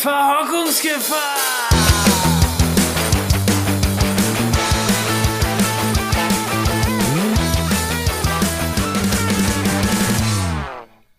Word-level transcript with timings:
Verhockungsgefahr! 0.00 1.68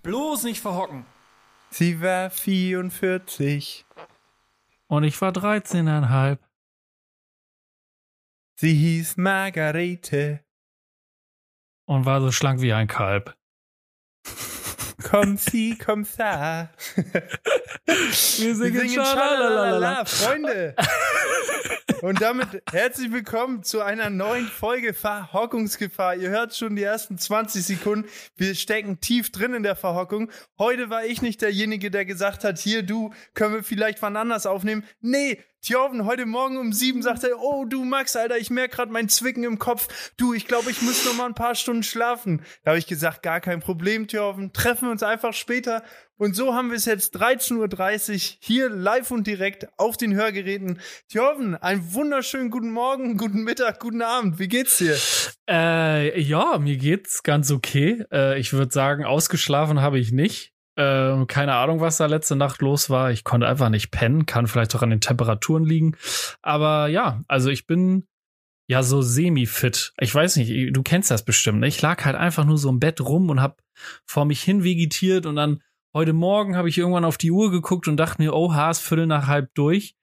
Bloß 0.01 0.45
nicht 0.45 0.61
verhocken. 0.61 1.05
Sie 1.69 2.01
war 2.01 2.31
44. 2.31 3.85
Und 4.87 5.03
ich 5.03 5.21
war 5.21 5.31
13,5. 5.31 6.39
Sie 8.55 8.73
hieß 8.73 9.17
Margarete. 9.17 10.43
Und 11.85 12.05
war 12.05 12.19
so 12.19 12.31
schlank 12.31 12.61
wie 12.61 12.73
ein 12.73 12.87
Kalb. 12.87 13.37
Komm 15.03 15.37
sie, 15.37 15.77
komm 15.77 16.03
sa. 16.03 16.69
Wir 17.85 18.55
singen, 18.55 18.73
Wir 18.73 18.81
singen 18.81 18.93
Schalalala, 18.93 20.05
Freunde. 20.05 20.75
Und 22.01 22.21
damit 22.21 22.63
herzlich 22.71 23.11
willkommen 23.11 23.63
zu 23.63 23.81
einer 23.81 24.09
neuen 24.09 24.47
Folge 24.47 24.93
Verhockungsgefahr. 24.93 26.15
Ihr 26.15 26.29
hört 26.29 26.55
schon 26.55 26.75
die 26.75 26.83
ersten 26.83 27.17
20 27.17 27.63
Sekunden. 27.63 28.09
Wir 28.35 28.55
stecken 28.55 28.99
tief 28.99 29.31
drin 29.31 29.53
in 29.53 29.63
der 29.63 29.75
Verhockung. 29.75 30.31
Heute 30.57 30.89
war 30.89 31.05
ich 31.05 31.21
nicht 31.21 31.41
derjenige, 31.41 31.91
der 31.91 32.05
gesagt 32.05 32.43
hat, 32.43 32.57
hier, 32.57 32.83
du, 32.83 33.13
können 33.33 33.55
wir 33.55 33.63
vielleicht 33.63 34.01
wann 34.01 34.17
anders 34.17 34.45
aufnehmen. 34.45 34.83
Nee, 34.99 35.39
Thjorven 35.63 36.05
heute 36.05 36.25
Morgen 36.25 36.57
um 36.57 36.73
sieben 36.73 37.03
sagt 37.03 37.23
er, 37.23 37.39
oh 37.39 37.65
du 37.65 37.83
Max, 37.83 38.15
Alter, 38.15 38.39
ich 38.39 38.49
merke 38.49 38.77
gerade 38.77 38.91
mein 38.91 39.09
Zwicken 39.09 39.43
im 39.43 39.59
Kopf. 39.59 40.11
Du, 40.17 40.33
ich 40.33 40.47
glaube, 40.47 40.71
ich 40.71 40.81
muss 40.81 41.05
noch 41.05 41.13
mal 41.13 41.27
ein 41.27 41.35
paar 41.35 41.53
Stunden 41.53 41.83
schlafen. 41.83 42.41
Da 42.63 42.71
habe 42.71 42.79
ich 42.79 42.87
gesagt, 42.87 43.21
gar 43.21 43.39
kein 43.41 43.59
Problem, 43.59 44.07
Thjorven. 44.07 44.53
Treffen 44.53 44.87
wir 44.87 44.91
uns 44.91 45.03
einfach 45.03 45.33
später. 45.33 45.83
Und 46.17 46.35
so 46.35 46.55
haben 46.55 46.69
wir 46.69 46.77
es 46.77 46.85
jetzt 46.85 47.15
13.30 47.15 48.13
Uhr 48.13 48.37
hier 48.39 48.69
live 48.69 49.11
und 49.11 49.27
direkt 49.27 49.67
auf 49.77 49.97
den 49.97 50.15
Hörgeräten. 50.15 50.79
Thjorven, 51.09 51.55
einen 51.55 51.93
wunderschönen 51.93 52.49
guten 52.49 52.71
Morgen, 52.71 53.17
guten 53.17 53.43
Mittag, 53.43 53.79
guten 53.79 54.01
Abend. 54.01 54.39
Wie 54.39 54.47
geht's 54.47 54.79
dir? 54.79 54.97
Äh, 55.47 56.19
ja, 56.19 56.57
mir 56.57 56.77
geht's 56.77 57.21
ganz 57.21 57.51
okay. 57.51 58.03
Äh, 58.11 58.39
ich 58.39 58.51
würde 58.53 58.73
sagen, 58.73 59.03
ausgeschlafen 59.03 59.81
habe 59.81 59.99
ich 59.99 60.11
nicht. 60.11 60.50
Äh, 60.75 61.25
keine 61.25 61.55
Ahnung, 61.55 61.79
was 61.81 61.97
da 61.97 62.05
letzte 62.05 62.35
Nacht 62.35 62.61
los 62.61 62.89
war. 62.89 63.11
Ich 63.11 63.23
konnte 63.23 63.47
einfach 63.47 63.69
nicht 63.69 63.91
pennen. 63.91 64.25
Kann 64.25 64.47
vielleicht 64.47 64.75
auch 64.75 64.81
an 64.81 64.89
den 64.89 65.01
Temperaturen 65.01 65.63
liegen. 65.63 65.95
Aber 66.41 66.87
ja, 66.87 67.21
also 67.27 67.49
ich 67.49 67.67
bin 67.67 68.07
ja 68.67 68.83
so 68.83 69.01
semi-fit. 69.01 69.93
Ich 69.99 70.13
weiß 70.13 70.37
nicht, 70.37 70.75
du 70.75 70.83
kennst 70.83 71.11
das 71.11 71.25
bestimmt. 71.25 71.59
Ne? 71.59 71.67
Ich 71.67 71.81
lag 71.81 72.05
halt 72.05 72.15
einfach 72.15 72.45
nur 72.45 72.57
so 72.57 72.69
im 72.69 72.79
Bett 72.79 73.01
rum 73.01 73.29
und 73.29 73.41
hab 73.41 73.61
vor 74.05 74.25
mich 74.25 74.41
hin 74.41 74.63
vegetiert 74.63 75.25
und 75.25 75.35
dann 75.35 75.61
Heute 75.93 76.13
Morgen 76.13 76.55
habe 76.55 76.69
ich 76.69 76.77
irgendwann 76.77 77.03
auf 77.03 77.17
die 77.17 77.31
Uhr 77.31 77.51
geguckt 77.51 77.89
und 77.89 77.97
dachte 77.97 78.21
mir, 78.21 78.33
oha, 78.33 78.71
ist 78.71 78.79
Viertel 78.79 79.07
nach 79.07 79.27
halb 79.27 79.53
durch. 79.55 79.97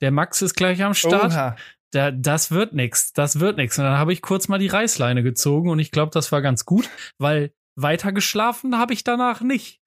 Der 0.00 0.12
Max 0.12 0.40
ist 0.40 0.54
gleich 0.54 0.84
am 0.84 0.94
Start. 0.94 1.32
Oha. 1.32 1.56
Da, 1.90 2.12
das 2.12 2.52
wird 2.52 2.74
nix, 2.74 3.12
das 3.12 3.40
wird 3.40 3.56
nix. 3.56 3.76
Und 3.76 3.84
dann 3.84 3.98
habe 3.98 4.12
ich 4.12 4.22
kurz 4.22 4.46
mal 4.46 4.58
die 4.58 4.68
Reißleine 4.68 5.24
gezogen 5.24 5.68
und 5.68 5.80
ich 5.80 5.90
glaube, 5.90 6.12
das 6.12 6.30
war 6.30 6.42
ganz 6.42 6.64
gut, 6.64 6.88
weil 7.18 7.52
weiter 7.74 8.12
geschlafen 8.12 8.78
habe 8.78 8.92
ich 8.92 9.02
danach 9.02 9.40
nicht, 9.40 9.80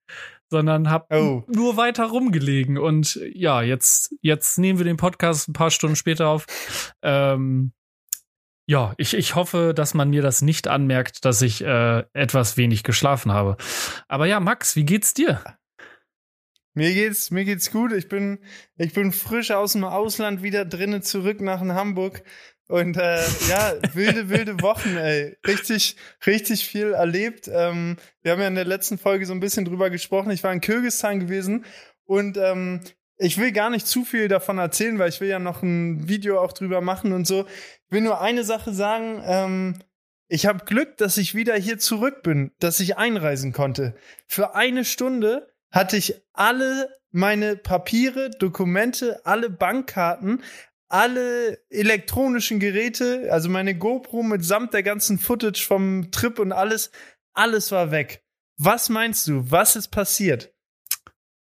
sondern 0.49 0.89
habe 0.89 1.15
oh. 1.15 1.43
nur 1.47 1.77
weiter 1.77 2.05
rumgelegen. 2.05 2.77
Und 2.77 3.19
ja, 3.33 3.61
jetzt, 3.61 4.15
jetzt 4.21 4.57
nehmen 4.57 4.79
wir 4.79 4.85
den 4.85 4.97
Podcast 4.97 5.49
ein 5.49 5.53
paar 5.53 5.71
Stunden 5.71 5.95
später 5.95 6.27
auf. 6.27 6.45
Ähm, 7.01 7.73
ja, 8.67 8.93
ich, 8.97 9.13
ich 9.13 9.35
hoffe, 9.35 9.73
dass 9.75 9.93
man 9.93 10.09
mir 10.09 10.21
das 10.21 10.41
nicht 10.41 10.67
anmerkt, 10.67 11.25
dass 11.25 11.41
ich 11.41 11.63
äh, 11.63 12.03
etwas 12.13 12.57
wenig 12.57 12.83
geschlafen 12.83 13.31
habe. 13.31 13.57
Aber 14.07 14.25
ja, 14.25 14.39
Max, 14.39 14.75
wie 14.75 14.85
geht's 14.85 15.13
dir? 15.13 15.41
Mir 16.73 16.93
geht's, 16.93 17.31
mir 17.31 17.45
geht's 17.45 17.71
gut. 17.71 17.93
Ich 17.93 18.09
bin, 18.09 18.39
ich 18.77 18.93
bin 18.93 19.13
frisch 19.13 19.51
aus 19.51 19.73
dem 19.73 19.85
Ausland 19.85 20.43
wieder 20.43 20.65
drinnen 20.65 21.01
zurück 21.01 21.41
nach 21.41 21.61
Hamburg. 21.61 22.23
Und 22.67 22.97
äh, 22.97 23.21
ja, 23.47 23.73
wilde, 23.93 24.29
wilde 24.29 24.61
Wochen, 24.61 24.97
ey. 24.97 25.37
Richtig, 25.45 25.97
richtig 26.25 26.67
viel 26.67 26.93
erlebt. 26.93 27.47
Ähm, 27.51 27.97
wir 28.21 28.31
haben 28.31 28.41
ja 28.41 28.47
in 28.47 28.55
der 28.55 28.65
letzten 28.65 28.97
Folge 28.97 29.25
so 29.25 29.33
ein 29.33 29.39
bisschen 29.39 29.65
drüber 29.65 29.89
gesprochen. 29.89 30.31
Ich 30.31 30.43
war 30.43 30.51
in 30.51 30.61
Kirgisistan 30.61 31.19
gewesen 31.19 31.65
und 32.05 32.37
ähm, 32.37 32.81
ich 33.17 33.37
will 33.37 33.51
gar 33.51 33.69
nicht 33.69 33.87
zu 33.87 34.03
viel 34.03 34.27
davon 34.27 34.57
erzählen, 34.57 34.99
weil 34.99 35.09
ich 35.09 35.21
will 35.21 35.29
ja 35.29 35.39
noch 35.39 35.61
ein 35.61 36.09
Video 36.09 36.39
auch 36.41 36.53
drüber 36.53 36.81
machen 36.81 37.13
und 37.13 37.25
so. 37.25 37.45
Ich 37.45 37.91
will 37.91 38.01
nur 38.01 38.19
eine 38.19 38.43
Sache 38.43 38.73
sagen. 38.73 39.21
Ähm, 39.25 39.79
ich 40.27 40.47
habe 40.47 40.65
Glück, 40.65 40.97
dass 40.97 41.17
ich 41.17 41.35
wieder 41.35 41.55
hier 41.55 41.77
zurück 41.77 42.23
bin, 42.23 42.51
dass 42.59 42.79
ich 42.79 42.97
einreisen 42.97 43.53
konnte. 43.53 43.95
Für 44.27 44.55
eine 44.55 44.83
Stunde 44.83 45.53
hatte 45.71 45.97
ich 45.97 46.15
alle 46.33 46.89
meine 47.11 47.55
Papiere, 47.55 48.31
Dokumente, 48.31 49.25
alle 49.25 49.49
Bankkarten, 49.49 50.41
alle 50.89 51.59
elektronischen 51.69 52.59
Geräte, 52.59 53.29
also 53.31 53.49
meine 53.49 53.77
GoPro 53.77 54.23
mitsamt 54.23 54.73
der 54.73 54.83
ganzen 54.83 55.17
Footage 55.17 55.65
vom 55.65 56.11
Trip 56.11 56.39
und 56.39 56.51
alles, 56.51 56.91
alles 57.33 57.71
war 57.71 57.91
weg. 57.91 58.23
Was 58.57 58.89
meinst 58.89 59.27
du? 59.27 59.49
Was 59.51 59.75
ist 59.75 59.89
passiert? 59.89 60.53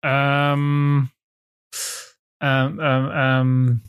Ähm, 0.04 1.10
ähm, 2.42 2.80
ähm, 2.82 3.12
ähm, 3.14 3.82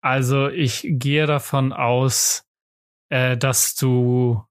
also 0.00 0.48
ich 0.48 0.86
gehe 0.86 1.26
davon 1.26 1.72
aus, 1.72 2.44
äh, 3.10 3.36
dass 3.36 3.74
du 3.74 4.44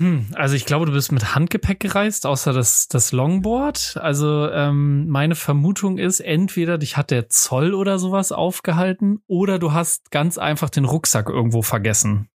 hm, 0.00 0.28
also 0.34 0.54
ich 0.54 0.64
glaube, 0.64 0.86
du 0.86 0.92
bist 0.92 1.12
mit 1.12 1.34
Handgepäck 1.34 1.78
gereist, 1.78 2.24
außer 2.24 2.54
das, 2.54 2.88
das 2.88 3.12
Longboard. 3.12 3.98
Also 4.00 4.50
ähm, 4.50 5.06
meine 5.08 5.34
Vermutung 5.34 5.98
ist, 5.98 6.20
entweder 6.20 6.78
dich 6.78 6.96
hat 6.96 7.10
der 7.10 7.28
Zoll 7.28 7.74
oder 7.74 7.98
sowas 7.98 8.32
aufgehalten 8.32 9.22
oder 9.26 9.58
du 9.58 9.74
hast 9.74 10.10
ganz 10.10 10.38
einfach 10.38 10.70
den 10.70 10.86
Rucksack 10.86 11.28
irgendwo 11.28 11.60
vergessen. 11.60 12.30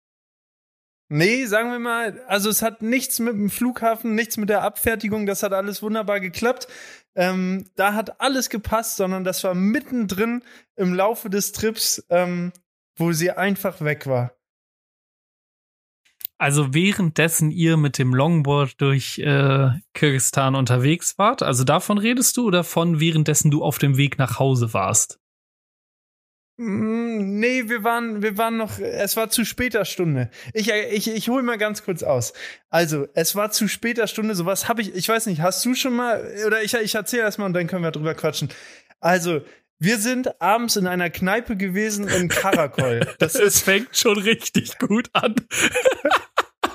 Nee, 1.10 1.44
sagen 1.44 1.70
wir 1.70 1.78
mal, 1.78 2.22
also 2.28 2.48
es 2.48 2.62
hat 2.62 2.80
nichts 2.80 3.18
mit 3.18 3.34
dem 3.34 3.50
Flughafen, 3.50 4.14
nichts 4.14 4.38
mit 4.38 4.48
der 4.48 4.62
Abfertigung, 4.62 5.26
das 5.26 5.42
hat 5.42 5.52
alles 5.52 5.82
wunderbar 5.82 6.20
geklappt. 6.20 6.66
Ähm, 7.14 7.66
da 7.74 7.92
hat 7.92 8.22
alles 8.22 8.48
gepasst, 8.48 8.96
sondern 8.96 9.22
das 9.22 9.44
war 9.44 9.54
mittendrin 9.54 10.42
im 10.76 10.94
Laufe 10.94 11.28
des 11.28 11.52
Trips, 11.52 12.06
ähm, 12.08 12.52
wo 12.96 13.12
sie 13.12 13.32
einfach 13.32 13.82
weg 13.82 14.06
war. 14.06 14.32
Also 16.40 16.72
währenddessen 16.72 17.50
ihr 17.50 17.76
mit 17.76 17.98
dem 17.98 18.14
Longboard 18.14 18.80
durch 18.80 19.18
äh, 19.18 19.72
Kirgistan 19.92 20.54
unterwegs 20.54 21.18
wart, 21.18 21.42
also 21.42 21.64
davon 21.64 21.98
redest 21.98 22.34
du 22.38 22.46
oder 22.46 22.64
von 22.64 22.98
währenddessen 22.98 23.50
du 23.50 23.62
auf 23.62 23.76
dem 23.76 23.98
Weg 23.98 24.18
nach 24.18 24.38
Hause 24.38 24.72
warst? 24.72 25.20
Mm, 26.56 27.38
nee, 27.38 27.68
wir 27.68 27.84
waren, 27.84 28.22
wir 28.22 28.38
waren 28.38 28.56
noch, 28.56 28.78
es 28.78 29.18
war 29.18 29.28
zu 29.28 29.44
später 29.44 29.84
Stunde. 29.84 30.30
Ich, 30.54 30.70
ich, 30.70 31.10
ich 31.10 31.28
hole 31.28 31.42
mal 31.42 31.58
ganz 31.58 31.84
kurz 31.84 32.02
aus. 32.02 32.32
Also, 32.70 33.06
es 33.12 33.36
war 33.36 33.50
zu 33.50 33.68
später 33.68 34.06
Stunde, 34.06 34.34
sowas 34.34 34.66
habe 34.66 34.80
ich, 34.80 34.94
ich 34.94 35.06
weiß 35.06 35.26
nicht, 35.26 35.42
hast 35.42 35.62
du 35.66 35.74
schon 35.74 35.94
mal, 35.94 36.26
oder 36.46 36.62
ich, 36.62 36.72
ich 36.72 36.94
erzähle 36.94 37.24
erstmal 37.24 37.48
und 37.48 37.52
dann 37.52 37.66
können 37.66 37.84
wir 37.84 37.90
drüber 37.90 38.14
quatschen. 38.14 38.48
Also, 38.98 39.42
wir 39.78 39.98
sind 39.98 40.40
abends 40.42 40.76
in 40.76 40.86
einer 40.86 41.08
Kneipe 41.08 41.56
gewesen 41.56 42.08
in 42.08 42.28
Karakol. 42.28 43.00
Das 43.18 43.34
es 43.34 43.60
fängt 43.60 43.96
schon 43.96 44.18
richtig 44.18 44.78
gut 44.78 45.08
an. 45.14 45.34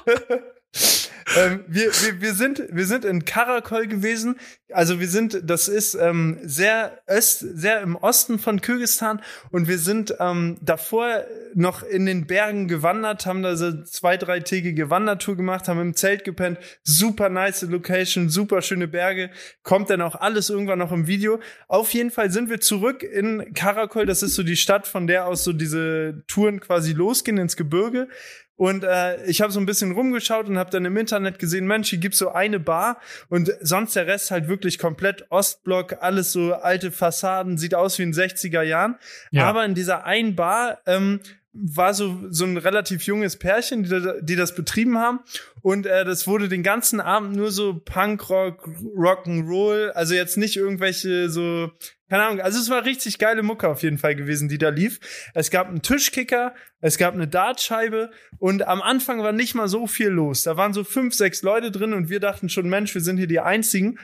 ähm, 1.38 1.63
wir, 1.67 1.91
wir, 1.91 2.21
wir, 2.21 2.33
sind, 2.33 2.63
wir 2.69 2.85
sind 2.85 3.05
in 3.05 3.25
Karakol 3.25 3.88
gewesen. 3.88 4.38
Also 4.71 4.99
wir 4.99 5.07
sind, 5.07 5.41
das 5.43 5.67
ist 5.67 5.95
ähm, 5.95 6.39
sehr 6.43 6.99
öst, 7.09 7.39
sehr 7.39 7.81
im 7.81 7.95
Osten 7.95 8.39
von 8.39 8.61
Kirgistan 8.61 9.21
und 9.51 9.67
wir 9.67 9.77
sind 9.77 10.15
ähm, 10.19 10.57
davor 10.61 11.23
noch 11.53 11.83
in 11.83 12.05
den 12.05 12.27
Bergen 12.27 12.67
gewandert, 12.67 13.25
haben 13.25 13.44
da 13.44 13.55
so 13.55 13.83
zwei, 13.83 14.17
dreitägige 14.17 14.89
Wandertour 14.89 15.38
gemacht, 15.38 15.67
haben 15.67 15.79
im 15.79 15.95
Zelt 15.95 16.23
gepennt. 16.23 16.59
Super 16.83 17.29
nice 17.29 17.61
Location, 17.61 18.29
super 18.29 18.62
schöne 18.62 18.88
Berge. 18.88 19.30
Kommt 19.63 19.89
dann 19.89 20.01
auch 20.01 20.15
alles 20.15 20.50
irgendwann 20.50 20.80
noch 20.80 20.91
im 20.91 21.07
Video. 21.07 21.39
Auf 21.68 21.94
jeden 21.94 22.12
Fall 22.12 22.31
sind 22.31 22.50
wir 22.50 22.59
zurück 22.59 23.03
in 23.03 23.53
Karakol. 23.53 24.06
Das 24.06 24.24
ist 24.24 24.35
so 24.35 24.44
die 24.44 24.57
Stadt, 24.57 24.88
von 24.88 25.07
der 25.07 25.27
aus 25.27 25.44
so 25.44 25.53
diese 25.53 26.24
Touren 26.27 26.59
quasi 26.59 26.94
losgehen 26.94 27.38
ins 27.38 27.56
Gebirge. 27.56 28.09
Und 28.57 28.84
äh, 28.84 29.25
ich 29.25 29.42
habe 29.42 29.52
so 29.52 29.60
ein 29.60 29.66
bisschen 29.66 29.92
rumgeschaut 29.92 30.48
und 30.48 30.57
habe 30.57 30.69
dann 30.69 30.86
im 30.86 30.96
Internet 30.96 31.40
gesehen, 31.40 31.68
Mensch, 31.68 31.90
hier 31.90 32.00
gibt's 32.00 32.19
so 32.19 32.31
eine 32.31 32.60
Bar 32.60 33.00
und 33.30 33.52
sonst 33.62 33.96
der 33.96 34.07
Rest 34.07 34.31
halt 34.31 34.48
wirklich 34.48 34.80
komplett 34.80 35.30
Ostblock, 35.30 35.98
alles 36.02 36.31
so 36.31 36.54
alte 36.54 36.92
Fassaden, 36.92 37.57
sieht 37.57 37.75
aus 37.75 38.00
wie 38.00 38.04
in 38.04 38.13
60er 38.13 38.62
Jahren. 38.62 38.96
Ja. 39.31 39.46
Aber 39.46 39.66
in 39.66 39.75
dieser 39.75 40.06
einen 40.06 40.36
Bar 40.36 40.80
ähm, 40.86 41.19
war 41.56 41.94
so 41.94 42.19
so 42.30 42.46
ein 42.46 42.57
relativ 42.57 43.04
junges 43.04 43.38
Pärchen, 43.38 43.84
die, 43.84 44.12
die 44.22 44.36
das 44.36 44.56
betrieben 44.56 44.98
haben 44.98 45.19
und 45.62 45.86
äh, 45.86 46.06
das 46.06 46.28
wurde 46.28 46.50
den 46.50 46.63
ganzen 46.63 47.00
Abend 47.00 47.36
nur 47.36 47.52
so 47.52 47.80
Punkrock, 47.80 48.68
Rock'n'Roll, 48.68 49.90
also 49.90 50.13
jetzt 50.13 50.38
nicht 50.38 50.57
irgendwelche 50.57 51.30
so 51.30 51.72
keine 52.10 52.24
Ahnung, 52.24 52.42
also 52.42 52.60
es 52.60 52.69
war 52.69 52.86
richtig 52.86 53.18
geile 53.18 53.42
Mucke 53.42 53.68
auf 53.68 53.81
jeden 53.81 53.98
Fall 53.98 54.16
gewesen, 54.16 54.48
die 54.48 54.60
da 54.60 54.69
lief. 54.69 55.00
Es 55.34 55.50
gab 55.50 55.68
einen 55.68 55.81
Tischkicker, 55.81 56.54
es 56.80 57.00
gab 57.00 57.16
eine 57.16 57.28
Dartscheibe 57.28 58.12
und 58.38 58.68
am 58.68 58.84
Anfang 58.84 59.24
war 59.24 59.31
nicht 59.31 59.56
mal 59.56 59.68
so 59.68 59.88
viel 59.88 60.10
los. 60.10 60.44
Da 60.44 60.56
waren 60.56 60.72
so 60.72 60.84
fünf, 60.84 61.16
sechs 61.16 61.42
Leute 61.42 61.72
drin 61.72 61.94
und 61.94 62.10
wir 62.10 62.19
dachten 62.19 62.48
schon, 62.48 62.69
Mensch, 62.69 62.94
wir 62.94 63.02
sind 63.02 63.18
hier 63.18 63.28
die 63.28 63.40
Einzigen. 63.40 63.98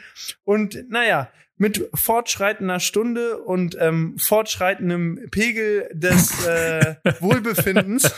Und 0.44 0.89
naja, 0.89 1.31
mit 1.61 1.91
fortschreitender 1.93 2.79
Stunde 2.79 3.37
und 3.37 3.77
ähm, 3.79 4.17
fortschreitendem 4.17 5.27
Pegel 5.29 5.87
des 5.93 6.43
äh, 6.47 6.95
Wohlbefindens 7.19 8.11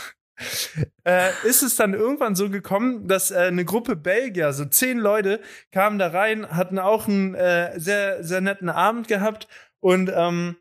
äh, 1.06 1.28
ist 1.44 1.62
es 1.62 1.76
dann 1.76 1.92
irgendwann 1.92 2.36
so 2.36 2.48
gekommen, 2.48 3.06
dass 3.06 3.30
äh, 3.30 3.40
eine 3.40 3.66
Gruppe 3.66 3.96
Belgier, 3.96 4.54
so 4.54 4.64
zehn 4.64 4.98
Leute, 4.98 5.42
kamen 5.72 5.98
da 5.98 6.08
rein, 6.08 6.56
hatten 6.56 6.78
auch 6.78 7.06
einen 7.06 7.34
äh, 7.34 7.78
sehr, 7.78 8.24
sehr 8.24 8.40
netten 8.40 8.70
Abend 8.70 9.08
gehabt 9.08 9.46
und 9.80 10.10
ähm, 10.14 10.56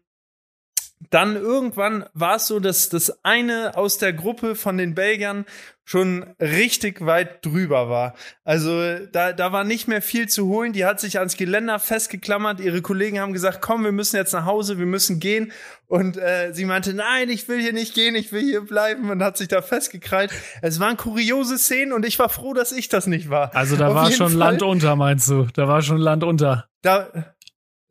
dann 1.14 1.36
irgendwann 1.36 2.06
war 2.14 2.38
es 2.38 2.48
so, 2.48 2.60
dass 2.60 2.90
das 2.90 3.24
eine 3.24 3.78
aus 3.78 4.00
der 4.00 4.14
Gruppe 4.14 4.56
von 4.56 4.78
den 4.78 4.96
Belgiern 4.96 5.46
schon 5.86 6.26
richtig 6.40 7.06
weit 7.06 7.46
drüber 7.46 7.90
war. 7.90 8.16
Also 8.44 8.98
da, 9.12 9.34
da 9.34 9.52
war 9.52 9.64
nicht 9.64 9.88
mehr 9.88 10.02
viel 10.02 10.30
zu 10.30 10.48
holen. 10.48 10.74
Die 10.74 10.86
hat 10.86 11.00
sich 11.00 11.20
ans 11.20 11.36
Geländer 11.36 11.78
festgeklammert. 11.78 12.62
Ihre 12.62 12.82
Kollegen 12.82 13.20
haben 13.20 13.34
gesagt, 13.34 13.62
komm, 13.62 13.84
wir 13.84 13.92
müssen 13.92 14.16
jetzt 14.16 14.34
nach 14.34 14.46
Hause, 14.46 14.80
wir 14.80 14.86
müssen 14.86 15.20
gehen. 15.20 15.52
Und 15.88 16.18
äh, 16.18 16.52
sie 16.54 16.66
meinte, 16.66 16.94
nein, 16.94 17.30
ich 17.30 17.48
will 17.48 17.60
hier 17.60 17.74
nicht 17.74 17.94
gehen, 17.94 18.16
ich 18.16 18.32
will 18.32 18.42
hier 18.42 18.62
bleiben 18.62 19.12
und 19.12 19.22
hat 19.22 19.38
sich 19.38 19.50
da 19.50 19.62
festgekrallt. 19.62 20.32
Es 20.62 20.80
waren 20.80 20.98
kuriose 20.98 21.58
Szenen 21.58 21.94
und 21.94 22.06
ich 22.06 22.18
war 22.18 22.30
froh, 22.30 22.54
dass 22.54 22.72
ich 22.72 22.88
das 22.88 23.06
nicht 23.06 23.30
war. 23.30 23.54
Also 23.54 23.76
da 23.76 23.90
Auf 23.90 23.96
war 23.96 24.12
schon 24.12 24.30
Fall, 24.30 24.38
Land 24.38 24.64
unter, 24.64 24.96
meinst 24.96 25.30
du? 25.30 25.48
Da 25.54 25.68
war 25.68 25.82
schon 25.82 25.98
Land 25.98 26.24
unter. 26.24 26.70
Da, 26.82 27.33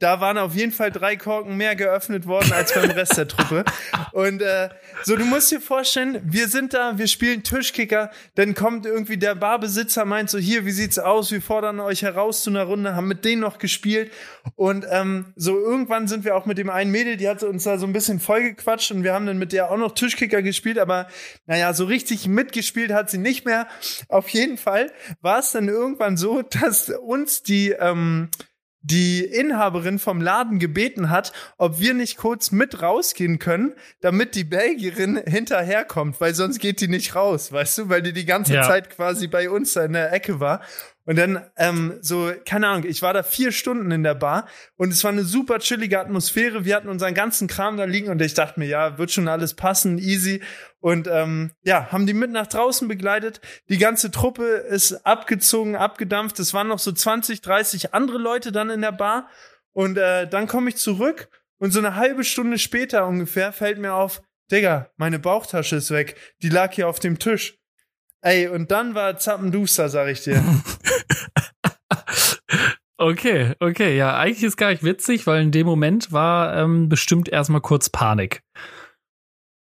da 0.03 0.21
waren 0.21 0.37
auf 0.37 0.55
jeden 0.55 0.73
Fall 0.73 0.91
drei 0.91 1.17
Korken 1.17 1.57
mehr 1.57 1.77
geöffnet 1.77 2.27
worden 2.27 2.53
als 2.53 2.75
beim 2.75 2.91
Rest 2.91 3.17
der 3.17 3.29
Truppe. 3.29 3.65
Und 4.13 4.43
äh, 4.43 4.69
so, 5.05 5.17
du 5.17 5.25
musst 5.25 5.53
dir 5.53 5.61
vorstellen, 5.61 6.21
wir 6.25 6.49
sind 6.49 6.75
da, 6.75 6.99
wir 6.99 7.07
spielen 7.07 7.45
Tischkicker, 7.45 8.11
dann 8.35 8.55
kommt 8.55 8.85
irgendwie 8.85 9.17
der 9.17 9.37
Barbesitzer, 9.37 10.05
meint 10.05 10.29
so, 10.29 10.39
hier, 10.39 10.67
wie 10.67 10.73
sieht's 10.73 10.99
aus? 10.99 11.31
Wir 11.31 11.41
fordern 11.41 11.79
euch 11.79 12.03
heraus 12.03 12.43
zu 12.43 12.51
einer 12.51 12.65
Runde, 12.65 12.97
haben 12.97 13.07
mit 13.07 13.25
denen 13.25 13.43
noch 13.43 13.59
gespielt. 13.59 14.11
Und 14.57 14.85
ähm, 14.91 15.33
so 15.37 15.57
irgendwann 15.57 16.09
sind 16.09 16.25
wir 16.25 16.35
auch 16.35 16.47
mit 16.47 16.59
dem 16.59 16.69
einen 16.69 16.91
Mädel, 16.91 17.17
die 17.17 17.29
hat 17.29 17.43
uns 17.45 17.63
da 17.63 17.79
so 17.79 17.87
ein 17.87 17.93
bisschen 17.93 18.19
vollgequatscht 18.19 18.91
und 18.91 19.05
wir 19.05 19.15
haben 19.15 19.27
dann 19.27 19.39
mit 19.39 19.53
der 19.53 19.71
auch 19.71 19.77
noch 19.77 19.93
Tischkicker 19.93 20.43
gespielt, 20.43 20.79
aber 20.79 21.07
naja, 21.47 21.73
so 21.75 21.85
richtig 21.85 22.27
mitgespielt 22.27 22.93
hat 22.93 23.09
sie 23.09 23.19
nicht 23.19 23.45
mehr. 23.45 23.69
Auf 24.09 24.29
jeden 24.31 24.59
Fall 24.59 24.91
war 25.21 25.39
es 25.39 25.53
dann 25.53 25.69
irgendwann 25.69 26.17
so, 26.17 26.43
dass 26.43 26.89
uns 26.89 27.45
die 27.45 27.71
ähm, 27.71 28.31
die 28.83 29.25
Inhaberin 29.25 29.99
vom 29.99 30.21
Laden 30.21 30.59
gebeten 30.59 31.09
hat, 31.09 31.33
ob 31.57 31.79
wir 31.79 31.95
nicht 31.95 32.17
kurz 32.17 32.51
mit 32.51 32.83
rausgehen 32.83 33.39
können, 33.39 33.75
damit 34.01 34.35
die 34.35 34.45
Belgierin 34.45 35.23
hinterherkommt, 35.25 36.21
weil 36.21 36.35
sonst 36.35 36.59
geht 36.59 36.81
die 36.81 36.89
nicht 36.89 37.15
raus, 37.15 37.53
weißt 37.53 37.79
du, 37.79 37.89
weil 37.89 38.03
die 38.03 38.13
die 38.13 38.27
ganze 38.27 38.55
ja. 38.55 38.63
Zeit 38.63 38.91
quasi 38.91 39.29
bei 39.29 39.49
uns 39.49 39.77
in 39.77 39.93
der 39.93 40.13
Ecke 40.13 40.41
war. 40.41 40.61
Und 41.05 41.19
dann, 41.19 41.45
ähm, 41.57 41.99
so, 42.01 42.33
keine 42.47 42.69
Ahnung, 42.69 42.85
ich 42.89 43.03
war 43.03 43.13
da 43.13 43.23
vier 43.23 43.51
Stunden 43.51 43.91
in 43.91 44.03
der 44.05 44.15
Bar 44.15 44.47
und 44.77 44.93
es 44.93 45.03
war 45.03 45.11
eine 45.11 45.25
super 45.25 45.59
chillige 45.59 45.99
Atmosphäre. 45.99 46.65
Wir 46.65 46.77
hatten 46.77 46.89
unseren 46.89 47.15
ganzen 47.15 47.49
Kram 47.49 47.77
da 47.77 47.85
liegen 47.85 48.09
und 48.09 48.23
ich 48.23 48.35
dachte 48.35 48.61
mir, 48.61 48.67
ja, 48.67 48.99
wird 48.99 49.11
schon 49.11 49.27
alles 49.27 49.55
passen, 49.55 49.99
easy. 49.99 50.43
Und 50.79 51.09
ähm, 51.09 51.53
ja, 51.63 51.91
haben 51.91 52.07
die 52.07 52.15
mit 52.15 52.31
nach 52.31 52.47
draußen 52.47 52.87
begleitet. 52.87 53.41
Die 53.69 53.79
ganze 53.79 54.11
Truppe 54.11 54.45
ist 54.45 55.05
abgezogen, 55.05 55.75
abgedampft. 55.75 56.39
Es 56.39 56.55
waren 56.55 56.69
noch 56.69 56.79
so 56.79 56.93
20, 56.93 57.41
30 57.41 57.95
andere 57.95 58.19
Leute 58.19 58.53
dann 58.53 58.71
in 58.71 58.81
der 58.81 58.93
Bar. 58.93 59.29
Und 59.73 59.99
äh, 59.99 60.29
dann 60.29 60.47
komme 60.47 60.69
ich 60.69 60.77
zurück 60.77 61.29
und 61.59 61.71
so 61.71 61.79
eine 61.79 61.95
halbe 61.95 62.25
Stunde 62.25 62.59
später 62.59 63.07
ungefähr 63.07 63.53
fällt 63.53 63.79
mir 63.79 63.95
auf, 63.95 64.21
Digga, 64.51 64.91
meine 64.97 65.19
Bauchtasche 65.19 65.77
ist 65.77 65.93
weg. 65.93 66.17
Die 66.43 66.49
lag 66.49 66.73
hier 66.73 66.89
auf 66.89 66.99
dem 66.99 67.21
Tisch. 67.21 67.62
Ey, 68.23 68.47
und 68.47 68.71
dann 68.71 68.95
war 68.95 69.19
Zappenduster, 69.19 69.89
sag 69.89 70.09
ich 70.09 70.23
dir. 70.23 70.43
okay, 72.97 73.55
okay, 73.59 73.97
ja, 73.97 74.17
eigentlich 74.17 74.45
ist 74.45 74.57
gar 74.57 74.71
nicht 74.71 74.85
witzig, 74.85 75.27
weil 75.27 75.43
in 75.43 75.51
dem 75.51 75.67
Moment 75.67 76.13
war 76.13 76.57
ähm, 76.57 76.89
bestimmt 76.89 77.29
erstmal 77.29 77.61
kurz 77.61 77.91
Panik. 77.91 78.43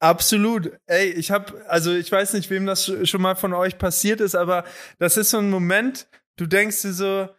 Absolut. 0.01 0.71
Ey, 0.87 1.11
ich 1.11 1.29
hab, 1.29 1.53
also 1.67 1.93
ich 1.93 2.11
weiß 2.11 2.33
nicht, 2.33 2.49
wem 2.49 2.65
das 2.65 2.91
schon 3.03 3.21
mal 3.21 3.35
von 3.35 3.53
euch 3.53 3.77
passiert 3.77 4.19
ist, 4.19 4.33
aber 4.33 4.63
das 4.97 5.17
ist 5.17 5.29
so 5.29 5.37
ein 5.37 5.51
Moment, 5.51 6.07
du 6.37 6.47
denkst 6.47 6.81
dir 6.81 6.93
so, 6.93 7.29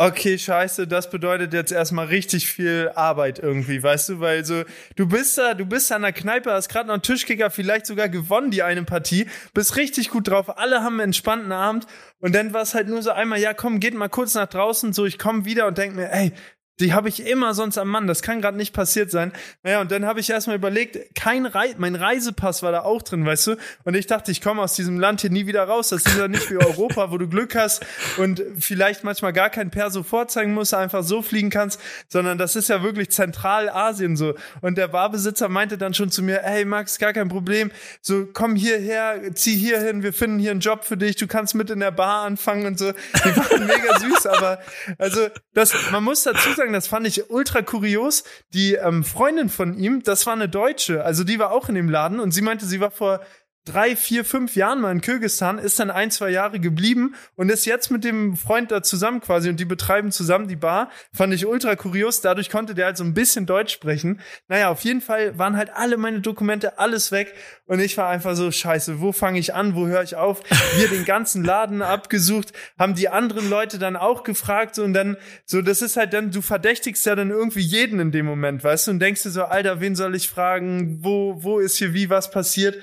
okay, 0.00 0.38
scheiße, 0.38 0.86
das 0.86 1.10
bedeutet 1.10 1.52
jetzt 1.52 1.72
erstmal 1.72 2.06
richtig 2.06 2.46
viel 2.46 2.90
Arbeit 2.94 3.38
irgendwie, 3.38 3.82
weißt 3.82 4.08
du, 4.08 4.20
weil 4.20 4.46
so, 4.46 4.64
du 4.96 5.06
bist 5.06 5.36
da, 5.36 5.52
du 5.52 5.66
bist 5.66 5.90
da 5.90 5.96
an 5.96 6.02
der 6.02 6.14
Kneipe, 6.14 6.50
hast 6.50 6.70
gerade 6.70 6.86
noch 6.86 6.94
einen 6.94 7.02
Tischkicker 7.02 7.50
vielleicht 7.50 7.84
sogar 7.84 8.08
gewonnen, 8.08 8.50
die 8.50 8.62
eine 8.62 8.82
Partie, 8.84 9.26
bist 9.52 9.76
richtig 9.76 10.08
gut 10.08 10.28
drauf, 10.28 10.58
alle 10.58 10.82
haben 10.82 10.94
einen 10.94 11.10
entspannten 11.10 11.52
Abend 11.52 11.86
und 12.18 12.34
dann 12.34 12.54
war 12.54 12.62
es 12.62 12.74
halt 12.74 12.88
nur 12.88 13.02
so 13.02 13.10
einmal, 13.10 13.40
ja 13.40 13.52
komm, 13.52 13.78
geht 13.78 13.92
mal 13.92 14.08
kurz 14.08 14.34
nach 14.34 14.48
draußen, 14.48 14.94
so 14.94 15.04
ich 15.04 15.18
komme 15.18 15.44
wieder 15.44 15.66
und 15.66 15.76
denk 15.76 15.94
mir, 15.94 16.10
ey, 16.10 16.32
die 16.80 16.92
habe 16.94 17.08
ich 17.08 17.26
immer 17.26 17.54
sonst 17.54 17.78
am 17.78 17.88
Mann. 17.88 18.06
Das 18.06 18.22
kann 18.22 18.40
gerade 18.40 18.56
nicht 18.56 18.72
passiert 18.72 19.10
sein. 19.10 19.32
Naja, 19.62 19.80
und 19.80 19.90
dann 19.90 20.06
habe 20.06 20.20
ich 20.20 20.30
erstmal 20.30 20.56
überlegt, 20.56 21.14
kein 21.14 21.46
Rei 21.46 21.74
mein 21.78 21.94
Reisepass 21.94 22.62
war 22.62 22.72
da 22.72 22.80
auch 22.82 23.02
drin, 23.02 23.24
weißt 23.24 23.48
du? 23.48 23.56
Und 23.84 23.94
ich 23.94 24.06
dachte, 24.06 24.32
ich 24.32 24.40
komme 24.40 24.62
aus 24.62 24.74
diesem 24.74 24.98
Land 24.98 25.20
hier 25.20 25.30
nie 25.30 25.46
wieder 25.46 25.64
raus. 25.64 25.90
Das 25.90 26.04
ist 26.04 26.16
ja 26.16 26.28
nicht 26.28 26.50
wie 26.50 26.56
Europa, 26.56 27.10
wo 27.10 27.18
du 27.18 27.28
Glück 27.28 27.54
hast 27.54 27.84
und 28.16 28.42
vielleicht 28.58 29.04
manchmal 29.04 29.32
gar 29.32 29.50
kein 29.50 29.70
Perso 29.70 30.02
vorzeigen 30.02 30.54
musst, 30.54 30.74
einfach 30.74 31.02
so 31.02 31.22
fliegen 31.22 31.50
kannst, 31.50 31.80
sondern 32.08 32.38
das 32.38 32.56
ist 32.56 32.68
ja 32.68 32.82
wirklich 32.82 33.10
Zentralasien 33.10 34.16
so. 34.16 34.34
Und 34.60 34.78
der 34.78 34.88
Barbesitzer 34.88 35.48
meinte 35.48 35.78
dann 35.78 35.94
schon 35.94 36.10
zu 36.10 36.22
mir, 36.22 36.40
hey 36.42 36.64
Max, 36.64 36.98
gar 36.98 37.12
kein 37.12 37.28
Problem. 37.28 37.70
So, 38.00 38.26
komm 38.32 38.56
hierher, 38.56 39.20
zieh 39.34 39.56
hier 39.56 39.80
hin, 39.80 40.02
wir 40.02 40.12
finden 40.12 40.38
hier 40.38 40.50
einen 40.50 40.60
Job 40.60 40.84
für 40.84 40.96
dich, 40.96 41.16
du 41.16 41.26
kannst 41.26 41.54
mit 41.54 41.70
in 41.70 41.80
der 41.80 41.90
Bar 41.90 42.24
anfangen 42.24 42.66
und 42.66 42.78
so. 42.78 42.92
Die 42.92 43.36
waren 43.36 43.66
mega 43.66 43.98
süß, 43.98 44.26
aber 44.26 44.60
also 44.98 45.28
das, 45.54 45.74
man 45.90 46.02
muss 46.02 46.22
dazu 46.22 46.52
sagen, 46.54 46.69
sagen, 46.70 46.72
das 46.72 46.86
fand 46.86 47.06
ich 47.06 47.30
ultra 47.30 47.62
kurios. 47.62 48.24
Die 48.54 48.74
ähm, 48.74 49.04
Freundin 49.04 49.48
von 49.48 49.78
ihm, 49.78 50.02
das 50.02 50.26
war 50.26 50.34
eine 50.34 50.48
Deutsche, 50.48 51.04
also 51.04 51.24
die 51.24 51.38
war 51.38 51.50
auch 51.52 51.68
in 51.68 51.74
dem 51.74 51.88
Laden 51.88 52.20
und 52.20 52.32
sie 52.32 52.42
meinte, 52.42 52.66
sie 52.66 52.80
war 52.80 52.90
vor 52.90 53.20
drei, 53.64 53.94
vier, 53.94 54.24
fünf 54.24 54.56
Jahren 54.56 54.80
mal 54.80 54.92
in 54.92 55.00
Kirgistan, 55.00 55.58
ist 55.58 55.78
dann 55.78 55.90
ein, 55.90 56.10
zwei 56.10 56.30
Jahre 56.30 56.60
geblieben 56.60 57.14
und 57.36 57.50
ist 57.50 57.66
jetzt 57.66 57.90
mit 57.90 58.04
dem 58.04 58.36
Freund 58.36 58.70
da 58.70 58.82
zusammen 58.82 59.20
quasi 59.20 59.48
und 59.50 59.60
die 59.60 59.64
betreiben 59.64 60.12
zusammen 60.12 60.48
die 60.48 60.56
Bar. 60.56 60.90
Fand 61.12 61.34
ich 61.34 61.46
ultra 61.46 61.76
kurios. 61.76 62.20
Dadurch 62.20 62.50
konnte 62.50 62.74
der 62.74 62.86
halt 62.86 62.96
so 62.96 63.04
ein 63.04 63.14
bisschen 63.14 63.46
Deutsch 63.46 63.72
sprechen. 63.72 64.20
Naja, 64.48 64.70
auf 64.70 64.82
jeden 64.82 65.00
Fall 65.00 65.38
waren 65.38 65.56
halt 65.56 65.70
alle 65.74 65.96
meine 65.96 66.20
Dokumente, 66.20 66.78
alles 66.78 67.12
weg 67.12 67.34
und 67.70 67.78
ich 67.78 67.96
war 67.96 68.08
einfach 68.08 68.34
so, 68.34 68.50
scheiße, 68.50 69.00
wo 69.00 69.12
fange 69.12 69.38
ich 69.38 69.54
an, 69.54 69.76
wo 69.76 69.86
höre 69.86 70.02
ich 70.02 70.16
auf? 70.16 70.42
Wir 70.76 70.88
den 70.88 71.04
ganzen 71.04 71.44
Laden 71.44 71.82
abgesucht, 71.90 72.52
haben 72.78 72.96
die 72.96 73.08
anderen 73.08 73.48
Leute 73.48 73.78
dann 73.78 73.96
auch 73.96 74.24
gefragt 74.24 74.78
und 74.80 74.92
dann, 74.92 75.16
so, 75.44 75.62
das 75.62 75.80
ist 75.80 75.96
halt 75.96 76.12
dann, 76.12 76.32
du 76.32 76.42
verdächtigst 76.42 77.06
ja 77.06 77.14
dann 77.14 77.30
irgendwie 77.30 77.60
jeden 77.60 78.00
in 78.00 78.10
dem 78.10 78.26
Moment, 78.26 78.64
weißt 78.64 78.88
du, 78.88 78.90
und 78.90 78.98
denkst 78.98 79.22
dir 79.22 79.30
so, 79.30 79.44
Alter, 79.44 79.80
wen 79.80 79.94
soll 79.94 80.16
ich 80.16 80.28
fragen? 80.28 80.98
Wo, 81.04 81.44
wo 81.44 81.60
ist 81.60 81.76
hier 81.76 81.94
wie 81.94 82.10
was 82.10 82.30
passiert? 82.30 82.76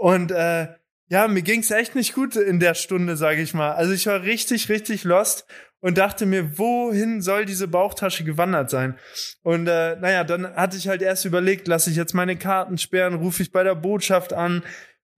Und 0.00 0.30
äh, 0.30 0.68
ja, 1.10 1.28
mir 1.28 1.42
ging's 1.42 1.70
echt 1.70 1.94
nicht 1.94 2.14
gut 2.14 2.34
in 2.34 2.58
der 2.58 2.72
Stunde, 2.72 3.18
sage 3.18 3.42
ich 3.42 3.52
mal. 3.52 3.72
Also 3.72 3.92
ich 3.92 4.06
war 4.06 4.22
richtig, 4.22 4.70
richtig 4.70 5.04
lost 5.04 5.44
und 5.80 5.98
dachte 5.98 6.24
mir, 6.24 6.56
wohin 6.56 7.20
soll 7.20 7.44
diese 7.44 7.68
Bauchtasche 7.68 8.24
gewandert 8.24 8.70
sein? 8.70 8.98
Und 9.42 9.66
äh, 9.66 9.96
naja, 9.96 10.24
dann 10.24 10.56
hatte 10.56 10.78
ich 10.78 10.88
halt 10.88 11.02
erst 11.02 11.26
überlegt, 11.26 11.68
lasse 11.68 11.90
ich 11.90 11.96
jetzt 11.96 12.14
meine 12.14 12.36
Karten 12.36 12.78
sperren, 12.78 13.12
rufe 13.12 13.42
ich 13.42 13.52
bei 13.52 13.62
der 13.62 13.74
Botschaft 13.74 14.32
an. 14.32 14.62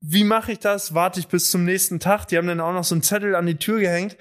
Wie 0.00 0.24
mache 0.24 0.50
ich 0.50 0.58
das? 0.58 0.94
Warte 0.94 1.20
ich 1.20 1.28
bis 1.28 1.52
zum 1.52 1.64
nächsten 1.64 2.00
Tag? 2.00 2.26
Die 2.26 2.36
haben 2.36 2.48
dann 2.48 2.60
auch 2.60 2.72
noch 2.72 2.82
so 2.82 2.96
einen 2.96 3.02
Zettel 3.02 3.36
an 3.36 3.46
die 3.46 3.58
Tür 3.58 3.78
gehängt. 3.78 4.16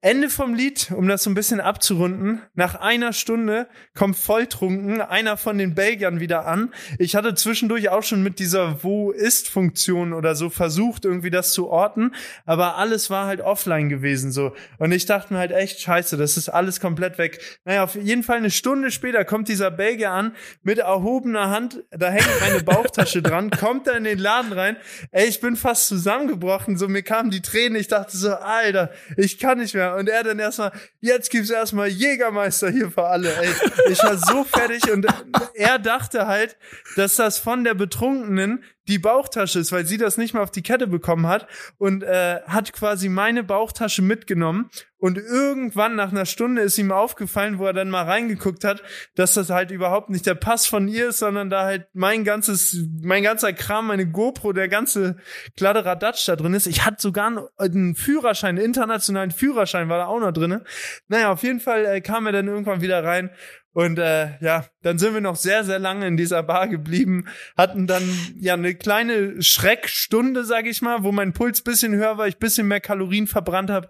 Ende 0.00 0.30
vom 0.30 0.54
Lied, 0.54 0.92
um 0.94 1.08
das 1.08 1.24
so 1.24 1.30
ein 1.30 1.34
bisschen 1.34 1.60
abzurunden. 1.60 2.40
Nach 2.54 2.76
einer 2.76 3.12
Stunde 3.12 3.66
kommt 3.96 4.16
volltrunken 4.16 5.00
einer 5.00 5.36
von 5.36 5.58
den 5.58 5.74
Belgiern 5.74 6.20
wieder 6.20 6.46
an. 6.46 6.72
Ich 7.00 7.16
hatte 7.16 7.34
zwischendurch 7.34 7.88
auch 7.88 8.04
schon 8.04 8.22
mit 8.22 8.38
dieser 8.38 8.84
Wo 8.84 9.10
ist 9.10 9.48
Funktion 9.48 10.12
oder 10.12 10.36
so 10.36 10.50
versucht, 10.50 11.04
irgendwie 11.04 11.30
das 11.30 11.50
zu 11.50 11.68
orten, 11.68 12.14
aber 12.46 12.76
alles 12.76 13.10
war 13.10 13.26
halt 13.26 13.40
offline 13.40 13.88
gewesen 13.88 14.30
so. 14.30 14.54
Und 14.78 14.92
ich 14.92 15.04
dachte 15.04 15.32
mir 15.32 15.40
halt 15.40 15.50
echt, 15.50 15.80
scheiße, 15.80 16.16
das 16.16 16.36
ist 16.36 16.48
alles 16.48 16.78
komplett 16.78 17.18
weg. 17.18 17.58
Naja, 17.64 17.82
auf 17.82 17.96
jeden 17.96 18.22
Fall 18.22 18.36
eine 18.36 18.52
Stunde 18.52 18.92
später 18.92 19.24
kommt 19.24 19.48
dieser 19.48 19.72
Belgier 19.72 20.12
an 20.12 20.36
mit 20.62 20.78
erhobener 20.78 21.50
Hand, 21.50 21.82
da 21.90 22.10
hängt 22.10 22.40
meine 22.40 22.62
Bauchtasche 22.62 23.20
dran, 23.20 23.50
kommt 23.58 23.88
da 23.88 23.94
in 23.94 24.04
den 24.04 24.20
Laden 24.20 24.52
rein. 24.52 24.76
Ey, 25.10 25.26
ich 25.26 25.40
bin 25.40 25.56
fast 25.56 25.88
zusammengebrochen, 25.88 26.78
so 26.78 26.86
mir 26.86 27.02
kamen 27.02 27.32
die 27.32 27.42
Tränen. 27.42 27.74
Ich 27.74 27.88
dachte 27.88 28.16
so, 28.16 28.32
Alter, 28.32 28.92
ich 29.16 29.40
kann 29.40 29.58
nicht 29.58 29.74
mehr. 29.74 29.87
Und 29.96 30.08
er 30.08 30.22
dann 30.24 30.38
erstmal, 30.38 30.72
jetzt 31.00 31.30
gibt's 31.30 31.50
erstmal 31.50 31.88
Jägermeister 31.88 32.70
hier 32.70 32.90
für 32.90 33.04
alle. 33.04 33.34
Ey, 33.36 33.52
ich 33.90 34.02
war 34.02 34.16
so 34.16 34.44
fertig 34.44 34.90
und 34.90 35.06
er 35.54 35.78
dachte 35.78 36.26
halt, 36.26 36.56
dass 36.96 37.16
das 37.16 37.38
von 37.38 37.64
der 37.64 37.74
Betrunkenen 37.74 38.64
die 38.88 38.98
Bauchtasche 38.98 39.58
ist, 39.58 39.70
weil 39.70 39.86
sie 39.86 39.98
das 39.98 40.16
nicht 40.16 40.34
mal 40.34 40.42
auf 40.42 40.50
die 40.50 40.62
Kette 40.62 40.86
bekommen 40.86 41.26
hat 41.26 41.46
und 41.76 42.02
äh, 42.02 42.40
hat 42.46 42.72
quasi 42.72 43.08
meine 43.08 43.44
Bauchtasche 43.44 44.02
mitgenommen 44.02 44.70
und 44.98 45.16
irgendwann 45.16 45.94
nach 45.94 46.10
einer 46.10 46.26
Stunde 46.26 46.62
ist 46.62 46.76
ihm 46.76 46.90
aufgefallen, 46.90 47.58
wo 47.58 47.66
er 47.66 47.72
dann 47.72 47.88
mal 47.88 48.04
reingeguckt 48.04 48.64
hat, 48.64 48.82
dass 49.14 49.34
das 49.34 49.48
halt 49.48 49.70
überhaupt 49.70 50.10
nicht 50.10 50.26
der 50.26 50.34
Pass 50.34 50.66
von 50.66 50.88
ihr 50.88 51.10
ist, 51.10 51.18
sondern 51.18 51.50
da 51.50 51.64
halt 51.64 51.86
mein 51.92 52.24
ganzes, 52.24 52.76
mein 53.00 53.22
ganzer 53.22 53.52
Kram, 53.52 53.86
meine 53.86 54.10
GoPro, 54.10 54.52
der 54.52 54.68
ganze 54.68 55.16
Kladderadatsch 55.56 56.26
da 56.26 56.34
drin 56.34 56.54
ist. 56.54 56.66
Ich 56.66 56.84
hatte 56.84 57.00
sogar 57.00 57.48
einen 57.58 57.94
Führerschein, 57.94 58.56
einen 58.56 58.64
internationalen 58.64 59.30
Führerschein 59.30 59.88
war 59.88 59.98
da 59.98 60.06
auch 60.06 60.20
noch 60.20 60.32
drin. 60.32 60.62
Naja, 61.06 61.32
auf 61.32 61.44
jeden 61.44 61.60
Fall 61.60 61.84
äh, 61.86 62.00
kam 62.00 62.26
er 62.26 62.32
dann 62.32 62.48
irgendwann 62.48 62.80
wieder 62.80 63.04
rein 63.04 63.30
und 63.72 64.00
äh, 64.00 64.30
ja, 64.40 64.64
dann 64.82 64.98
sind 64.98 65.14
wir 65.14 65.20
noch 65.20 65.36
sehr, 65.36 65.62
sehr 65.62 65.78
lange 65.78 66.08
in 66.08 66.16
dieser 66.16 66.42
Bar 66.42 66.66
geblieben, 66.66 67.26
hatten 67.56 67.86
dann 67.86 68.02
ja 68.34 68.54
eine 68.54 68.74
kleine 68.74 69.40
Schreckstunde, 69.40 70.42
sag 70.42 70.66
ich 70.66 70.82
mal, 70.82 71.04
wo 71.04 71.12
mein 71.12 71.32
Puls 71.32 71.62
bisschen 71.62 71.94
höher 71.94 72.18
war, 72.18 72.26
ich 72.26 72.38
bisschen 72.38 72.66
mehr 72.66 72.80
Kalorien 72.80 73.28
verbrannt 73.28 73.70
habe 73.70 73.88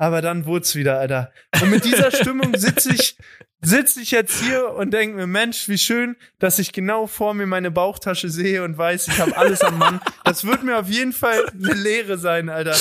aber 0.00 0.22
dann 0.22 0.46
wurd's 0.46 0.74
wieder, 0.76 0.98
Alter. 0.98 1.30
Und 1.60 1.68
mit 1.68 1.84
dieser 1.84 2.10
Stimmung 2.16 2.56
sitze 2.56 2.94
ich, 2.94 3.18
sitze 3.60 4.00
ich 4.00 4.12
jetzt 4.12 4.42
hier 4.42 4.70
und 4.70 4.92
denke 4.92 5.14
mir, 5.14 5.26
Mensch, 5.26 5.68
wie 5.68 5.76
schön, 5.76 6.16
dass 6.38 6.58
ich 6.58 6.72
genau 6.72 7.06
vor 7.06 7.34
mir 7.34 7.44
meine 7.44 7.70
Bauchtasche 7.70 8.30
sehe 8.30 8.64
und 8.64 8.78
weiß, 8.78 9.08
ich 9.08 9.18
habe 9.18 9.36
alles 9.36 9.60
am 9.60 9.76
Mann. 9.76 10.00
Das 10.24 10.46
wird 10.46 10.62
mir 10.62 10.78
auf 10.78 10.88
jeden 10.88 11.12
Fall 11.12 11.44
eine 11.52 11.74
Lehre 11.74 12.16
sein, 12.16 12.48
Alter. 12.48 12.76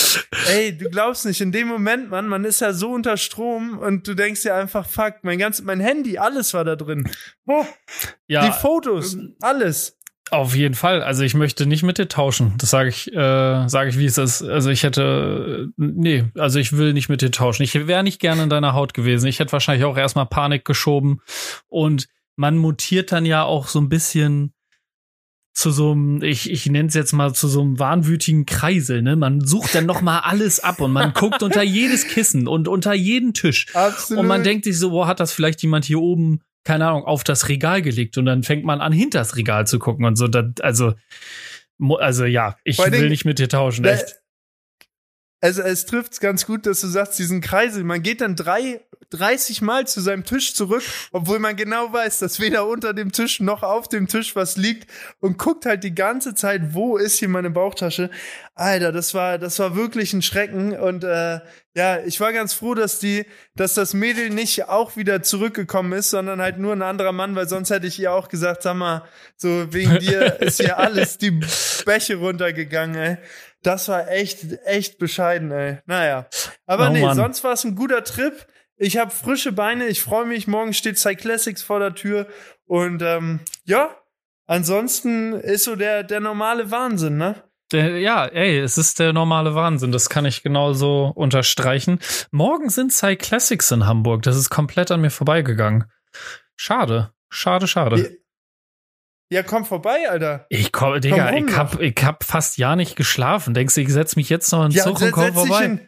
Ey, 0.47 0.77
du 0.77 0.89
glaubst 0.89 1.25
nicht, 1.25 1.41
in 1.41 1.51
dem 1.51 1.67
Moment, 1.67 2.09
Mann, 2.09 2.25
man 2.25 2.45
ist 2.45 2.61
ja 2.61 2.71
so 2.71 2.91
unter 2.93 3.17
Strom 3.17 3.77
und 3.77 4.07
du 4.07 4.13
denkst 4.13 4.43
dir 4.43 4.55
einfach, 4.55 4.87
fuck, 4.87 5.15
mein 5.23 5.39
ganz, 5.39 5.61
mein 5.61 5.81
Handy, 5.81 6.17
alles 6.17 6.53
war 6.53 6.63
da 6.63 6.77
drin. 6.77 7.11
Oh, 7.45 7.65
ja, 8.27 8.47
die 8.47 8.53
Fotos, 8.53 9.17
alles. 9.41 9.98
Auf 10.31 10.55
jeden 10.55 10.75
Fall. 10.75 11.01
Also 11.01 11.23
ich 11.23 11.33
möchte 11.33 11.65
nicht 11.65 11.83
mit 11.83 11.97
dir 11.97 12.07
tauschen. 12.07 12.53
Das 12.57 12.69
sage 12.69 12.89
ich, 12.89 13.11
äh, 13.13 13.67
sage 13.67 13.89
ich, 13.89 13.97
wie 13.97 14.05
es 14.05 14.17
ist. 14.17 14.43
Also 14.43 14.69
ich 14.69 14.83
hätte, 14.83 15.69
nee, 15.77 16.25
also 16.37 16.59
ich 16.59 16.73
will 16.73 16.93
nicht 16.93 17.09
mit 17.09 17.21
dir 17.21 17.31
tauschen. 17.31 17.63
Ich 17.63 17.73
wäre 17.87 18.03
nicht 18.03 18.19
gerne 18.19 18.43
in 18.43 18.49
deiner 18.49 18.73
Haut 18.73 18.93
gewesen. 18.93 19.27
Ich 19.27 19.39
hätte 19.39 19.51
wahrscheinlich 19.51 19.85
auch 19.85 19.97
erstmal 19.97 20.25
Panik 20.25 20.65
geschoben. 20.65 21.21
Und 21.67 22.07
man 22.35 22.57
mutiert 22.57 23.11
dann 23.11 23.25
ja 23.25 23.43
auch 23.43 23.67
so 23.67 23.79
ein 23.79 23.89
bisschen 23.89 24.53
zu 25.59 25.71
so 25.71 25.91
einem, 25.91 26.23
ich, 26.23 26.49
ich 26.49 26.67
nenne 26.67 26.87
es 26.87 26.93
jetzt 26.93 27.11
mal 27.11 27.33
zu 27.33 27.49
so 27.49 27.61
einem 27.61 27.79
wahnwütigen 27.79 28.45
Kreisel, 28.45 29.01
ne? 29.01 29.17
Man 29.17 29.41
sucht 29.45 29.75
dann 29.75 29.85
noch 29.85 30.01
mal 30.01 30.19
alles 30.19 30.61
ab 30.61 30.79
und 30.79 30.93
man 30.93 31.11
guckt 31.13 31.43
unter 31.43 31.63
jedes 31.63 32.07
Kissen 32.07 32.47
und 32.47 32.69
unter 32.69 32.93
jeden 32.93 33.33
Tisch. 33.33 33.67
Absolut. 33.75 34.21
Und 34.21 34.27
man 34.27 34.43
denkt 34.43 34.63
sich 34.63 34.79
so, 34.79 34.91
wo 34.91 35.05
hat 35.05 35.19
das 35.19 35.33
vielleicht 35.33 35.61
jemand 35.61 35.83
hier 35.83 35.99
oben 35.99 36.39
keine 36.69 36.85
Ahnung, 36.85 37.03
auf 37.03 37.23
das 37.23 37.49
Regal 37.49 37.81
gelegt 37.81 38.15
und 38.19 38.27
dann 38.27 38.43
fängt 38.43 38.63
man 38.63 38.79
an, 38.79 38.93
hinter 38.93 39.17
das 39.17 39.35
Regal 39.35 39.65
zu 39.65 39.79
gucken 39.79 40.05
und 40.05 40.17
so. 40.17 40.27
Das, 40.27 40.45
also, 40.61 40.93
also 41.79 42.25
ja, 42.25 42.57
ich 42.63 42.77
will 42.77 43.09
nicht 43.09 43.25
mit 43.25 43.39
dir 43.39 43.49
tauschen, 43.49 43.85
echt. 43.85 44.18
Also 45.41 45.61
es 45.61 45.85
trifft's 45.85 46.19
ganz 46.19 46.45
gut, 46.45 46.65
dass 46.65 46.81
du 46.81 46.87
sagst, 46.87 47.17
diesen 47.17 47.41
Kreisel. 47.41 47.83
Man 47.83 48.01
geht 48.03 48.21
dann 48.21 48.35
drei, 48.35 48.81
30 49.11 49.61
Mal 49.61 49.87
zu 49.87 50.01
seinem 50.01 50.23
Tisch 50.23 50.53
zurück, 50.53 50.83
obwohl 51.11 51.39
man 51.39 51.55
genau 51.55 51.91
weiß, 51.91 52.19
dass 52.19 52.39
weder 52.39 52.67
unter 52.67 52.93
dem 52.93 53.11
Tisch 53.11 53.39
noch 53.39 53.63
auf 53.63 53.87
dem 53.87 54.07
Tisch 54.07 54.35
was 54.35 54.57
liegt 54.57 54.89
und 55.19 55.37
guckt 55.37 55.65
halt 55.65 55.83
die 55.83 55.95
ganze 55.95 56.35
Zeit, 56.35 56.73
wo 56.73 56.97
ist 56.97 57.17
hier 57.17 57.29
meine 57.29 57.49
Bauchtasche. 57.49 58.09
Alter, 58.53 58.91
das 58.91 59.13
war, 59.13 59.37
das 59.37 59.57
war 59.59 59.75
wirklich 59.75 60.13
ein 60.13 60.21
Schrecken 60.21 60.77
und 60.77 61.03
äh, 61.05 61.39
ja, 61.75 61.99
ich 62.03 62.19
war 62.19 62.33
ganz 62.33 62.53
froh, 62.53 62.73
dass 62.73 62.99
die, 62.99 63.25
dass 63.55 63.73
das 63.73 63.93
Mädel 63.93 64.29
nicht 64.29 64.67
auch 64.67 64.97
wieder 64.97 65.23
zurückgekommen 65.23 65.93
ist, 65.93 66.09
sondern 66.09 66.41
halt 66.41 66.59
nur 66.59 66.73
ein 66.73 66.81
anderer 66.81 67.13
Mann, 67.13 67.35
weil 67.35 67.47
sonst 67.47 67.69
hätte 67.69 67.87
ich 67.87 67.99
ihr 67.99 68.11
auch 68.11 68.27
gesagt, 68.27 68.63
sag 68.63 68.75
mal, 68.75 69.03
so 69.37 69.71
wegen 69.71 69.97
dir 69.99 70.21
ist 70.41 70.61
hier 70.61 70.77
alles 70.77 71.17
die 71.17 71.39
Bäche 71.85 72.17
runtergegangen, 72.17 72.95
ey. 72.95 73.17
Das 73.61 73.87
war 73.89 74.09
echt, 74.09 74.45
echt 74.65 74.97
bescheiden, 74.99 75.51
ey. 75.51 75.79
Naja. 75.85 76.27
Aber 76.65 76.89
oh, 76.89 76.93
nee, 76.93 77.01
Mann. 77.01 77.15
sonst 77.15 77.43
war 77.43 77.53
es 77.53 77.63
ein 77.63 77.75
guter 77.75 78.03
Trip. 78.03 78.45
Ich 78.77 78.97
habe 78.97 79.11
frische 79.11 79.51
Beine, 79.51 79.87
ich 79.87 80.01
freue 80.01 80.25
mich. 80.25 80.47
Morgen 80.47 80.73
steht 80.73 80.97
Cyclassics 80.97 81.61
vor 81.61 81.79
der 81.79 81.95
Tür. 81.95 82.27
Und 82.65 83.01
ähm, 83.01 83.41
ja, 83.65 83.89
ansonsten 84.47 85.33
ist 85.33 85.65
so 85.65 85.75
der, 85.75 86.03
der 86.03 86.21
normale 86.21 86.71
Wahnsinn, 86.71 87.17
ne? 87.17 87.43
Ja, 87.71 88.25
ey, 88.25 88.57
es 88.59 88.79
ist 88.79 88.97
der 88.99 89.13
normale 89.13 89.53
Wahnsinn. 89.53 89.91
Das 89.91 90.09
kann 90.09 90.25
ich 90.25 90.41
genauso 90.41 91.11
unterstreichen. 91.13 91.99
Morgen 92.31 92.69
sind 92.69 92.91
Cyclassics 92.91 93.71
in 93.71 93.85
Hamburg. 93.85 94.23
Das 94.23 94.37
ist 94.37 94.49
komplett 94.49 94.89
an 94.89 95.01
mir 95.01 95.11
vorbeigegangen. 95.11 95.85
Schade. 96.55 97.13
Schade, 97.29 97.67
schade. 97.67 98.17
Ja, 99.31 99.43
komm 99.43 99.63
vorbei, 99.63 100.09
Alter. 100.09 100.47
Ich 100.49 100.71
komm, 100.71 100.99
Digga, 100.99 101.31
komm 101.31 101.47
ich 101.47 101.55
hab, 101.55 101.79
ich 101.79 101.95
hab 102.03 102.23
fast 102.23 102.57
ja 102.57 102.75
nicht 102.75 102.95
geschlafen. 102.95 103.53
Denkst 103.53 103.75
du, 103.75 103.81
ich 103.81 103.89
setz 103.89 104.15
mich 104.15 104.27
jetzt 104.29 104.51
noch 104.51 104.65
in 104.65 104.71
den 104.71 104.77
ja, 104.77 104.85
Zug 104.85 105.01
und 105.01 105.11
komm 105.11 105.33
vorbei? 105.33 105.65
In, 105.65 105.87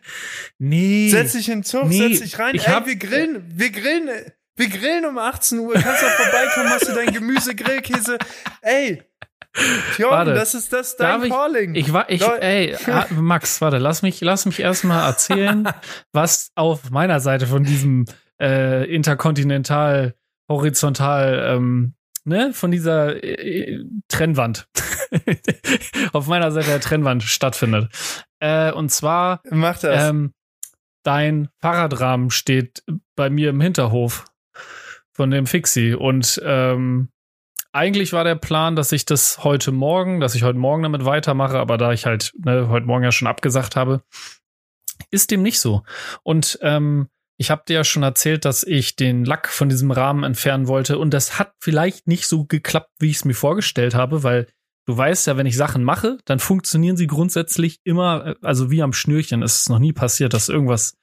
nee. 0.60 1.10
Setz 1.10 1.32
dich 1.32 1.50
in 1.50 1.60
den 1.60 1.64
Zug, 1.64 1.86
nee, 1.86 1.98
setz 1.98 2.22
dich 2.22 2.38
rein. 2.38 2.54
Ich 2.54 2.68
Ey, 2.68 2.74
hab, 2.74 2.86
wir 2.86 2.98
grillen, 2.98 3.44
wir 3.48 3.72
grillen, 3.72 4.10
wir 4.56 4.70
grillen 4.70 5.06
um 5.06 5.18
18 5.18 5.58
Uhr. 5.58 5.74
Kannst 5.74 6.04
doch 6.04 6.10
vorbeikommen, 6.10 6.70
hast 6.70 6.88
du 6.88 6.94
dein 6.94 7.12
Gemüse, 7.12 7.56
Grillkäse. 7.56 8.20
Ey. 8.62 9.02
Jordan, 9.98 10.28
warte, 10.28 10.34
das 10.34 10.54
ist 10.54 10.72
das 10.72 10.96
dein 10.96 11.24
ich, 11.24 11.30
Calling. 11.30 11.76
Ich 11.76 11.92
war, 11.92 12.10
ich, 12.10 12.22
ey, 12.22 12.78
Max, 13.10 13.60
warte, 13.60 13.80
lass 13.80 14.04
mich, 14.04 14.22
lass 14.22 14.46
mich 14.46 14.60
erstmal 14.60 15.06
erzählen, 15.06 15.68
was 16.14 16.52
auf 16.56 16.92
meiner 16.92 17.20
Seite 17.20 17.48
von 17.48 17.64
diesem 17.64 18.06
äh, 18.40 18.86
interkontinental 18.86 20.14
horizontal 20.48 21.56
ähm, 21.56 21.96
ne, 22.24 22.54
von 22.54 22.72
dieser 22.72 23.24
äh, 23.24 23.84
Trennwand 24.08 24.68
auf 26.14 26.28
meiner 26.28 26.52
Seite 26.52 26.68
der 26.68 26.82
Trennwand 26.82 27.24
stattfindet. 27.24 27.90
Äh, 28.40 28.72
und 28.72 28.90
zwar 28.90 29.42
Mach 29.50 29.80
das. 29.80 30.10
Ähm, 30.10 30.34
dein 31.04 31.50
Fahrradrahmen 31.60 32.30
steht 32.30 32.84
bei 33.16 33.30
mir 33.30 33.50
im 33.50 33.62
Hinterhof 33.62 34.26
von 35.12 35.32
dem 35.32 35.46
Fixie 35.46 35.94
und 35.94 36.42
ähm, 36.44 37.10
eigentlich 37.74 38.12
war 38.12 38.24
der 38.24 38.36
Plan, 38.36 38.76
dass 38.76 38.92
ich 38.92 39.06
das 39.06 39.44
heute 39.44 39.72
Morgen, 39.72 40.20
dass 40.20 40.36
ich 40.36 40.44
heute 40.44 40.60
Morgen 40.60 40.84
damit 40.84 41.06
weitermache, 41.06 41.58
aber 41.58 41.78
da 41.78 41.94
ich 41.94 42.06
halt 42.06 42.34
ne, 42.38 42.68
heute 42.68 42.86
Morgen 42.86 43.04
ja 43.04 43.12
schon 43.12 43.28
abgesagt 43.28 43.76
habe, 43.76 44.04
ist 45.10 45.32
dem 45.32 45.42
nicht 45.42 45.60
so. 45.60 45.84
Und 46.24 46.60
ähm, 46.62 47.08
ich 47.42 47.50
habe 47.50 47.64
dir 47.68 47.74
ja 47.74 47.84
schon 47.84 48.04
erzählt, 48.04 48.46
dass 48.46 48.62
ich 48.62 48.96
den 48.96 49.26
Lack 49.26 49.48
von 49.48 49.68
diesem 49.68 49.90
Rahmen 49.90 50.24
entfernen 50.24 50.68
wollte 50.68 51.00
und 51.00 51.12
das 51.12 51.40
hat 51.40 51.54
vielleicht 51.60 52.08
nicht 52.08 52.28
so 52.28 52.46
geklappt, 52.46 52.92
wie 53.00 53.10
ich 53.10 53.16
es 53.16 53.26
mir 53.26 53.34
vorgestellt 53.34 53.96
habe, 53.96 54.22
weil 54.22 54.46
du 54.86 54.96
weißt 54.96 55.26
ja, 55.26 55.38
wenn 55.38 55.48
ich 55.48 55.58
Sachen 55.58 55.84
mache, 55.84 56.20
dann 56.26 56.38
funktionieren 56.38 56.98
sie 56.98 57.08
grundsätzlich 57.08 57.80
immer, 57.84 58.28
äh, 58.28 58.36
also 58.44 58.70
wie 58.70 58.84
am 58.84 58.94
Schnürchen. 58.94 59.42
Es 59.42 59.62
ist 59.62 59.70
noch 59.70 59.80
nie 59.80 59.92
passiert, 59.92 60.36
dass 60.36 60.50
irgendwas 60.50 61.00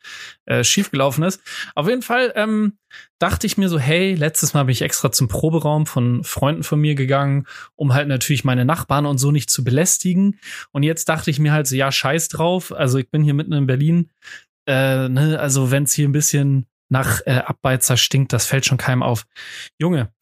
äh, 0.47 0.63
schiefgelaufen 0.63 1.25
ist. 1.25 1.41
Auf 1.75 1.89
jeden 1.89 2.03
Fall 2.03 2.33
ähm, 2.37 2.79
dachte 3.19 3.49
ich 3.49 3.59
mir 3.59 3.69
so, 3.69 3.81
hey, 3.81 4.15
letztes 4.15 4.55
Mal 4.55 4.65
bin 4.65 4.73
ich 4.73 4.83
extra 4.83 5.11
zum 5.11 5.27
Proberaum 5.27 5.87
von 5.87 6.23
Freunden 6.23 6.63
von 6.63 6.81
mir 6.81 6.95
gegangen, 6.95 7.47
um 7.75 7.95
halt 7.95 8.07
natürlich 8.07 8.45
meine 8.45 8.65
Nachbarn 8.65 9.07
und 9.07 9.19
so 9.19 9.33
nicht 9.33 9.51
zu 9.51 9.65
belästigen. 9.65 10.39
Und 10.71 10.85
jetzt 10.85 11.09
dachte 11.09 11.33
ich 11.33 11.41
mir 11.41 11.53
halt 11.53 11.67
so, 11.67 11.75
ja, 11.75 11.91
scheiß 11.91 12.29
drauf. 12.29 12.73
Also 12.73 12.99
ich 12.99 13.11
bin 13.11 13.25
hier 13.25 13.35
mitten 13.35 13.53
in 13.53 13.67
Berlin 13.67 14.11
äh, 14.69 15.09
ne, 15.09 15.41
also 15.41 15.71
wenn 15.71 15.85
es 15.85 15.95
hier 15.95 16.07
ein 16.07 16.13
bisschen 16.13 16.67
nach 16.91 17.21
äh, 17.27 17.39
Abbeizer 17.39 17.97
stinkt, 17.97 18.33
das 18.33 18.47
fällt 18.47 18.67
schon 18.67 18.79
keinem 18.79 19.03
auf. 19.03 19.27
Junge, 19.79 20.13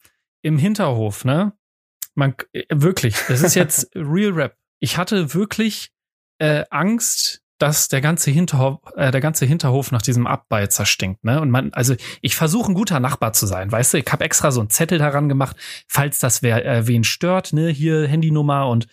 im 0.41 0.57
Hinterhof, 0.57 1.25
ne? 1.25 1.53
Man 2.15 2.33
äh, 2.53 2.63
wirklich, 2.73 3.15
das 3.27 3.41
ist 3.41 3.55
jetzt 3.55 3.89
Real 3.95 4.31
Rap. 4.31 4.55
Ich 4.79 4.97
hatte 4.97 5.33
wirklich 5.33 5.91
äh, 6.39 6.63
Angst, 6.69 7.41
dass 7.57 7.87
der 7.89 8.01
ganze 8.01 8.31
Hinterhof, 8.31 8.79
äh, 8.95 9.11
der 9.11 9.19
ganze 9.19 9.45
Hinterhof 9.45 9.91
nach 9.91 10.01
diesem 10.01 10.27
Abbeizer 10.27 10.85
stinkt, 10.85 11.25
ne? 11.25 11.41
Und 11.41 11.49
man, 11.49 11.73
also 11.73 11.95
ich 12.21 12.35
versuche 12.35 12.71
ein 12.71 12.75
guter 12.75 13.01
Nachbar 13.01 13.33
zu 13.33 13.47
sein, 13.47 13.71
weißt 13.71 13.95
du? 13.95 13.97
Ich 13.97 14.11
habe 14.11 14.23
extra 14.23 14.51
so 14.51 14.61
einen 14.61 14.69
Zettel 14.69 14.97
daran 14.97 15.27
gemacht, 15.27 15.57
falls 15.87 16.19
das 16.19 16.41
wer 16.41 16.65
äh, 16.65 16.87
wen 16.87 17.03
stört, 17.03 17.51
ne? 17.51 17.69
Hier 17.69 18.07
Handynummer 18.07 18.69
und 18.69 18.87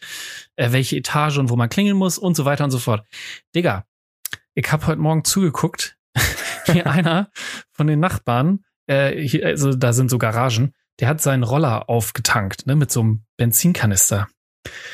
äh, 0.57 0.73
welche 0.73 0.97
Etage 0.97 1.39
und 1.39 1.51
wo 1.51 1.57
man 1.57 1.69
klingeln 1.69 1.97
muss 1.97 2.19
und 2.19 2.35
so 2.35 2.45
weiter 2.45 2.65
und 2.65 2.71
so 2.71 2.79
fort. 2.79 3.07
Digga, 3.55 3.85
ich 4.55 4.71
habe 4.73 4.87
heute 4.87 5.01
Morgen 5.01 5.25
zugeguckt, 5.25 5.97
wie 6.67 6.83
einer 6.83 7.31
von 7.73 7.87
den 7.87 8.01
Nachbarn, 8.01 8.65
äh, 8.87 9.21
hier, 9.21 9.47
also 9.47 9.75
da 9.75 9.93
sind 9.93 10.11
so 10.11 10.19
Garagen, 10.19 10.75
der 11.01 11.09
hat 11.09 11.21
seinen 11.21 11.43
Roller 11.43 11.89
aufgetankt, 11.89 12.67
ne, 12.67 12.77
mit 12.77 12.91
so 12.91 13.01
einem 13.01 13.25
Benzinkanister. 13.37 14.29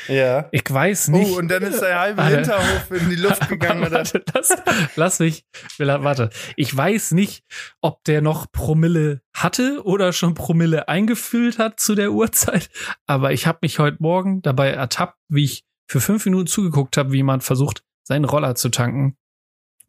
Ja. 0.09 0.49
Ich 0.51 0.69
weiß 0.69 1.09
nicht. 1.09 1.31
Oh, 1.31 1.37
und 1.37 1.47
dann 1.47 1.63
ist 1.63 1.81
der 1.81 1.97
halbe 1.97 2.17
warte, 2.17 2.35
Hinterhof 2.37 2.91
in 2.91 3.09
die 3.09 3.15
Luft 3.15 3.47
gegangen, 3.49 3.83
oder? 3.83 3.99
Warte, 3.99 4.23
lass, 4.33 4.53
lass 4.95 5.19
mich, 5.19 5.45
warte. 5.77 6.29
Ich 6.57 6.75
weiß 6.75 7.11
nicht, 7.11 7.45
ob 7.79 8.03
der 8.03 8.21
noch 8.21 8.51
Promille 8.51 9.21
hatte 9.33 9.81
oder 9.85 10.11
schon 10.11 10.33
Promille 10.33 10.89
eingefüllt 10.89 11.57
hat 11.57 11.79
zu 11.79 11.95
der 11.95 12.11
Uhrzeit, 12.11 12.69
aber 13.05 13.31
ich 13.31 13.47
habe 13.47 13.59
mich 13.61 13.79
heute 13.79 13.97
Morgen 13.99 14.41
dabei 14.41 14.71
ertappt, 14.71 15.17
wie 15.29 15.45
ich 15.45 15.65
für 15.87 16.01
fünf 16.01 16.25
Minuten 16.25 16.47
zugeguckt 16.47 16.97
habe, 16.97 17.11
wie 17.11 17.17
jemand 17.17 17.43
versucht, 17.43 17.83
seinen 18.03 18.25
Roller 18.25 18.55
zu 18.55 18.69
tanken 18.69 19.17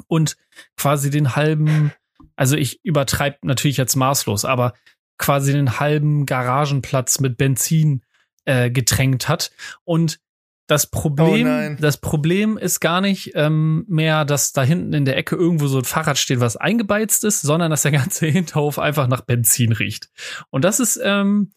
und 0.06 0.36
quasi 0.76 1.10
den 1.10 1.36
halben, 1.36 1.92
also 2.36 2.56
ich 2.56 2.84
übertreibe 2.84 3.38
natürlich 3.42 3.76
jetzt 3.76 3.96
maßlos, 3.96 4.44
aber 4.44 4.74
quasi 5.18 5.52
den 5.52 5.78
halben 5.78 6.26
Garagenplatz 6.26 7.20
mit 7.20 7.36
Benzin 7.36 8.02
äh, 8.44 8.70
getränkt 8.70 9.28
hat. 9.28 9.52
Und 9.84 10.20
das 10.68 10.86
Problem, 10.86 11.46
oh 11.46 11.76
das 11.80 11.98
Problem 11.98 12.56
ist 12.56 12.80
gar 12.80 13.00
nicht 13.00 13.32
ähm, 13.34 13.84
mehr, 13.88 14.24
dass 14.24 14.52
da 14.52 14.62
hinten 14.62 14.92
in 14.94 15.04
der 15.04 15.16
Ecke 15.16 15.36
irgendwo 15.36 15.66
so 15.66 15.78
ein 15.78 15.84
Fahrrad 15.84 16.18
steht, 16.18 16.40
was 16.40 16.56
eingebeizt 16.56 17.24
ist, 17.24 17.42
sondern 17.42 17.70
dass 17.70 17.82
der 17.82 17.90
ganze 17.90 18.26
Hinterhof 18.28 18.78
einfach 18.78 19.06
nach 19.06 19.20
Benzin 19.22 19.72
riecht. 19.72 20.08
Und 20.50 20.64
das 20.64 20.80
ist 20.80 21.00
ähm, 21.02 21.52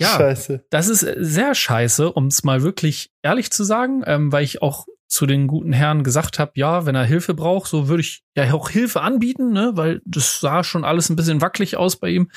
ja, 0.00 0.08
scheiße. 0.08 0.64
das 0.70 0.88
ist 0.88 1.00
sehr 1.00 1.54
scheiße, 1.54 2.10
um 2.10 2.26
es 2.26 2.42
mal 2.42 2.62
wirklich 2.62 3.12
ehrlich 3.22 3.52
zu 3.52 3.64
sagen, 3.64 4.02
ähm, 4.06 4.32
weil 4.32 4.44
ich 4.44 4.60
auch 4.60 4.86
zu 5.08 5.26
den 5.26 5.46
guten 5.46 5.72
Herren 5.72 6.04
gesagt 6.04 6.38
habe, 6.38 6.52
ja, 6.54 6.84
wenn 6.86 6.94
er 6.94 7.04
Hilfe 7.04 7.34
braucht, 7.34 7.68
so 7.68 7.88
würde 7.88 8.02
ich 8.02 8.22
ja 8.36 8.52
auch 8.52 8.68
Hilfe 8.68 9.00
anbieten, 9.00 9.52
ne, 9.52 9.72
weil 9.74 10.02
das 10.04 10.40
sah 10.40 10.62
schon 10.62 10.84
alles 10.84 11.08
ein 11.08 11.16
bisschen 11.16 11.40
wackelig 11.40 11.76
aus 11.76 11.96
bei 11.96 12.10
ihm. 12.10 12.30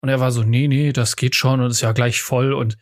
Und 0.00 0.08
er 0.08 0.20
war 0.20 0.32
so, 0.32 0.42
nee, 0.42 0.68
nee, 0.68 0.92
das 0.92 1.16
geht 1.16 1.36
schon 1.36 1.60
und 1.60 1.70
ist 1.70 1.80
ja 1.80 1.92
gleich 1.92 2.20
voll 2.20 2.52
und 2.52 2.76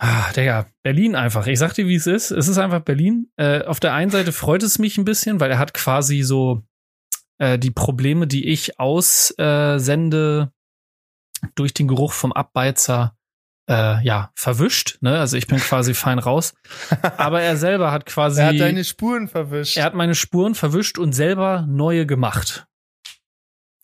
Ah, 0.00 0.30
Digga, 0.32 0.66
Berlin 0.84 1.16
einfach. 1.16 1.48
Ich 1.48 1.58
sag 1.58 1.74
dir, 1.74 1.88
wie 1.88 1.96
es 1.96 2.06
ist. 2.06 2.30
Es 2.30 2.46
ist 2.46 2.58
einfach 2.58 2.82
Berlin. 2.82 3.32
Äh, 3.36 3.64
auf 3.64 3.80
der 3.80 3.94
einen 3.94 4.12
Seite 4.12 4.30
freut 4.30 4.62
es 4.62 4.78
mich 4.78 4.96
ein 4.96 5.04
bisschen, 5.04 5.40
weil 5.40 5.50
er 5.50 5.58
hat 5.58 5.74
quasi 5.74 6.22
so 6.22 6.62
äh, 7.38 7.58
die 7.58 7.72
Probleme, 7.72 8.28
die 8.28 8.46
ich 8.46 8.78
aussende, 8.78 10.52
äh, 11.42 11.48
durch 11.56 11.74
den 11.74 11.88
Geruch 11.88 12.12
vom 12.12 12.32
Abbeizer 12.32 13.17
äh, 13.68 14.02
ja, 14.02 14.32
verwischt. 14.34 14.98
Ne? 15.00 15.18
Also 15.18 15.36
ich 15.36 15.46
bin 15.46 15.58
quasi 15.58 15.94
fein 15.94 16.18
raus. 16.18 16.54
Aber 17.16 17.42
er 17.42 17.56
selber 17.56 17.92
hat 17.92 18.06
quasi. 18.06 18.40
er 18.40 18.48
hat 18.48 18.60
deine 18.60 18.84
Spuren 18.84 19.28
verwischt. 19.28 19.76
Er 19.76 19.84
hat 19.84 19.94
meine 19.94 20.14
Spuren 20.14 20.54
verwischt 20.54 20.98
und 20.98 21.12
selber 21.12 21.66
neue 21.68 22.06
gemacht. 22.06 22.66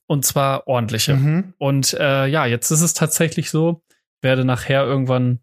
Und 0.06 0.24
zwar 0.24 0.66
ordentliche. 0.66 1.14
Mhm. 1.14 1.54
Und 1.58 1.94
äh, 1.94 2.26
ja, 2.26 2.46
jetzt 2.46 2.70
ist 2.70 2.82
es 2.82 2.94
tatsächlich 2.94 3.50
so, 3.50 3.82
werde 4.20 4.44
nachher 4.44 4.84
irgendwann 4.84 5.40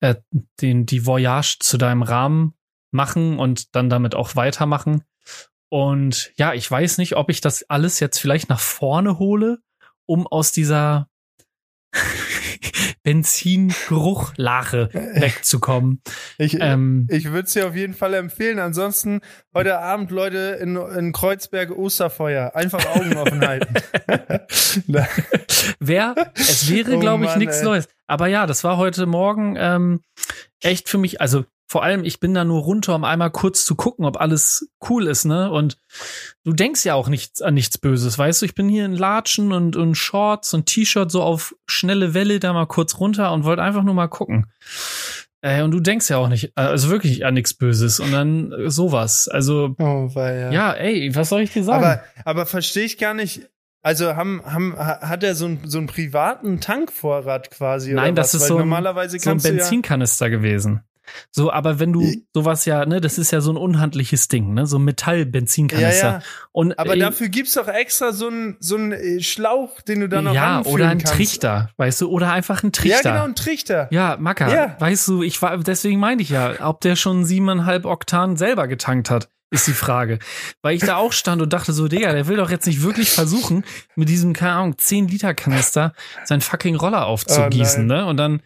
äh, 0.00 0.16
den, 0.60 0.86
die 0.86 1.06
Voyage 1.06 1.58
zu 1.60 1.78
deinem 1.78 2.02
Rahmen 2.02 2.54
machen 2.90 3.38
und 3.38 3.74
dann 3.74 3.88
damit 3.88 4.14
auch 4.14 4.36
weitermachen. 4.36 5.04
Und 5.70 6.32
ja, 6.36 6.52
ich 6.52 6.70
weiß 6.70 6.98
nicht, 6.98 7.16
ob 7.16 7.30
ich 7.30 7.40
das 7.40 7.68
alles 7.70 8.00
jetzt 8.00 8.18
vielleicht 8.18 8.50
nach 8.50 8.60
vorne 8.60 9.18
hole, 9.18 9.58
um 10.04 10.26
aus 10.26 10.52
dieser 10.52 11.08
Benzingeruchlache 13.02 14.88
wegzukommen. 14.92 16.00
Ich, 16.38 16.58
ähm, 16.60 17.06
ich 17.10 17.26
würde 17.26 17.46
es 17.46 17.52
dir 17.52 17.66
auf 17.66 17.74
jeden 17.74 17.94
Fall 17.94 18.14
empfehlen. 18.14 18.58
Ansonsten 18.58 19.20
heute 19.54 19.78
Abend, 19.78 20.10
Leute, 20.10 20.58
in, 20.60 20.76
in 20.76 21.12
Kreuzberg 21.12 21.70
Osterfeuer. 21.70 22.54
Einfach 22.54 22.84
Augen 22.86 23.16
offen 23.16 23.46
halten. 23.46 23.74
Wer, 25.80 26.14
es 26.34 26.70
wäre, 26.70 26.98
glaube 26.98 27.24
ich, 27.24 27.30
oh 27.34 27.38
nichts 27.38 27.62
Neues. 27.62 27.88
Aber 28.06 28.26
ja, 28.26 28.46
das 28.46 28.64
war 28.64 28.76
heute 28.76 29.06
Morgen 29.06 29.56
ähm, 29.58 30.00
echt 30.60 30.88
für 30.88 30.98
mich, 30.98 31.20
also 31.20 31.44
vor 31.72 31.82
allem, 31.82 32.04
ich 32.04 32.20
bin 32.20 32.34
da 32.34 32.44
nur 32.44 32.60
runter, 32.60 32.94
um 32.94 33.02
einmal 33.02 33.30
kurz 33.30 33.64
zu 33.64 33.76
gucken, 33.76 34.04
ob 34.04 34.20
alles 34.20 34.68
cool 34.90 35.06
ist, 35.06 35.24
ne? 35.24 35.50
Und 35.50 35.78
du 36.44 36.52
denkst 36.52 36.84
ja 36.84 36.92
auch 36.92 37.08
nichts 37.08 37.40
an 37.40 37.54
nichts 37.54 37.78
Böses, 37.78 38.18
weißt 38.18 38.42
du? 38.42 38.46
Ich 38.46 38.54
bin 38.54 38.68
hier 38.68 38.84
in 38.84 38.94
Latschen 38.94 39.52
und, 39.52 39.74
und 39.74 39.94
Shorts 39.94 40.52
und 40.52 40.66
T-Shirt 40.66 41.10
so 41.10 41.22
auf 41.22 41.56
schnelle 41.64 42.12
Welle 42.12 42.40
da 42.40 42.52
mal 42.52 42.66
kurz 42.66 42.98
runter 43.00 43.32
und 43.32 43.44
wollte 43.44 43.62
einfach 43.62 43.84
nur 43.84 43.94
mal 43.94 44.08
gucken. 44.08 44.48
Äh, 45.40 45.62
und 45.62 45.70
du 45.70 45.80
denkst 45.80 46.10
ja 46.10 46.18
auch 46.18 46.28
nicht, 46.28 46.52
also 46.56 46.90
wirklich 46.90 47.24
an 47.24 47.32
nichts 47.32 47.54
Böses 47.54 48.00
und 48.00 48.12
dann 48.12 48.52
sowas. 48.66 49.28
Also, 49.28 49.74
oh, 49.78 50.10
ja. 50.14 50.50
ja, 50.50 50.72
ey, 50.74 51.14
was 51.14 51.30
soll 51.30 51.40
ich 51.40 51.54
dir 51.54 51.64
sagen? 51.64 51.82
Aber, 51.82 52.02
aber 52.26 52.44
verstehe 52.44 52.84
ich 52.84 52.98
gar 52.98 53.14
nicht, 53.14 53.48
also 53.80 54.14
haben, 54.14 54.42
haben, 54.44 54.76
hat 54.76 55.24
er 55.24 55.34
so, 55.34 55.46
ein, 55.46 55.60
so 55.64 55.78
einen 55.78 55.86
privaten 55.86 56.60
Tankvorrat 56.60 57.50
quasi? 57.50 57.94
Nein, 57.94 58.14
das 58.14 58.34
ist 58.34 58.46
so, 58.46 58.58
normalerweise 58.58 59.18
so 59.18 59.30
ein 59.30 59.40
Benzinkanister 59.40 60.26
ja 60.26 60.36
gewesen. 60.36 60.82
So, 61.30 61.52
aber 61.52 61.78
wenn 61.78 61.92
du 61.92 62.10
sowas 62.34 62.64
ja, 62.64 62.84
ne, 62.86 63.00
das 63.00 63.18
ist 63.18 63.30
ja 63.30 63.40
so 63.40 63.52
ein 63.52 63.56
unhandliches 63.56 64.28
Ding, 64.28 64.54
ne, 64.54 64.66
so 64.66 64.78
ein 64.78 64.84
Metall-Benzinkanister. 64.84 66.06
Ja, 66.06 66.12
ja. 66.18 66.22
Und 66.52 66.78
aber 66.78 66.96
äh, 66.96 66.98
dafür 66.98 67.28
gibt's 67.28 67.54
doch 67.54 67.68
extra 67.68 68.12
so 68.12 68.28
einen 68.28 68.56
so 68.60 68.76
einen 68.76 68.92
äh, 68.92 69.20
Schlauch, 69.20 69.80
den 69.82 70.00
du 70.00 70.08
dann 70.08 70.24
noch 70.24 70.34
Ja, 70.34 70.62
oder 70.64 70.88
ein 70.88 70.98
kannst. 70.98 71.14
Trichter, 71.14 71.70
weißt 71.76 72.00
du, 72.02 72.08
oder 72.10 72.32
einfach 72.32 72.62
ein 72.62 72.72
Trichter. 72.72 73.04
Ja, 73.04 73.12
genau, 73.12 73.24
ein 73.24 73.34
Trichter. 73.34 73.88
Ja, 73.90 74.16
Macker, 74.18 74.52
ja. 74.52 74.76
weißt 74.78 75.08
du, 75.08 75.22
ich 75.22 75.40
war, 75.42 75.58
deswegen 75.58 76.00
meinte 76.00 76.22
ich 76.22 76.30
ja, 76.30 76.54
ob 76.60 76.80
der 76.80 76.96
schon 76.96 77.24
siebeneinhalb 77.24 77.84
Oktan 77.84 78.36
selber 78.36 78.68
getankt 78.68 79.10
hat 79.10 79.28
ist 79.52 79.66
die 79.66 79.72
Frage. 79.72 80.18
Weil 80.62 80.74
ich 80.74 80.82
da 80.82 80.96
auch 80.96 81.12
stand 81.12 81.42
und 81.42 81.52
dachte 81.52 81.72
so, 81.72 81.86
Digga, 81.86 82.12
der 82.12 82.26
will 82.26 82.38
doch 82.38 82.50
jetzt 82.50 82.66
nicht 82.66 82.82
wirklich 82.82 83.10
versuchen, 83.10 83.64
mit 83.94 84.08
diesem, 84.08 84.32
keine 84.32 84.52
Ahnung, 84.52 84.78
10 84.78 85.08
Liter 85.08 85.34
Kanister 85.34 85.92
seinen 86.24 86.40
fucking 86.40 86.74
Roller 86.74 87.06
aufzugießen, 87.06 87.84
oh 87.84 87.94
ne? 87.94 88.06
Und 88.06 88.16
dann, 88.16 88.42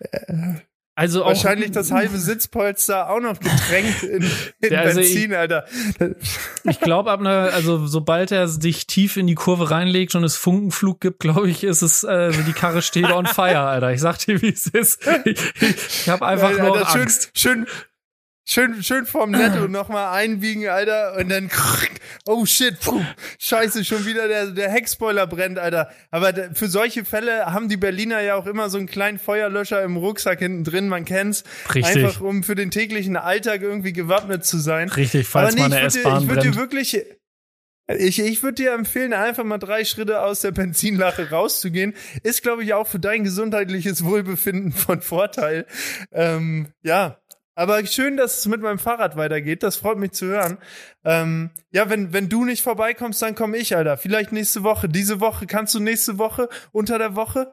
äh, 0.00 0.54
also 0.94 1.24
Wahrscheinlich 1.24 1.70
auch, 1.70 1.74
das 1.74 1.90
halbe 1.92 2.18
Sitzpolster 2.18 3.08
auch 3.08 3.20
noch 3.20 3.38
getränkt 3.38 4.02
in, 4.02 4.24
in 4.60 4.76
also 4.76 5.00
Benzin, 5.00 5.30
ich, 5.30 5.36
Alter. 5.36 5.64
Ich 6.64 6.80
glaube, 6.80 7.10
ab 7.10 7.20
einer, 7.20 7.50
also 7.54 7.86
sobald 7.86 8.30
er 8.30 8.46
sich 8.48 8.86
tief 8.86 9.16
in 9.16 9.26
die 9.26 9.34
Kurve 9.34 9.70
reinlegt 9.70 10.14
und 10.14 10.24
es 10.24 10.36
Funkenflug 10.36 11.00
gibt, 11.00 11.20
glaube 11.20 11.48
ich, 11.48 11.64
ist 11.64 11.82
es, 11.82 12.04
äh, 12.04 12.32
die 12.46 12.52
Karre 12.52 12.82
steht 12.82 13.10
on 13.10 13.26
fire, 13.26 13.60
Alter. 13.60 13.92
Ich 13.92 14.00
sag 14.00 14.18
dir, 14.18 14.42
wie 14.42 14.50
es 14.50 14.66
ist. 14.66 15.00
Ich, 15.24 15.40
ich 15.60 16.08
habe 16.08 16.26
einfach 16.26 16.50
Alter, 16.50 16.62
nur 16.62 16.94
Angst. 16.94 17.30
Schön, 17.34 17.66
schön, 17.66 17.66
Schön, 18.44 18.82
schön 18.82 19.06
vorm 19.06 19.30
Netto 19.30 19.68
nochmal 19.68 20.18
einbiegen, 20.18 20.68
Alter, 20.68 21.16
und 21.16 21.28
dann, 21.30 21.48
oh 22.26 22.44
shit, 22.44 22.80
puh, 22.80 23.00
scheiße, 23.38 23.84
schon 23.84 24.04
wieder 24.04 24.26
der, 24.26 24.46
der 24.46 24.68
Heckspoiler 24.68 25.26
brennt, 25.28 25.58
Alter. 25.58 25.90
Aber 26.10 26.32
für 26.52 26.66
solche 26.66 27.04
Fälle 27.04 27.46
haben 27.46 27.68
die 27.68 27.76
Berliner 27.76 28.20
ja 28.20 28.34
auch 28.34 28.46
immer 28.46 28.68
so 28.68 28.78
einen 28.78 28.88
kleinen 28.88 29.20
Feuerlöscher 29.20 29.82
im 29.82 29.96
Rucksack 29.96 30.40
hinten 30.40 30.64
drin, 30.64 30.88
man 30.88 31.04
kennt's. 31.04 31.44
Richtig. 31.72 32.04
Einfach 32.04 32.20
um 32.20 32.42
für 32.42 32.56
den 32.56 32.72
täglichen 32.72 33.16
Alltag 33.16 33.62
irgendwie 33.62 33.92
gewappnet 33.92 34.44
zu 34.44 34.58
sein. 34.58 34.88
Richtig, 34.88 35.28
falls 35.28 35.54
nee, 35.54 35.62
eine 35.62 35.80
S-Bahn 35.80 36.24
Ich 36.24 36.28
würde 36.28 36.42
dir 36.42 36.56
wirklich, 36.56 37.00
ich, 37.98 38.18
ich 38.18 38.42
würde 38.42 38.54
dir 38.54 38.72
empfehlen, 38.72 39.12
einfach 39.12 39.44
mal 39.44 39.58
drei 39.58 39.84
Schritte 39.84 40.22
aus 40.22 40.40
der 40.40 40.52
Benzinlache 40.52 41.30
rauszugehen. 41.30 41.94
Ist, 42.22 42.42
glaube 42.42 42.64
ich, 42.64 42.74
auch 42.74 42.86
für 42.86 42.98
dein 42.98 43.24
gesundheitliches 43.24 44.04
Wohlbefinden 44.04 44.72
von 44.72 45.00
Vorteil. 45.00 45.66
Ähm, 46.12 46.68
ja, 46.82 47.18
aber 47.54 47.84
schön, 47.86 48.16
dass 48.16 48.38
es 48.38 48.46
mit 48.46 48.62
meinem 48.62 48.78
Fahrrad 48.78 49.16
weitergeht. 49.16 49.62
Das 49.62 49.76
freut 49.76 49.98
mich 49.98 50.12
zu 50.12 50.26
hören. 50.26 50.58
Ähm, 51.04 51.50
ja, 51.70 51.90
wenn, 51.90 52.12
wenn 52.12 52.28
du 52.28 52.44
nicht 52.44 52.62
vorbeikommst, 52.62 53.20
dann 53.20 53.34
komme 53.34 53.58
ich, 53.58 53.76
Alter. 53.76 53.96
Vielleicht 53.96 54.32
nächste 54.32 54.62
Woche. 54.62 54.88
Diese 54.88 55.20
Woche. 55.20 55.46
Kannst 55.46 55.74
du 55.74 55.80
nächste 55.80 56.18
Woche 56.18 56.48
unter 56.72 56.98
der 56.98 57.14
Woche? 57.14 57.52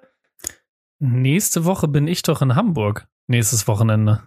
Nächste 0.99 1.65
Woche 1.65 1.87
bin 1.87 2.07
ich 2.07 2.21
doch 2.21 2.41
in 2.41 2.55
Hamburg. 2.55 3.07
Nächstes 3.27 3.67
Wochenende. 3.67 4.23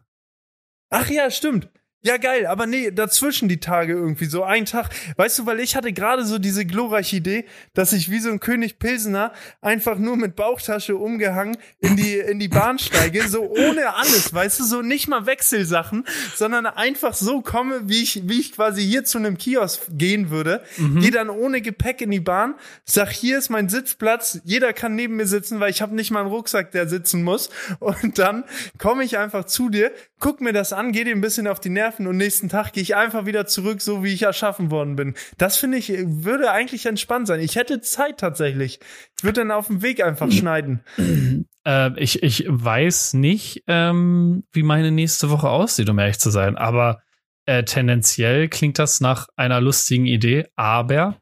Ach 0.91 1.09
ja, 1.09 1.31
stimmt. 1.31 1.71
Ja, 2.05 2.17
geil, 2.17 2.47
aber 2.47 2.67
nee, 2.67 2.91
dazwischen 2.91 3.49
die 3.49 3.61
Tage 3.61 3.93
irgendwie, 3.93 4.25
so 4.25 4.43
ein 4.43 4.65
Tag. 4.65 4.91
Weißt 5.17 5.39
du, 5.39 5.47
weil 5.47 5.61
ich 5.61 5.77
hatte 5.77 5.93
gerade 5.93 6.25
so 6.25 6.41
diese 6.41 6.67
glorreiche 6.67 7.15
Idee, 7.15 7.45
dass 7.75 7.93
ich 7.93 8.11
wie 8.11 8.19
so 8.19 8.29
ein 8.29 8.41
König 8.41 8.81
Pilsener 8.81 9.33
einfach 9.61 9.99
nur 9.99 10.17
mit 10.17 10.35
Bauchtasche 10.35 10.97
umgehangen 10.97 11.57
in 11.79 11.95
die, 11.95 12.19
in 12.19 12.41
die 12.41 12.49
Bahn 12.49 12.81
steige, 12.81 13.29
so 13.29 13.43
ohne 13.49 13.95
alles, 13.95 14.35
weißt 14.35 14.59
du, 14.59 14.65
so 14.65 14.83
nicht 14.83 15.07
mal 15.07 15.27
Wechselsachen, 15.27 16.05
sondern 16.35 16.67
einfach 16.67 17.15
so 17.15 17.41
komme, 17.41 17.89
wie 17.89 18.03
ich, 18.03 18.29
wie 18.29 18.41
ich 18.41 18.53
quasi 18.53 18.83
hier 18.83 19.05
zu 19.05 19.19
einem 19.19 19.39
Kiosk 19.39 19.83
gehen 19.91 20.31
würde, 20.31 20.65
mhm. 20.79 21.03
gehe 21.03 21.13
dann 21.13 21.31
ohne 21.31 21.61
Gepäck 21.61 22.01
in 22.01 22.11
die 22.11 22.19
Bahn, 22.19 22.57
sag, 22.85 23.11
hier 23.11 23.39
ist 23.39 23.49
mein 23.49 23.69
Sitzplatz, 23.69 24.41
jeder 24.43 24.73
kann 24.73 24.97
neben 24.97 25.15
mir 25.15 25.29
sitzen, 25.29 25.61
weil 25.61 25.71
ich 25.71 25.81
habe 25.81 25.95
nicht 25.95 26.11
mal 26.11 26.23
einen 26.23 26.31
Rucksack, 26.31 26.73
der 26.73 26.89
sitzen 26.89 27.23
muss. 27.23 27.49
Und 27.79 28.19
dann 28.19 28.43
komme 28.79 29.05
ich 29.05 29.19
einfach 29.19 29.45
zu 29.45 29.69
dir, 29.69 29.93
guck 30.19 30.41
mir 30.41 30.53
das 30.53 30.73
an, 30.73 30.91
geh 30.91 31.05
dir 31.05 31.15
ein 31.15 31.21
bisschen 31.21 31.47
auf 31.47 31.61
die 31.61 31.69
Nerven 31.69 31.92
und 32.01 32.17
nächsten 32.17 32.49
Tag 32.49 32.73
gehe 32.73 32.83
ich 32.83 32.97
einfach 32.97 33.27
wieder 33.27 33.47
zurück, 33.47 33.81
so 33.81 34.03
wie 34.03 34.13
ich 34.13 34.23
erschaffen 34.23 34.71
worden 34.71 34.97
bin. 34.97 35.15
Das 35.39 35.57
finde 35.57 35.79
ich, 35.79 35.89
würde 35.91 36.51
eigentlich 36.51 36.87
entspannt 36.87 37.27
sein. 37.27 37.41
Ich 37.41 37.57
hätte 37.57 37.81
Zeit 37.81 38.19
tatsächlich. 38.19 38.81
Ich 39.17 39.25
würde 39.25 39.41
dann 39.41 39.51
auf 39.51 39.69
dem 39.69 39.83
Weg 39.83 40.03
einfach 40.03 40.31
schneiden. 40.31 40.81
Äh, 41.65 41.97
ich, 41.97 42.25
ich 42.25 42.45
weiß 42.49 43.15
nicht, 43.15 43.63
ähm, 43.69 44.43
wie 44.51 44.65
meine 44.65 44.91
nächste 44.91 45.31
Woche 45.31 45.49
aussieht, 45.49 45.89
um 45.89 45.99
ehrlich 46.01 46.19
zu 46.19 46.31
sein, 46.31 46.57
aber 46.57 47.03
äh, 47.47 47.63
tendenziell 47.63 48.49
klingt 48.49 48.81
das 48.81 49.01
nach 49.01 49.29
einer 49.37 49.61
lustigen 49.61 50.07
Idee, 50.07 50.49
aber 50.57 51.21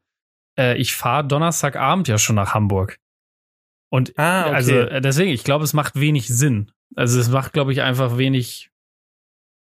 äh, 0.59 0.77
ich 0.79 0.95
fahre 0.95 1.27
Donnerstagabend 1.27 2.09
ja 2.09 2.19
schon 2.19 2.37
nach 2.37 2.55
Hamburg. 2.55 2.99
Und 3.91 4.17
ah, 4.19 4.47
okay. 4.47 4.55
also 4.55 4.75
äh, 4.75 5.01
deswegen, 5.01 5.31
ich 5.31 5.45
glaube, 5.45 5.65
es 5.65 5.73
macht 5.73 5.99
wenig 5.99 6.29
Sinn. 6.29 6.71
Also 6.95 7.19
es 7.21 7.29
macht, 7.29 7.53
glaube 7.53 7.73
ich, 7.73 7.83
einfach 7.83 8.19
wenig, 8.19 8.71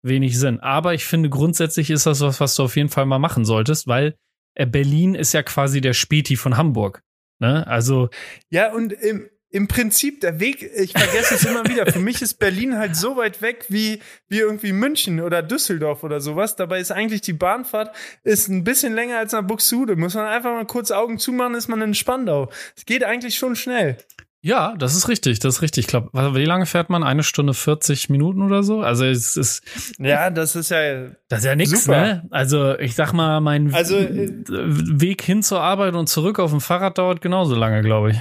wenig 0.03 0.39
Sinn. 0.39 0.61
Aber 0.61 0.95
ich 0.95 1.05
finde, 1.05 1.31
grundsätzlich 1.31 1.91
ist 1.91 2.07
das 2.07 2.21
was, 2.21 2.41
was 2.41 2.55
du 2.57 2.65
auf 2.65 2.77
jeden 2.77 2.89
Fall 2.89 3.07
mal 3.07 3.19
machen 3.19 3.45
solltest, 3.45 3.87
weil 3.87 4.17
äh, 4.55 4.67
Berlin 4.67 5.15
ist 5.15 5.33
ja 5.33 5.43
quasi 5.43 5.81
der 5.81 5.95
Späti 5.95 6.37
von 6.37 6.57
Hamburg. 6.57 7.03
Ne? 7.39 7.67
Also. 7.67 8.11
Ja, 8.51 8.73
und 8.73 8.93
im, 8.93 9.29
im 9.51 9.69
Prinzip 9.69 10.21
der 10.21 10.41
Weg, 10.41 10.63
ich 10.63 10.93
vergesse 10.93 11.35
es 11.35 11.45
immer 11.45 11.65
wieder. 11.69 11.87
Für 11.87 11.99
mich 11.99 12.23
ist 12.23 12.39
Berlin 12.39 12.79
halt 12.79 12.97
so 12.97 13.17
weit 13.17 13.43
weg 13.43 13.67
wie, 13.69 14.01
wie 14.29 14.39
irgendwie 14.39 14.73
München 14.73 15.21
oder 15.21 15.43
Düsseldorf 15.43 16.05
oder 16.05 16.21
sowas. 16.21 16.57
Dabei 16.57 16.81
ist 16.81 16.91
eigentlich 16.91 17.21
die 17.21 17.35
Bahnfahrt 17.35 17.95
ist 18.25 18.49
ein 18.49 18.65
bisschen 18.65 18.95
länger 18.95 19.19
als 19.19 19.33
nach 19.33 19.43
Buxtehude. 19.43 19.97
Muss 19.97 20.15
man 20.15 20.27
einfach 20.27 20.53
mal 20.53 20.67
kurz 20.67 20.91
Augen 20.91 21.19
zumachen, 21.19 21.55
ist 21.55 21.69
man 21.69 21.83
in 21.83 21.95
Spandau. 21.95 22.51
Es 22.77 22.87
geht 22.87 23.05
eigentlich 23.05 23.37
schon 23.37 23.55
schnell. 23.55 23.99
Ja, 24.45 24.75
das 24.77 24.97
ist 24.97 25.09
richtig, 25.09 25.39
das 25.39 25.57
ist 25.57 25.63
richtig. 25.63 25.85
Ich 25.85 25.87
glaube, 25.87 26.11
wie 26.35 26.45
lange 26.45 26.67
fährt 26.67 26.91
man? 26.91 27.05
Eine 27.05 27.23
Stunde 27.23 27.55
40 27.55 28.11
Minuten 28.11 28.43
oder 28.43 28.65
so? 28.65 28.81
Also 28.81 29.05
es 29.05 29.37
ist. 29.37 29.63
Ja, 29.99 30.31
das 30.31 30.57
ist 30.57 30.71
ja. 30.71 31.11
Das 31.29 31.41
ist 31.41 31.45
ja 31.45 31.55
nichts, 31.55 31.87
ne? 31.87 32.27
Also 32.31 32.77
ich 32.77 32.97
sag 32.97 33.13
mal, 33.13 33.41
mein 33.41 33.73
also, 33.73 33.97
äh, 33.97 34.31
Weg 34.49 35.23
hin 35.23 35.45
zur 35.45 35.61
Arbeit 35.61 35.95
und 35.95 36.09
zurück 36.09 36.41
auf 36.41 36.51
dem 36.51 36.61
Fahrrad 36.61 36.99
dauert 36.99 37.21
genauso 37.21 37.55
lange, 37.55 37.83
glaube 37.83 38.11
ich. 38.11 38.21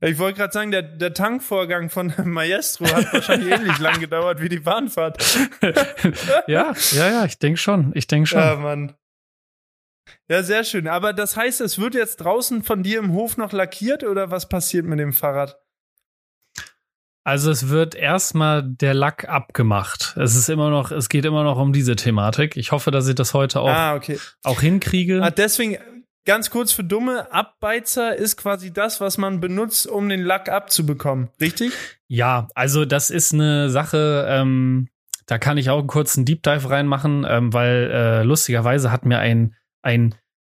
Ich 0.00 0.18
wollte 0.18 0.38
gerade 0.38 0.52
sagen, 0.52 0.70
der, 0.70 0.82
der 0.82 1.12
Tankvorgang 1.12 1.90
von 1.90 2.12
Maestro 2.24 2.86
hat 2.86 3.12
wahrscheinlich 3.12 3.52
ähnlich 3.52 3.78
lang 3.78 4.00
gedauert 4.00 4.40
wie 4.40 4.48
die 4.48 4.60
Bahnfahrt. 4.60 5.22
ja, 6.46 6.72
ja, 6.92 7.10
ja, 7.10 7.24
ich 7.26 7.38
denke 7.38 7.58
schon. 7.58 7.92
Ich 7.94 8.06
denke 8.06 8.28
schon. 8.28 8.38
Ja, 8.38 8.56
Mann. 8.56 8.94
Ja, 10.28 10.42
sehr 10.42 10.64
schön. 10.64 10.88
Aber 10.88 11.12
das 11.12 11.36
heißt, 11.36 11.60
es 11.60 11.78
wird 11.78 11.94
jetzt 11.94 12.16
draußen 12.16 12.62
von 12.62 12.82
dir 12.82 12.98
im 12.98 13.12
Hof 13.12 13.36
noch 13.36 13.52
lackiert 13.52 14.04
oder 14.04 14.30
was 14.30 14.48
passiert 14.48 14.86
mit 14.86 14.98
dem 14.98 15.12
Fahrrad? 15.12 15.58
Also 17.26 17.50
es 17.50 17.70
wird 17.70 17.94
erstmal 17.94 18.62
der 18.62 18.92
Lack 18.92 19.26
abgemacht. 19.28 20.14
Es 20.18 20.36
ist 20.36 20.50
immer 20.50 20.68
noch, 20.68 20.90
es 20.90 21.08
geht 21.08 21.24
immer 21.24 21.42
noch 21.42 21.58
um 21.58 21.72
diese 21.72 21.96
Thematik. 21.96 22.56
Ich 22.56 22.70
hoffe, 22.70 22.90
dass 22.90 23.08
ich 23.08 23.14
das 23.14 23.32
heute 23.32 23.60
auch, 23.60 23.68
ah, 23.68 23.94
okay. 23.94 24.18
auch 24.42 24.60
hinkriege. 24.60 25.22
Ah, 25.22 25.30
deswegen, 25.30 25.78
ganz 26.26 26.50
kurz 26.50 26.72
für 26.72 26.84
Dumme, 26.84 27.32
Abbeizer 27.32 28.14
ist 28.14 28.36
quasi 28.36 28.74
das, 28.74 29.00
was 29.00 29.16
man 29.16 29.40
benutzt, 29.40 29.86
um 29.86 30.10
den 30.10 30.22
Lack 30.22 30.50
abzubekommen. 30.50 31.30
Richtig? 31.40 31.72
Ja, 32.08 32.48
also 32.54 32.84
das 32.84 33.08
ist 33.08 33.32
eine 33.32 33.70
Sache, 33.70 34.26
ähm, 34.28 34.88
da 35.26 35.38
kann 35.38 35.56
ich 35.56 35.70
auch 35.70 35.78
einen 35.78 35.86
kurzen 35.86 36.26
Deep 36.26 36.42
Dive 36.42 36.68
reinmachen, 36.68 37.24
ähm, 37.26 37.54
weil 37.54 37.90
äh, 37.90 38.22
lustigerweise 38.22 38.92
hat 38.92 39.06
mir 39.06 39.18
ein 39.18 39.56
ein 39.84 40.14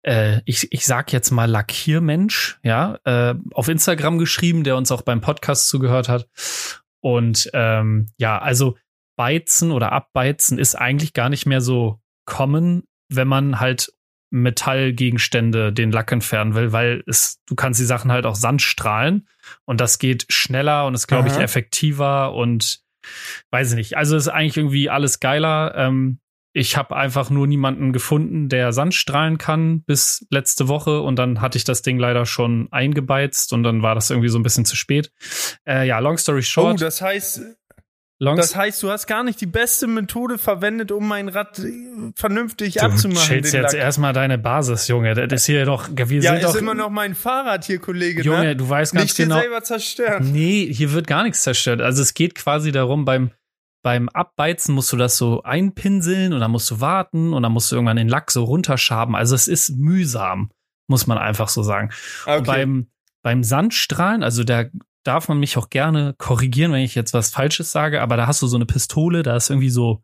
äh, 0.08 0.42
ich, 0.46 0.72
ich 0.72 0.86
sag 0.86 1.12
jetzt 1.12 1.32
mal 1.32 1.50
Lackiermensch, 1.50 2.60
ja, 2.64 2.98
äh, 3.04 3.36
auf 3.54 3.68
Instagram 3.68 4.18
geschrieben, 4.18 4.64
der 4.64 4.78
uns 4.78 4.92
auch 4.92 5.02
beim 5.02 5.22
Podcast 5.22 5.68
zugehört 5.68 6.08
hat. 6.08 6.28
Und 7.02 7.50
ähm, 7.54 8.08
ja, 8.18 8.40
also 8.40 8.78
Beizen 9.18 9.72
oder 9.72 9.92
Abbeizen 9.92 10.60
ist 10.60 10.76
eigentlich 10.76 11.14
gar 11.14 11.30
nicht 11.30 11.46
mehr 11.46 11.62
so 11.62 12.00
common, 12.26 12.84
wenn 13.10 13.28
man 13.28 13.60
halt 13.60 13.92
Metallgegenstände 14.30 15.72
den 15.72 15.92
Lack 15.92 16.12
entfernen 16.12 16.54
will, 16.54 16.74
weil 16.74 17.04
es, 17.08 17.42
du 17.48 17.56
kannst 17.56 17.80
die 17.80 17.86
Sachen 17.86 18.12
halt 18.12 18.26
auch 18.26 18.36
sandstrahlen 18.36 19.28
und 19.66 19.80
das 19.80 20.00
geht 20.00 20.26
schneller 20.30 20.86
und 20.86 20.94
ist, 20.94 21.08
glaube 21.08 21.30
ich, 21.30 21.36
effektiver 21.38 22.34
und 22.34 22.82
weiß 23.52 23.72
ich 23.72 23.78
nicht. 23.78 23.98
Also 23.98 24.18
ist 24.18 24.28
eigentlich 24.28 24.58
irgendwie 24.58 24.90
alles 24.90 25.20
geiler. 25.20 25.74
Ähm, 25.76 26.20
ich 26.58 26.76
habe 26.76 26.96
einfach 26.96 27.30
nur 27.30 27.46
niemanden 27.46 27.94
gefunden, 27.94 28.50
der 28.50 28.74
Sand 28.74 28.96
strahlen 28.96 29.38
kann 29.38 29.84
bis 29.84 30.26
letzte 30.32 30.68
Woche 30.68 31.02
und 31.02 31.18
dann 31.18 31.40
hatte 31.40 31.58
ich 31.58 31.66
das 31.66 31.84
Ding 31.84 32.00
leider 32.00 32.26
schon 32.26 32.68
eingebeizt 32.72 33.54
und 33.54 33.62
dann 33.62 33.84
war 33.84 33.94
das 33.94 34.10
irgendwie 34.10 34.30
so 34.30 34.40
ein 34.40 34.44
bisschen 34.44 34.66
zu 34.66 34.76
spät. 34.76 35.12
Äh, 35.68 35.88
ja, 35.88 36.00
long 36.00 36.18
story 36.18 36.42
short. 36.42 36.74
Oh, 36.74 36.78
das 36.78 37.02
heißt, 37.02 37.42
Long 38.20 38.36
das 38.36 38.56
heißt, 38.56 38.82
du 38.82 38.90
hast 38.90 39.06
gar 39.06 39.24
nicht 39.24 39.40
die 39.40 39.46
beste 39.46 39.86
Methode 39.86 40.40
verwendet, 40.40 40.92
um 40.92 41.08
mein 41.08 41.30
Rad 41.30 41.60
äh, 41.60 41.72
vernünftig 42.16 42.74
du 42.76 42.82
abzumachen. 42.82 43.44
Du 43.44 43.48
jetzt 43.48 43.76
erstmal 43.76 44.12
deine 44.14 44.40
Basis, 44.40 44.88
Junge. 44.88 45.14
Das 45.14 45.42
ist 45.42 45.46
hier 45.46 45.66
doch. 45.66 45.88
Wir 45.96 46.22
ja, 46.22 46.32
sind 46.32 46.44
ist 46.44 46.56
doch, 46.56 46.56
immer 46.56 46.74
noch 46.74 46.90
mein 46.90 47.14
Fahrrad 47.14 47.66
hier, 47.66 47.78
Kollege. 47.78 48.24
Junge, 48.24 48.40
ne? 48.40 48.56
du 48.56 48.68
weißt 48.68 48.94
ganz 48.94 49.04
nicht 49.04 49.18
genau. 49.18 49.36
Nicht 49.36 49.44
selber 49.44 49.64
zerstören. 49.64 50.32
Nee, 50.32 50.68
hier 50.74 50.94
wird 50.94 51.06
gar 51.06 51.22
nichts 51.22 51.44
zerstört. 51.44 51.80
Also 51.80 52.02
es 52.02 52.16
geht 52.16 52.34
quasi 52.34 52.72
darum, 52.72 53.06
beim 53.06 53.30
beim 53.88 54.10
Abbeizen 54.10 54.76
musst 54.76 54.92
du 54.92 54.98
das 54.98 55.16
so 55.16 55.44
einpinseln 55.44 56.34
und 56.34 56.42
dann 56.42 56.52
musst 56.52 56.70
du 56.70 56.82
warten 56.82 57.32
und 57.32 57.44
dann 57.44 57.54
musst 57.54 57.72
du 57.72 57.78
irgendwann 57.78 57.96
den 57.96 58.10
Lack 58.10 58.32
so 58.32 58.44
runterschaben. 58.44 59.16
Also 59.16 59.34
es 59.34 59.48
ist 59.48 59.78
mühsam, 59.78 60.52
muss 60.90 61.08
man 61.08 61.18
einfach 61.18 61.48
so 61.48 61.64
sagen. 61.64 61.92
Okay. 62.24 62.38
Und 62.38 62.46
beim, 62.48 62.88
beim 63.24 63.44
Sandstrahlen, 63.46 64.24
also 64.24 64.44
da 64.44 64.66
darf 65.06 65.30
man 65.30 65.40
mich 65.40 65.56
auch 65.56 65.70
gerne 65.70 66.16
korrigieren, 66.18 66.74
wenn 66.74 66.82
ich 66.82 66.96
jetzt 66.96 67.14
was 67.14 67.30
Falsches 67.30 67.72
sage, 67.72 68.02
aber 68.02 68.18
da 68.18 68.28
hast 68.28 68.42
du 68.42 68.48
so 68.48 68.58
eine 68.58 68.66
Pistole, 68.66 69.24
da 69.24 69.38
ist 69.38 69.50
irgendwie 69.50 69.70
so, 69.70 70.04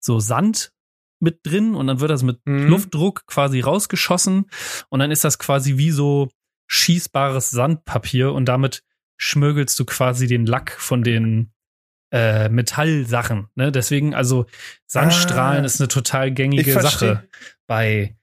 so 0.00 0.20
Sand 0.20 0.74
mit 1.18 1.40
drin 1.44 1.74
und 1.74 1.86
dann 1.86 2.00
wird 2.00 2.10
das 2.10 2.24
mit 2.24 2.44
mhm. 2.44 2.66
Luftdruck 2.66 3.26
quasi 3.26 3.60
rausgeschossen 3.60 4.50
und 4.90 5.00
dann 5.00 5.10
ist 5.10 5.24
das 5.24 5.38
quasi 5.38 5.78
wie 5.78 5.92
so 5.92 6.28
schießbares 6.66 7.50
Sandpapier 7.50 8.34
und 8.34 8.44
damit 8.44 8.82
schmögelst 9.16 9.78
du 9.78 9.86
quasi 9.86 10.26
den 10.26 10.44
Lack 10.44 10.72
von 10.72 11.02
den 11.02 11.53
äh, 12.14 12.48
Metallsachen. 12.48 13.48
Ne? 13.56 13.72
Deswegen, 13.72 14.14
also 14.14 14.46
Sandstrahlen 14.86 15.64
ah, 15.64 15.66
ist 15.66 15.80
eine 15.80 15.88
total 15.88 16.30
gängige 16.30 16.72
Sache 16.80 17.28
bei 17.66 18.14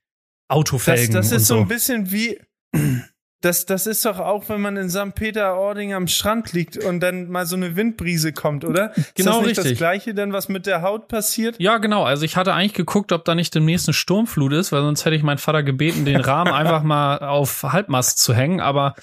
Autofelgen. 0.47 1.13
Das, 1.13 1.29
das 1.29 1.41
ist 1.41 1.47
so. 1.47 1.55
so 1.55 1.61
ein 1.61 1.67
bisschen 1.67 2.09
wie 2.09 2.39
das, 3.41 3.65
das 3.65 3.87
ist 3.87 4.05
doch 4.05 4.19
auch, 4.19 4.49
wenn 4.49 4.61
man 4.61 4.77
in 4.77 4.89
St. 4.89 5.15
Peter-Ording 5.15 5.93
am 5.93 6.07
Strand 6.07 6.53
liegt 6.53 6.77
und 6.77 6.99
dann 6.99 7.27
mal 7.27 7.47
so 7.47 7.55
eine 7.55 7.75
Windbrise 7.75 8.33
kommt, 8.33 8.63
oder? 8.63 8.95
Ist 8.95 9.15
genau 9.15 9.39
das 9.39 9.47
nicht 9.47 9.57
richtig. 9.57 9.71
das 9.73 9.77
Gleiche 9.79 10.13
denn, 10.13 10.31
was 10.31 10.47
mit 10.47 10.67
der 10.67 10.83
Haut 10.83 11.07
passiert? 11.07 11.55
Ja, 11.57 11.79
genau. 11.79 12.03
Also 12.03 12.23
ich 12.23 12.37
hatte 12.37 12.53
eigentlich 12.53 12.75
geguckt, 12.75 13.11
ob 13.11 13.25
da 13.25 13.33
nicht 13.33 13.55
demnächst 13.55 13.87
eine 13.87 13.93
Sturmflut 13.93 14.53
ist, 14.53 14.71
weil 14.71 14.81
sonst 14.81 15.05
hätte 15.05 15.15
ich 15.15 15.23
meinen 15.23 15.39
Vater 15.39 15.63
gebeten, 15.63 16.05
den 16.05 16.21
Rahmen 16.21 16.53
einfach 16.53 16.83
mal 16.83 17.17
auf 17.17 17.63
Halbmast 17.63 18.19
zu 18.19 18.35
hängen. 18.35 18.59
Aber 18.59 18.93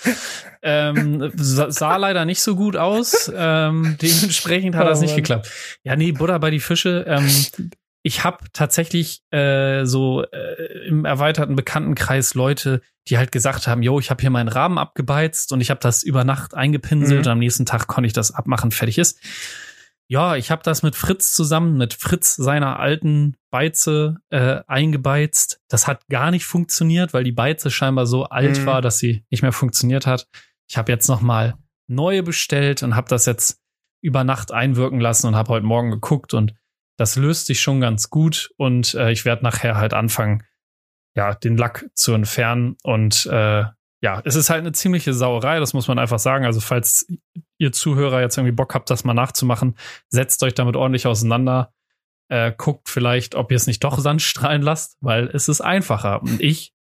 ähm, 0.63 1.33
sah 1.35 1.97
leider 1.97 2.25
nicht 2.25 2.41
so 2.41 2.55
gut 2.55 2.77
aus. 2.77 3.33
Ähm, 3.35 3.97
dementsprechend 4.01 4.77
hat 4.77 4.87
oh, 4.87 4.89
das 4.89 5.01
nicht 5.01 5.11
Mann. 5.11 5.17
geklappt. 5.17 5.51
Ja, 5.83 5.97
nee, 5.97 6.13
Butter 6.13 6.39
bei 6.39 6.51
die 6.51 6.61
Fische. 6.61 7.05
Ähm, 7.09 7.29
ich 8.03 8.25
habe 8.25 8.45
tatsächlich 8.53 9.23
äh, 9.31 9.85
so 9.85 10.23
äh, 10.23 10.87
im 10.87 11.05
erweiterten 11.05 11.57
Bekanntenkreis 11.57 12.35
Leute, 12.35 12.81
die 13.09 13.19
halt 13.19 13.33
gesagt 13.33 13.67
haben, 13.67 13.83
yo, 13.83 13.99
ich 13.99 14.11
habe 14.11 14.21
hier 14.21 14.31
meinen 14.31 14.49
Rahmen 14.49 14.79
abgebeizt 14.79 15.53
und 15.53 15.61
ich 15.61 15.71
habe 15.71 15.81
das 15.81 16.03
über 16.03 16.25
Nacht 16.25 16.55
eingepinselt 16.55 17.21
mhm. 17.21 17.27
und 17.27 17.29
am 17.29 17.39
nächsten 17.39 17.67
Tag 17.67 17.87
konnte 17.87 18.07
ich 18.07 18.13
das 18.13 18.33
abmachen, 18.33 18.71
fertig 18.71 18.99
ist. 18.99 19.21
Ja, 20.11 20.37
ich 20.37 20.51
habe 20.51 20.63
das 20.63 20.83
mit 20.83 20.97
Fritz 20.97 21.35
zusammen, 21.35 21.77
mit 21.77 21.93
Fritz 21.93 22.35
seiner 22.37 22.81
alten 22.81 23.37
Beize 23.51 24.17
äh, 24.31 24.61
eingebeizt. 24.67 25.61
Das 25.69 25.87
hat 25.87 26.07
gar 26.09 26.31
nicht 26.31 26.47
funktioniert, 26.47 27.13
weil 27.13 27.25
die 27.25 27.33
Beize 27.33 27.71
scheinbar 27.71 28.07
so 28.07 28.25
alt 28.25 28.61
mhm. 28.61 28.67
war, 28.67 28.81
dass 28.81 28.99
sie 28.99 29.25
nicht 29.31 29.43
mehr 29.43 29.53
funktioniert 29.53 30.07
hat. 30.07 30.27
Ich 30.67 30.79
habe 30.79 30.91
jetzt 30.91 31.09
noch 31.09 31.21
mal 31.21 31.59
neue 31.89 32.23
bestellt 32.23 32.83
und 32.83 32.97
habe 32.97 33.09
das 33.09 33.27
jetzt 33.27 33.61
über 34.01 34.25
Nacht 34.25 34.53
einwirken 34.53 35.01
lassen 35.01 35.27
und 35.27 35.37
habe 35.37 35.51
heute 35.51 35.67
Morgen 35.67 35.91
geguckt 35.91 36.33
und 36.33 36.55
das 36.99 37.17
löst 37.17 37.47
sich 37.47 37.61
schon 37.61 37.81
ganz 37.81 38.11
gut 38.11 38.51
und 38.57 38.95
äh, 38.95 39.11
ich 39.11 39.25
werde 39.25 39.45
nachher 39.45 39.77
halt 39.77 39.95
anfangen, 39.95 40.45
ja, 41.15 41.35
den 41.35 41.57
Lack 41.57 41.89
zu 41.95 42.13
entfernen 42.13 42.77
und 42.83 43.27
äh, 43.27 43.65
ja, 44.01 44.23
es 44.25 44.37
ist 44.37 44.51
halt 44.51 44.61
eine 44.61 44.73
ziemliche 44.73 45.13
Sauerei, 45.13 45.59
das 45.59 45.75
muss 45.75 45.89
man 45.89 45.99
einfach 45.99 46.21
sagen. 46.21 46.45
Also, 46.45 46.61
falls 46.61 47.07
ihr 47.59 47.73
Zuhörer 47.73 48.21
jetzt 48.21 48.37
irgendwie 48.37 48.55
Bock 48.55 48.75
habt, 48.75 48.91
das 48.91 49.05
mal 49.05 49.15
nachzumachen, 49.15 49.77
setzt 50.09 50.43
euch 50.45 50.55
damit 50.55 50.77
ordentlich 50.77 51.07
auseinander. 51.07 51.73
Äh, 52.29 52.53
guckt 52.57 52.89
vielleicht, 52.89 53.35
ob 53.35 53.51
ihr 53.51 53.57
es 53.57 53.67
nicht 53.67 53.83
doch 53.83 53.99
sandstrahlen 53.99 54.63
lasst, 54.63 54.99
weil 55.01 55.29
es 55.29 55.49
ist 55.49 55.63
einfacher. 55.63 56.23
Und 56.23 56.41
ich 56.41 56.75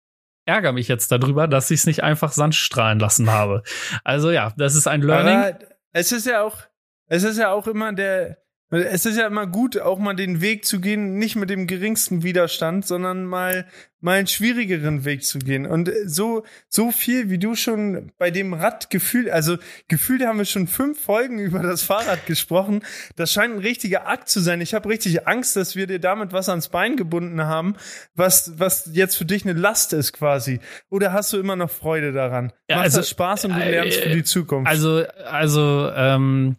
ärgere 0.44 0.72
mich 0.72 0.88
jetzt 0.88 1.10
darüber, 1.10 1.48
dass 1.48 1.70
ich 1.70 1.80
es 1.80 1.86
nicht 1.86 2.04
einfach 2.04 2.32
sandstrahlen 2.32 3.00
lassen 3.00 3.30
habe. 3.30 3.62
Also 4.04 4.30
ja, 4.30 4.52
das 4.56 4.74
ist 4.74 4.86
ein 4.86 5.02
Learning. 5.02 5.36
Aber 5.36 5.58
es 5.92 6.12
ist 6.12 6.26
ja 6.26 6.42
auch, 6.42 6.58
es 7.06 7.24
ist 7.24 7.38
ja 7.38 7.50
auch 7.50 7.66
immer 7.66 7.92
der, 7.92 8.38
es 8.70 9.06
ist 9.06 9.16
ja 9.16 9.26
immer 9.26 9.46
gut, 9.46 9.80
auch 9.80 9.98
mal 9.98 10.14
den 10.14 10.42
Weg 10.42 10.66
zu 10.66 10.80
gehen, 10.80 11.16
nicht 11.18 11.36
mit 11.36 11.48
dem 11.48 11.66
geringsten 11.66 12.22
Widerstand, 12.22 12.86
sondern 12.86 13.24
mal, 13.24 13.66
mal 14.02 14.18
einen 14.18 14.26
schwierigeren 14.26 15.06
Weg 15.06 15.24
zu 15.24 15.38
gehen. 15.38 15.64
Und 15.64 15.90
so, 16.04 16.44
so 16.68 16.90
viel, 16.90 17.30
wie 17.30 17.38
du 17.38 17.54
schon 17.54 18.12
bei 18.18 18.30
dem 18.30 18.52
Rad 18.52 18.90
gefühlt, 18.90 19.30
also 19.30 19.56
gefühlt 19.88 20.22
haben 20.22 20.36
wir 20.36 20.44
schon 20.44 20.66
fünf 20.66 21.00
Folgen 21.00 21.38
über 21.38 21.62
das 21.62 21.82
Fahrrad 21.82 22.26
gesprochen. 22.26 22.82
Das 23.16 23.32
scheint 23.32 23.54
ein 23.54 23.60
richtiger 23.60 24.06
Akt 24.06 24.28
zu 24.28 24.40
sein. 24.40 24.60
Ich 24.60 24.74
habe 24.74 24.90
richtig 24.90 25.26
Angst, 25.26 25.56
dass 25.56 25.74
wir 25.74 25.86
dir 25.86 25.98
damit 25.98 26.34
was 26.34 26.50
ans 26.50 26.68
Bein 26.68 26.96
gebunden 26.96 27.44
haben, 27.44 27.74
was, 28.14 28.58
was 28.58 28.90
jetzt 28.92 29.16
für 29.16 29.24
dich 29.24 29.46
eine 29.46 29.58
Last 29.58 29.94
ist 29.94 30.12
quasi. 30.12 30.60
Oder 30.90 31.14
hast 31.14 31.32
du 31.32 31.38
immer 31.38 31.56
noch 31.56 31.70
Freude 31.70 32.12
daran? 32.12 32.52
Ja, 32.68 32.76
Macht 32.76 32.84
also, 32.84 32.98
das 32.98 33.08
Spaß 33.08 33.46
und 33.46 33.54
du 33.54 33.60
lernst 33.60 33.98
äh, 33.98 34.02
für 34.02 34.14
die 34.14 34.24
Zukunft? 34.24 34.70
Also, 34.70 35.04
also, 35.24 35.90
ähm, 35.96 36.56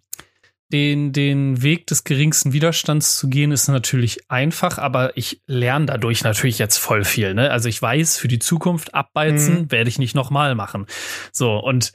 den, 0.72 1.12
den 1.12 1.64
Weg 1.64 1.88
des 1.88 2.04
geringsten 2.04 2.54
Widerstands 2.54 3.18
zu 3.18 3.28
gehen, 3.28 3.52
ist 3.52 3.68
natürlich 3.68 4.30
einfach, 4.30 4.78
aber 4.78 5.18
ich 5.18 5.42
lerne 5.48 5.88
dadurch 5.88 6.24
natürlich 6.24 6.60
jetzt 6.60 6.78
voll 6.78 7.04
viel. 7.04 7.34
Ne? 7.34 7.50
Also 7.50 7.70
ich 7.70 7.82
weiß, 7.82 8.18
für 8.18 8.28
die 8.28 8.40
Zukunft 8.40 8.94
abbeizen 8.94 9.62
mhm. 9.62 9.72
werde 9.72 9.90
ich 9.90 9.98
nicht 9.98 10.16
nochmal 10.16 10.54
machen. 10.54 10.86
So, 11.32 11.58
und 11.58 11.94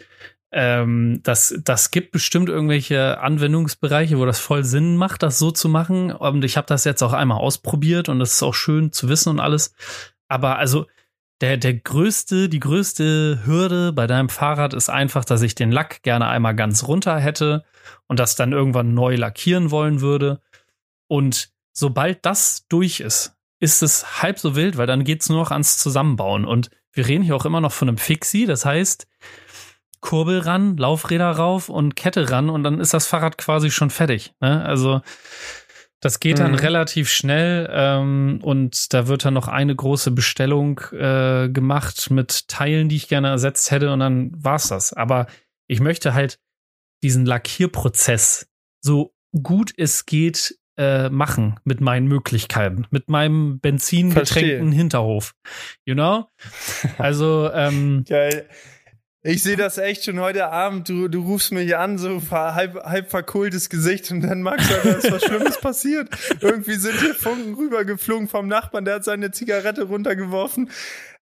ähm, 0.50 1.20
das, 1.22 1.54
das 1.64 1.90
gibt 1.90 2.12
bestimmt 2.12 2.48
irgendwelche 2.48 3.20
Anwendungsbereiche, 3.20 4.18
wo 4.18 4.24
das 4.24 4.38
voll 4.38 4.64
Sinn 4.64 4.96
macht, 4.96 5.22
das 5.22 5.38
so 5.38 5.50
zu 5.50 5.68
machen. 5.68 6.12
Und 6.12 6.44
ich 6.44 6.56
habe 6.56 6.66
das 6.66 6.84
jetzt 6.84 7.02
auch 7.02 7.12
einmal 7.12 7.38
ausprobiert 7.38 8.08
und 8.08 8.18
das 8.18 8.34
ist 8.34 8.42
auch 8.42 8.54
schön 8.54 8.92
zu 8.92 9.08
wissen 9.08 9.30
und 9.30 9.40
alles. 9.40 9.74
Aber 10.28 10.58
also 10.58 10.86
der, 11.40 11.56
der 11.56 11.74
größte, 11.74 12.48
die 12.48 12.60
größte 12.60 13.40
Hürde 13.44 13.92
bei 13.92 14.06
deinem 14.06 14.28
Fahrrad 14.28 14.72
ist 14.74 14.88
einfach, 14.88 15.24
dass 15.24 15.42
ich 15.42 15.54
den 15.54 15.72
Lack 15.72 16.02
gerne 16.02 16.28
einmal 16.28 16.54
ganz 16.54 16.84
runter 16.84 17.18
hätte 17.18 17.64
und 18.06 18.18
das 18.18 18.36
dann 18.36 18.52
irgendwann 18.52 18.94
neu 18.94 19.16
lackieren 19.16 19.70
wollen 19.70 20.00
würde. 20.00 20.40
Und 21.08 21.50
sobald 21.72 22.24
das 22.24 22.66
durch 22.68 23.00
ist, 23.00 23.36
ist 23.60 23.82
es 23.82 24.22
halb 24.22 24.38
so 24.38 24.56
wild, 24.56 24.76
weil 24.76 24.86
dann 24.86 25.04
geht 25.04 25.22
es 25.22 25.28
nur 25.28 25.38
noch 25.38 25.50
ans 25.50 25.78
Zusammenbauen. 25.78 26.44
Und 26.44 26.70
wir 26.92 27.06
reden 27.06 27.24
hier 27.24 27.36
auch 27.36 27.44
immer 27.44 27.60
noch 27.60 27.72
von 27.72 27.88
einem 27.88 27.98
Fixie. 27.98 28.46
Das 28.46 28.64
heißt, 28.64 29.06
Kurbel 30.00 30.40
ran, 30.40 30.76
Laufräder 30.76 31.30
rauf 31.30 31.68
und 31.68 31.96
Kette 31.96 32.30
ran 32.30 32.50
und 32.50 32.62
dann 32.62 32.78
ist 32.78 32.92
das 32.92 33.06
Fahrrad 33.06 33.38
quasi 33.38 33.70
schon 33.70 33.90
fertig. 33.90 34.34
Ne? 34.40 34.64
Also 34.64 35.00
das 36.04 36.20
geht 36.20 36.38
dann 36.38 36.50
mhm. 36.50 36.58
relativ 36.58 37.08
schnell 37.08 37.66
ähm, 37.72 38.40
und 38.42 38.92
da 38.92 39.06
wird 39.06 39.24
dann 39.24 39.32
noch 39.32 39.48
eine 39.48 39.74
große 39.74 40.10
Bestellung 40.10 40.78
äh, 40.92 41.48
gemacht 41.48 42.10
mit 42.10 42.46
Teilen, 42.46 42.90
die 42.90 42.96
ich 42.96 43.08
gerne 43.08 43.28
ersetzt 43.28 43.70
hätte 43.70 43.90
und 43.90 44.00
dann 44.00 44.30
war's 44.36 44.68
das. 44.68 44.92
Aber 44.92 45.26
ich 45.66 45.80
möchte 45.80 46.12
halt 46.12 46.38
diesen 47.02 47.24
Lackierprozess 47.24 48.50
so 48.82 49.14
gut 49.42 49.72
es 49.78 50.04
geht 50.04 50.58
äh, 50.76 51.08
machen 51.08 51.58
mit 51.64 51.80
meinen 51.80 52.06
Möglichkeiten, 52.06 52.86
mit 52.90 53.08
meinem 53.08 53.58
benzingetränkten 53.60 54.72
Hinterhof. 54.72 55.34
You 55.86 55.94
know? 55.94 56.26
Also, 56.98 57.50
ähm, 57.50 58.04
Geil. 58.08 58.46
Ich 59.26 59.42
sehe 59.42 59.56
das 59.56 59.78
echt 59.78 60.04
schon 60.04 60.20
heute 60.20 60.50
Abend. 60.50 60.86
Du, 60.86 61.08
du 61.08 61.22
rufst 61.22 61.50
mich 61.50 61.74
an, 61.78 61.96
so 61.96 62.20
halb, 62.30 62.84
halb 62.84 63.08
verkohltes 63.08 63.70
Gesicht 63.70 64.10
und 64.10 64.20
dann 64.20 64.42
Max, 64.42 64.68
da 64.68 64.90
ist 64.90 65.10
was 65.10 65.24
Schlimmes 65.24 65.58
passiert. 65.58 66.10
Irgendwie 66.42 66.74
sind 66.74 67.00
hier 67.00 67.14
Funken 67.14 67.54
rübergeflogen 67.54 68.28
vom 68.28 68.48
Nachbarn, 68.48 68.84
der 68.84 68.96
hat 68.96 69.04
seine 69.04 69.30
Zigarette 69.30 69.84
runtergeworfen. 69.84 70.68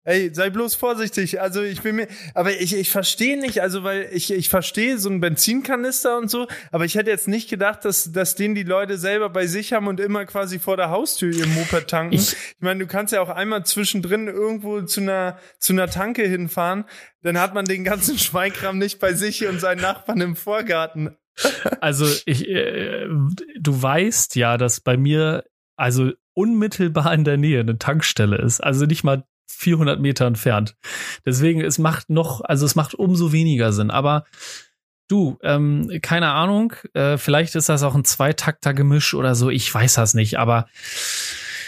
Ey, 0.04 0.34
sei 0.34 0.50
bloß 0.50 0.74
vorsichtig. 0.74 1.40
Also 1.40 1.62
ich 1.62 1.82
bin 1.82 1.94
mir, 1.94 2.08
aber 2.34 2.50
ich, 2.50 2.74
ich 2.74 2.90
verstehe 2.90 3.38
nicht, 3.38 3.62
also 3.62 3.84
weil 3.84 4.08
ich, 4.12 4.32
ich 4.32 4.48
verstehe 4.48 4.98
so 4.98 5.08
einen 5.08 5.20
Benzinkanister 5.20 6.18
und 6.18 6.28
so, 6.28 6.48
aber 6.72 6.84
ich 6.84 6.96
hätte 6.96 7.10
jetzt 7.10 7.28
nicht 7.28 7.48
gedacht, 7.48 7.84
dass, 7.84 8.10
dass 8.10 8.34
den 8.34 8.56
die 8.56 8.64
Leute 8.64 8.98
selber 8.98 9.30
bei 9.30 9.46
sich 9.46 9.72
haben 9.72 9.86
und 9.86 10.00
immer 10.00 10.24
quasi 10.24 10.58
vor 10.58 10.76
der 10.76 10.90
Haustür 10.90 11.32
ihr 11.32 11.46
Moped 11.46 11.86
tanken. 11.86 12.14
Ich, 12.14 12.32
ich 12.32 12.56
meine, 12.60 12.80
du 12.80 12.88
kannst 12.88 13.12
ja 13.12 13.20
auch 13.20 13.28
einmal 13.28 13.64
zwischendrin 13.64 14.26
irgendwo 14.26 14.82
zu 14.82 15.02
einer, 15.02 15.38
zu 15.58 15.72
einer 15.72 15.86
Tanke 15.86 16.26
hinfahren, 16.26 16.84
dann 17.22 17.38
hat 17.38 17.54
man 17.54 17.64
den 17.64 17.84
ganzen 17.84 18.18
Schweinkram 18.18 18.78
nicht 18.78 18.98
bei 18.98 19.12
sich 19.12 19.46
und 19.46 19.60
seinen 19.60 19.82
Nachbarn 19.82 20.20
im 20.20 20.34
Vorgarten. 20.34 21.16
Also 21.80 22.06
ich, 22.26 22.48
äh, 22.48 23.06
du 23.58 23.82
weißt 23.82 24.34
ja, 24.34 24.56
dass 24.56 24.80
bei 24.80 24.96
mir 24.96 25.44
also 25.76 26.10
unmittelbar 26.34 27.12
in 27.14 27.24
der 27.24 27.36
Nähe 27.36 27.60
eine 27.60 27.78
Tankstelle 27.78 28.36
ist. 28.38 28.60
Also 28.60 28.86
nicht 28.86 29.04
mal 29.04 29.24
400 29.52 30.00
Meter 30.00 30.26
entfernt. 30.26 30.76
Deswegen, 31.24 31.60
es 31.60 31.78
macht 31.78 32.10
noch, 32.10 32.40
also 32.42 32.66
es 32.66 32.74
macht 32.74 32.94
umso 32.94 33.32
weniger 33.32 33.72
Sinn. 33.72 33.90
Aber 33.90 34.24
du, 35.08 35.38
ähm, 35.42 35.90
keine 36.02 36.32
Ahnung, 36.32 36.72
äh, 36.94 37.18
vielleicht 37.18 37.54
ist 37.54 37.68
das 37.68 37.82
auch 37.82 37.94
ein 37.94 38.04
Zweitakter-Gemisch 38.04 39.14
oder 39.14 39.34
so, 39.34 39.50
ich 39.50 39.72
weiß 39.72 39.94
das 39.94 40.14
nicht, 40.14 40.38
aber 40.38 40.66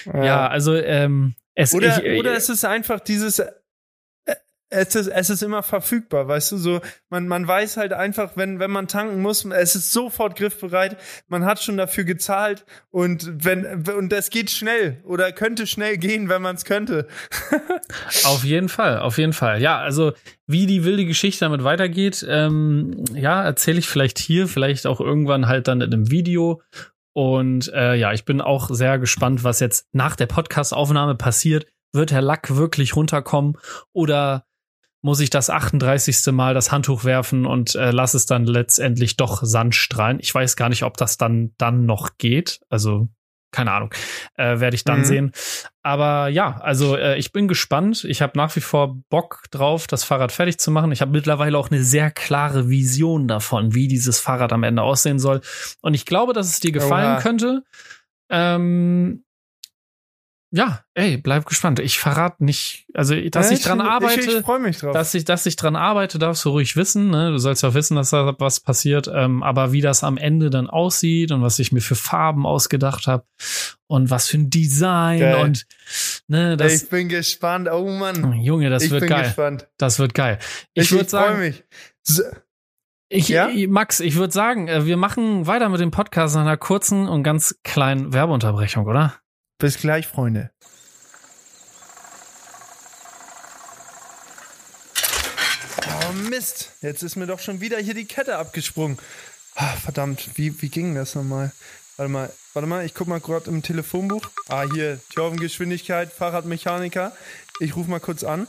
ja, 0.06 0.24
ja 0.24 0.46
also 0.48 0.74
ähm, 0.74 1.34
es 1.54 1.74
oder, 1.74 1.98
ich, 1.98 2.04
äh, 2.04 2.18
oder 2.18 2.34
es 2.34 2.48
ist 2.48 2.64
einfach 2.64 3.00
dieses 3.00 3.42
es 4.74 4.94
ist, 4.94 5.08
es 5.08 5.30
ist 5.30 5.42
immer 5.42 5.62
verfügbar, 5.62 6.28
weißt 6.28 6.52
du, 6.52 6.56
so, 6.56 6.80
man, 7.10 7.28
man 7.28 7.46
weiß 7.46 7.76
halt 7.76 7.92
einfach, 7.92 8.32
wenn, 8.36 8.58
wenn 8.58 8.70
man 8.70 8.88
tanken 8.88 9.22
muss, 9.22 9.44
es 9.44 9.74
ist 9.74 9.92
sofort 9.92 10.36
griffbereit, 10.36 10.96
man 11.28 11.44
hat 11.44 11.62
schon 11.62 11.76
dafür 11.76 12.04
gezahlt 12.04 12.64
und 12.90 13.44
wenn, 13.44 13.86
und 13.88 14.10
das 14.10 14.30
geht 14.30 14.50
schnell 14.50 15.00
oder 15.04 15.32
könnte 15.32 15.66
schnell 15.66 15.96
gehen, 15.96 16.28
wenn 16.28 16.42
man 16.42 16.56
es 16.56 16.64
könnte. 16.64 17.06
auf 18.24 18.44
jeden 18.44 18.68
Fall, 18.68 18.98
auf 18.98 19.18
jeden 19.18 19.32
Fall. 19.32 19.62
Ja, 19.62 19.78
also, 19.78 20.12
wie 20.46 20.66
die 20.66 20.84
wilde 20.84 21.06
Geschichte 21.06 21.44
damit 21.44 21.64
weitergeht, 21.64 22.26
ähm, 22.28 23.04
ja, 23.14 23.42
erzähle 23.42 23.78
ich 23.78 23.88
vielleicht 23.88 24.18
hier, 24.18 24.48
vielleicht 24.48 24.86
auch 24.86 25.00
irgendwann 25.00 25.46
halt 25.46 25.68
dann 25.68 25.80
in 25.80 25.92
einem 25.92 26.10
Video 26.10 26.60
und 27.14 27.72
äh, 27.72 27.94
ja, 27.94 28.12
ich 28.12 28.24
bin 28.24 28.40
auch 28.40 28.68
sehr 28.70 28.98
gespannt, 28.98 29.44
was 29.44 29.60
jetzt 29.60 29.88
nach 29.92 30.16
der 30.16 30.26
Podcast-Aufnahme 30.26 31.14
passiert. 31.14 31.66
Wird 31.92 32.10
Herr 32.10 32.22
Lack 32.22 32.56
wirklich 32.56 32.96
runterkommen 32.96 33.56
oder 33.92 34.46
muss 35.04 35.20
ich 35.20 35.28
das 35.28 35.50
38. 35.50 36.32
Mal 36.32 36.54
das 36.54 36.72
Handtuch 36.72 37.04
werfen 37.04 37.44
und 37.44 37.74
äh, 37.74 37.90
lass 37.90 38.14
es 38.14 38.24
dann 38.24 38.46
letztendlich 38.46 39.18
doch 39.18 39.42
Sand 39.44 39.74
strahlen. 39.74 40.18
Ich 40.18 40.34
weiß 40.34 40.56
gar 40.56 40.70
nicht, 40.70 40.82
ob 40.82 40.96
das 40.96 41.18
dann 41.18 41.52
dann 41.58 41.84
noch 41.84 42.16
geht. 42.16 42.60
Also 42.70 43.08
keine 43.52 43.70
Ahnung, 43.72 43.90
äh, 44.36 44.60
werde 44.60 44.74
ich 44.74 44.82
dann 44.82 45.00
mhm. 45.00 45.04
sehen. 45.04 45.32
Aber 45.82 46.28
ja, 46.28 46.58
also 46.58 46.96
äh, 46.96 47.18
ich 47.18 47.32
bin 47.32 47.48
gespannt. 47.48 48.04
Ich 48.04 48.22
habe 48.22 48.32
nach 48.38 48.56
wie 48.56 48.60
vor 48.60 48.96
Bock 49.10 49.42
drauf, 49.50 49.86
das 49.86 50.04
Fahrrad 50.04 50.32
fertig 50.32 50.58
zu 50.58 50.70
machen. 50.70 50.90
Ich 50.90 51.02
habe 51.02 51.12
mittlerweile 51.12 51.58
auch 51.58 51.70
eine 51.70 51.84
sehr 51.84 52.10
klare 52.10 52.70
Vision 52.70 53.28
davon, 53.28 53.74
wie 53.74 53.88
dieses 53.88 54.20
Fahrrad 54.20 54.54
am 54.54 54.62
Ende 54.62 54.80
aussehen 54.80 55.18
soll. 55.18 55.42
Und 55.82 55.92
ich 55.92 56.06
glaube, 56.06 56.32
dass 56.32 56.48
es 56.48 56.60
dir 56.60 56.72
gefallen 56.72 57.16
Oha. 57.16 57.20
könnte. 57.20 57.62
Ähm, 58.30 59.23
ja, 60.56 60.84
ey, 60.94 61.16
bleib 61.16 61.46
gespannt. 61.46 61.80
Ich 61.80 61.98
verrate 61.98 62.44
nicht, 62.44 62.86
also 62.94 63.12
dass 63.28 63.50
ja, 63.50 63.56
ich 63.56 63.64
dran 63.64 63.80
arbeite, 63.80 64.20
ich, 64.20 64.28
ich 64.28 64.58
mich 64.60 64.78
drauf. 64.78 64.92
dass 64.92 65.12
ich, 65.12 65.24
dass 65.24 65.46
ich 65.46 65.56
dran 65.56 65.74
arbeite, 65.74 66.20
darfst 66.20 66.44
du 66.44 66.50
ruhig 66.50 66.76
wissen. 66.76 67.10
Ne? 67.10 67.32
Du 67.32 67.38
sollst 67.38 67.64
ja 67.64 67.74
wissen, 67.74 67.96
dass 67.96 68.10
da 68.10 68.36
was 68.38 68.60
passiert. 68.60 69.10
Ähm, 69.12 69.42
aber 69.42 69.72
wie 69.72 69.80
das 69.80 70.04
am 70.04 70.16
Ende 70.16 70.50
dann 70.50 70.70
aussieht 70.70 71.32
und 71.32 71.42
was 71.42 71.58
ich 71.58 71.72
mir 71.72 71.80
für 71.80 71.96
Farben 71.96 72.46
ausgedacht 72.46 73.08
habe 73.08 73.24
und 73.88 74.10
was 74.10 74.28
für 74.28 74.36
ein 74.36 74.48
Design 74.48 75.18
geil. 75.18 75.42
und 75.42 75.66
ne, 76.28 76.56
das. 76.56 76.84
Ich 76.84 76.88
bin 76.88 77.08
gespannt. 77.08 77.68
Oh 77.68 77.88
Mann, 77.88 78.34
Junge, 78.34 78.70
das 78.70 78.84
ich 78.84 78.92
wird 78.92 79.08
geil. 79.08 79.24
Gespannt. 79.24 79.66
Das 79.76 79.98
wird 79.98 80.14
geil. 80.14 80.38
Ich, 80.72 80.84
ich 80.84 80.92
würde 80.92 81.10
sagen. 81.10 81.40
Mich. 81.40 81.64
Ich, 83.08 83.28
ja? 83.28 83.48
Max, 83.68 83.98
ich 83.98 84.14
würde 84.14 84.32
sagen, 84.32 84.68
äh, 84.68 84.86
wir 84.86 84.96
machen 84.96 85.48
weiter 85.48 85.68
mit 85.68 85.80
dem 85.80 85.90
Podcast 85.90 86.36
nach 86.36 86.42
einer 86.42 86.56
kurzen 86.56 87.08
und 87.08 87.24
ganz 87.24 87.58
kleinen 87.64 88.12
Werbeunterbrechung, 88.12 88.86
oder? 88.86 89.14
Bis 89.64 89.78
gleich, 89.78 90.06
Freunde. 90.06 90.50
Oh 95.86 96.12
Mist, 96.28 96.72
jetzt 96.82 97.02
ist 97.02 97.16
mir 97.16 97.26
doch 97.26 97.40
schon 97.40 97.62
wieder 97.62 97.78
hier 97.78 97.94
die 97.94 98.04
Kette 98.04 98.36
abgesprungen. 98.36 98.98
Ah, 99.54 99.74
verdammt, 99.76 100.36
wie, 100.36 100.60
wie 100.60 100.68
ging 100.68 100.94
das 100.94 101.14
nochmal? 101.14 101.50
Warte 101.96 102.12
mal, 102.12 102.30
warte 102.52 102.68
mal, 102.68 102.84
ich 102.84 102.92
guck 102.92 103.08
mal 103.08 103.20
gerade 103.20 103.48
im 103.48 103.62
Telefonbuch. 103.62 104.28
Ah, 104.48 104.66
hier, 104.70 105.00
Geschwindigkeit, 105.38 106.12
Fahrradmechaniker. 106.12 107.16
Ich 107.58 107.74
rufe 107.74 107.88
mal 107.88 108.00
kurz 108.00 108.22
an. 108.22 108.46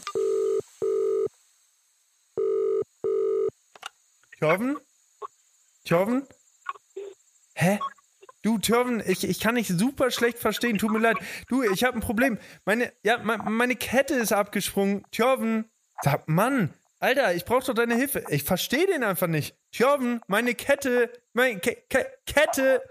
Thorben? 4.41 4.78
Thorben? 5.86 6.28
Hä? 7.54 7.80
Du, 8.45 8.60
Törven, 8.60 9.01
ich, 9.03 9.27
ich 9.27 9.39
kann 9.39 9.55
dich 9.55 9.69
super 9.69 10.12
schlecht 10.12 10.38
verstehen. 10.38 10.77
Tut 10.77 10.91
mir 10.91 10.99
leid. 10.99 11.17
Du, 11.47 11.63
ich 11.63 11.84
habe 11.84 11.97
ein 11.97 12.01
Problem. 12.01 12.38
Meine, 12.63 12.93
ja, 13.03 13.17
meine 13.17 13.75
Kette 13.75 14.13
ist 14.13 14.31
abgesprungen. 14.31 15.03
Törven, 15.10 15.65
sag, 16.03 16.29
Mann, 16.29 16.71
Alter, 16.99 17.34
ich 17.34 17.43
brauche 17.43 17.65
doch 17.65 17.73
deine 17.73 17.95
Hilfe. 17.95 18.23
Ich 18.29 18.43
verstehe 18.43 18.86
den 18.86 19.03
einfach 19.03 19.25
nicht. 19.25 19.55
Törven, 19.71 20.21
meine 20.27 20.53
Kette, 20.53 21.12
meine 21.34 21.60
Ke 21.60 21.75
Ke 21.89 22.05
Kette. 22.27 22.84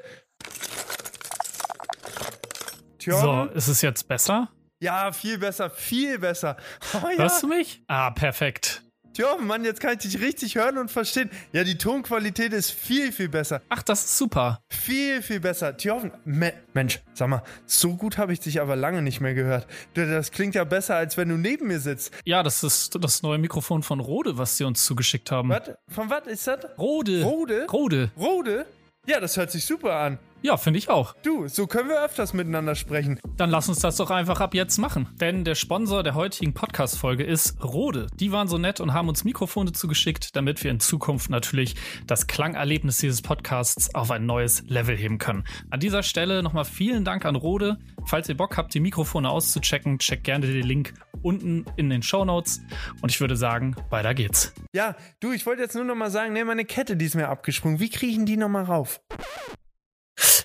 Tjorven? 2.99 3.49
So, 3.51 3.55
ist 3.55 3.69
es 3.69 3.81
jetzt 3.81 4.09
besser? 4.09 4.51
Ja, 4.81 5.13
viel 5.13 5.39
besser, 5.39 5.71
viel 5.71 6.19
besser. 6.19 6.57
Oh, 6.95 7.09
ja. 7.11 7.19
Hörst 7.19 7.45
du 7.45 7.47
mich? 7.47 7.81
Ah, 7.87 8.11
perfekt. 8.11 8.84
Tja, 9.15 9.37
Mann, 9.37 9.65
jetzt 9.65 9.81
kann 9.81 9.93
ich 9.93 9.99
dich 10.01 10.21
richtig 10.21 10.57
hören 10.57 10.77
und 10.77 10.91
verstehen. 10.91 11.31
Ja, 11.53 11.63
die 11.63 11.79
Tonqualität 11.79 12.53
ist 12.53 12.73
viel, 12.73 13.13
viel 13.13 13.29
besser. 13.29 13.63
Ach, 13.69 13.81
das 13.81 14.05
ist 14.07 14.19
super. 14.19 14.61
Viel, 14.69 15.23
viel 15.23 15.39
besser. 15.39 15.77
Tjochen, 15.77 16.11
Me 16.25 16.53
Mensch, 16.73 17.01
sag 17.13 17.29
mal, 17.29 17.45
so 17.65 17.95
gut 17.95 18.19
habe 18.19 18.33
ich 18.33 18.41
dich 18.41 18.61
aber 18.61 18.75
lange 18.75 19.03
nicht 19.03 19.21
mehr 19.21 19.35
gehört. 19.35 19.69
Das 19.95 20.33
klingt 20.33 20.57
ja 20.57 20.65
besser, 20.65 20.97
als 20.97 21.17
wenn 21.17 21.29
du 21.29 21.37
neben 21.37 21.69
mir 21.69 21.79
sitzt. 21.79 22.13
Ja, 22.25 22.43
das 22.43 22.65
ist 22.65 22.99
das 23.01 23.23
neue 23.23 23.39
Mikrofon 23.39 23.85
von 23.85 24.01
Rode, 24.01 24.37
was 24.37 24.57
sie 24.57 24.65
uns 24.65 24.85
zugeschickt 24.85 25.31
haben. 25.31 25.49
Was? 25.49 25.71
Von 25.89 26.11
was 26.11 26.27
ist 26.27 26.49
das? 26.49 26.67
Rode. 26.77 27.23
Rode? 27.23 27.67
Rode. 27.71 28.11
Rode? 28.17 28.67
Ja, 29.07 29.21
das 29.21 29.37
hört 29.37 29.53
sich 29.53 29.65
super 29.65 29.95
an. 29.95 30.19
Ja, 30.47 30.59
finde 30.59 30.79
ich 30.79 30.91
auch. 30.91 31.17
Du, 31.23 31.49
so 31.49 31.67
können 31.67 31.89
wir 31.89 32.05
öfters 32.05 32.35
miteinander 32.35 32.75
sprechen. 32.75 33.19
Dann 33.39 33.49
lass 33.49 33.71
uns 33.71 33.79
das 33.79 33.97
doch 33.97 34.11
einfach 34.11 34.43
ab 34.43 34.53
jetzt 34.53 34.77
machen. 34.77 35.09
Denn 35.19 35.43
der 35.43 35.55
Sponsor 35.55 36.03
der 36.03 36.15
heutigen 36.15 36.53
Podcast-Folge 36.53 37.25
ist 37.25 37.65
Rode. 37.65 38.09
Die 38.21 38.31
waren 38.31 38.47
so 38.47 38.59
nett 38.59 38.79
und 38.79 38.93
haben 38.93 39.09
uns 39.09 39.25
Mikrofone 39.25 39.73
zugeschickt, 39.73 40.37
damit 40.37 40.63
wir 40.63 40.71
in 40.71 40.81
Zukunft 40.81 41.31
natürlich 41.31 41.77
das 42.07 42.27
Klangerlebnis 42.27 42.99
dieses 42.99 43.23
Podcasts 43.23 43.95
auf 43.95 44.11
ein 44.11 44.27
neues 44.27 44.63
Level 44.69 44.95
heben 44.95 45.17
können. 45.17 45.45
An 45.71 45.81
dieser 45.81 46.03
Stelle 46.03 46.43
nochmal 46.43 46.67
vielen 46.67 47.07
Dank 47.07 47.25
an 47.25 47.37
Rode. 47.37 47.79
Falls 48.05 48.29
ihr 48.29 48.37
Bock 48.37 48.59
habt, 48.59 48.75
die 48.75 48.81
Mikrofone 48.81 49.31
auszuchecken, 49.31 49.99
checkt 49.99 50.25
gerne 50.25 50.47
den 50.47 50.67
Link 50.67 50.93
unten 51.23 51.65
in 51.77 51.89
den 51.89 52.03
Show 52.03 52.27
Notes. 52.27 52.61
Und 53.01 53.11
ich 53.11 53.19
würde 53.19 53.37
sagen, 53.37 53.77
weiter 53.89 54.13
geht's. 54.13 54.53
Ja, 54.75 54.95
du, 55.21 55.33
ich 55.33 55.47
wollte 55.47 55.63
jetzt 55.63 55.75
nur 55.75 55.85
nochmal 55.85 56.11
sagen, 56.11 56.35
ne, 56.35 56.45
meine 56.45 56.67
Kette, 56.67 56.99
die 56.99 57.07
ist 57.07 57.15
mir 57.15 57.31
abgesprungen. 57.31 57.81
Wie 57.81 57.89
kriegen 57.89 58.27
die 58.27 58.37
nochmal 58.37 58.65
rauf? 58.65 59.01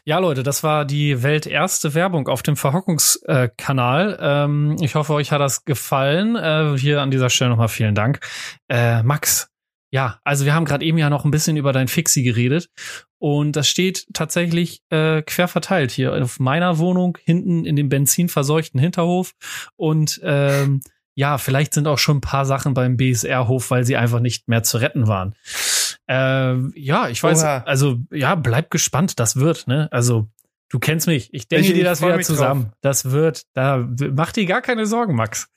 Ja, 0.10 0.18
Leute, 0.18 0.42
das 0.42 0.64
war 0.64 0.86
die 0.86 1.22
welterste 1.22 1.94
Werbung 1.94 2.30
auf 2.30 2.42
dem 2.42 2.56
Verhockungskanal. 2.56 4.18
Äh, 4.20 4.44
ähm, 4.44 4.76
ich 4.82 4.96
hoffe, 4.96 5.14
euch 5.14 5.32
hat 5.32 5.40
das 5.40 5.66
gefallen. 5.66 6.36
Äh, 6.36 6.80
hier 6.80 7.02
an 7.02 7.12
dieser 7.12 7.30
Stelle 7.30 7.52
nochmal 7.52 7.68
vielen 7.68 7.94
Dank. 7.94 8.20
Äh, 8.70 9.04
Max, 9.04 9.52
ja, 9.92 10.20
also 10.24 10.46
wir 10.46 10.56
haben 10.56 10.66
gerade 10.66 10.84
eben 10.84 10.98
ja 10.98 11.12
noch 11.12 11.26
ein 11.26 11.32
bisschen 11.32 11.58
über 11.58 11.74
dein 11.74 11.88
Fixie 11.88 12.24
geredet. 12.24 12.72
Und 13.20 13.56
das 13.56 13.70
steht 13.70 14.08
tatsächlich 14.16 14.82
äh, 14.90 15.22
quer 15.22 15.48
verteilt 15.48 15.92
hier 15.92 16.12
auf 16.12 16.40
meiner 16.40 16.80
Wohnung, 16.80 17.20
hinten 17.24 17.64
in 17.64 17.76
dem 17.76 17.90
benzinverseuchten 17.90 18.80
Hinterhof. 18.80 19.34
Und 19.76 20.20
ähm, 20.24 20.82
ja, 21.14 21.38
vielleicht 21.38 21.76
sind 21.76 21.88
auch 21.88 22.00
schon 22.00 22.18
ein 22.18 22.22
paar 22.22 22.48
Sachen 22.48 22.74
beim 22.74 22.98
BSR-Hof, 22.98 23.70
weil 23.70 23.84
sie 23.84 23.96
einfach 23.96 24.22
nicht 24.22 24.48
mehr 24.48 24.64
zu 24.64 24.80
retten 24.80 25.08
waren. 25.08 25.36
Äh, 26.10 26.56
ja, 26.80 27.08
ich 27.10 27.22
weiß, 27.22 27.44
Oha. 27.44 27.64
also 27.68 28.00
ja, 28.12 28.34
bleib 28.34 28.72
gespannt, 28.72 29.20
das 29.20 29.36
wird, 29.36 29.68
ne? 29.68 29.88
Also 29.92 30.28
du 30.70 30.80
kennst 30.80 31.06
mich, 31.06 31.32
ich 31.34 31.48
denke 31.48 31.68
ich, 31.68 31.74
dir 31.74 31.84
das 31.84 32.02
wieder 32.02 32.20
zusammen. 32.22 32.64
Drauf. 32.64 32.74
Das 32.82 33.12
wird, 33.12 33.44
da 33.54 33.88
mach 34.14 34.32
dir 34.32 34.48
gar 34.48 34.62
keine 34.62 34.88
Sorgen, 34.88 35.16
Max. 35.16 35.50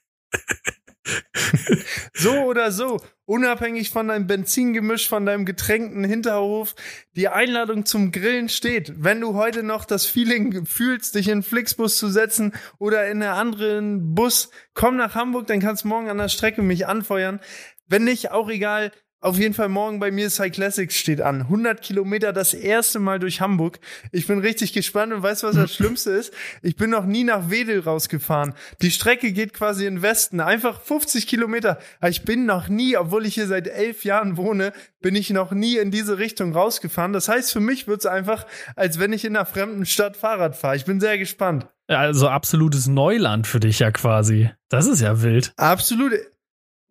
so 2.15 2.33
oder 2.45 2.71
so, 2.71 3.01
unabhängig 3.25 3.89
von 3.91 4.09
deinem 4.09 4.27
Benzingemisch, 4.27 5.09
von 5.09 5.25
deinem 5.25 5.47
getränkten 5.47 6.05
Hinterhof, 6.05 6.75
die 7.17 7.29
Einladung 7.29 7.87
zum 7.87 8.13
Grillen 8.13 8.51
steht. 8.51 8.93
Wenn 9.03 9.23
du 9.23 9.35
heute 9.35 9.63
noch 9.63 9.87
das 9.87 10.05
Feeling 10.05 10.67
fühlst, 10.67 11.15
dich 11.15 11.29
in 11.29 11.43
Flixbus 11.43 11.97
zu 11.97 12.09
setzen 12.09 12.53
oder 12.79 13.07
in 13.07 13.23
einen 13.23 13.33
anderen 13.33 14.15
Bus, 14.15 14.51
komm 14.75 14.97
nach 14.97 15.15
Hamburg, 15.15 15.47
dann 15.47 15.61
kannst 15.61 15.85
du 15.85 15.89
morgen 15.89 16.11
an 16.11 16.19
der 16.19 16.29
Strecke 16.29 16.61
mich 16.61 16.87
anfeuern. 16.87 17.41
Wenn 17.89 18.05
nicht, 18.05 18.31
auch 18.31 18.49
egal. 18.49 18.93
Auf 19.23 19.39
jeden 19.39 19.55
Fall 19.55 19.69
morgen 19.69 20.01
bei 20.01 20.11
mir 20.11 20.29
Cyclassics 20.29 20.97
steht 20.97 21.21
an. 21.21 21.43
100 21.43 21.81
Kilometer 21.81 22.33
das 22.33 22.55
erste 22.55 22.99
Mal 22.99 23.21
durch 23.21 23.41
Hamburg. 23.41 23.79
Ich 24.11 24.27
bin 24.27 24.41
richtig 24.41 24.73
gespannt 24.73 25.13
und 25.13 25.23
weißt 25.23 25.45
du, 25.45 25.47
was 25.47 25.55
das 25.55 25.73
Schlimmste 25.77 26.11
ist? 26.11 26.35
Ich 26.61 26.75
bin 26.75 26.91
noch 26.91 27.07
nie 27.07 27.23
nach 27.23 27.49
Wedel 27.49 27.79
rausgefahren. 27.79 28.55
Die 28.81 28.91
Strecke 28.91 29.31
geht 29.31 29.55
quasi 29.55 29.87
in 29.87 30.03
Westen. 30.03 30.41
Einfach 30.41 30.81
50 30.81 31.29
Kilometer. 31.29 31.79
Ich 32.05 32.25
bin 32.25 32.47
noch 32.47 32.69
nie, 32.69 32.97
obwohl 32.97 33.25
ich 33.25 33.35
hier 33.35 33.47
seit 33.47 33.69
elf 33.69 34.05
Jahren 34.05 34.37
wohne, 34.37 34.73
bin 35.01 35.15
ich 35.15 35.31
noch 35.31 35.53
nie 35.53 35.77
in 35.77 35.93
diese 35.93 36.19
Richtung 36.19 36.53
rausgefahren. 36.53 37.13
Das 37.13 37.29
heißt, 37.29 37.53
für 37.53 37.61
mich 37.61 37.87
wird's 37.87 38.07
einfach, 38.07 38.45
als 38.75 38.99
wenn 38.99 39.13
ich 39.13 39.25
in 39.25 39.37
einer 39.37 39.47
fremden 39.47 39.87
Stadt 39.87 40.17
Fahrrad 40.17 40.57
fahre. 40.57 40.75
Ich 40.75 40.85
bin 40.85 40.99
sehr 40.99 41.17
gespannt. 41.17 41.69
Also 41.87 42.29
absolutes 42.29 42.89
Neuland 42.89 43.47
für 43.47 43.61
dich 43.61 43.79
ja 43.79 43.93
quasi. 43.93 44.51
Das 44.69 44.87
ist 44.87 45.01
ja 45.01 45.23
wild. 45.23 45.53
Absolut. 45.57 46.13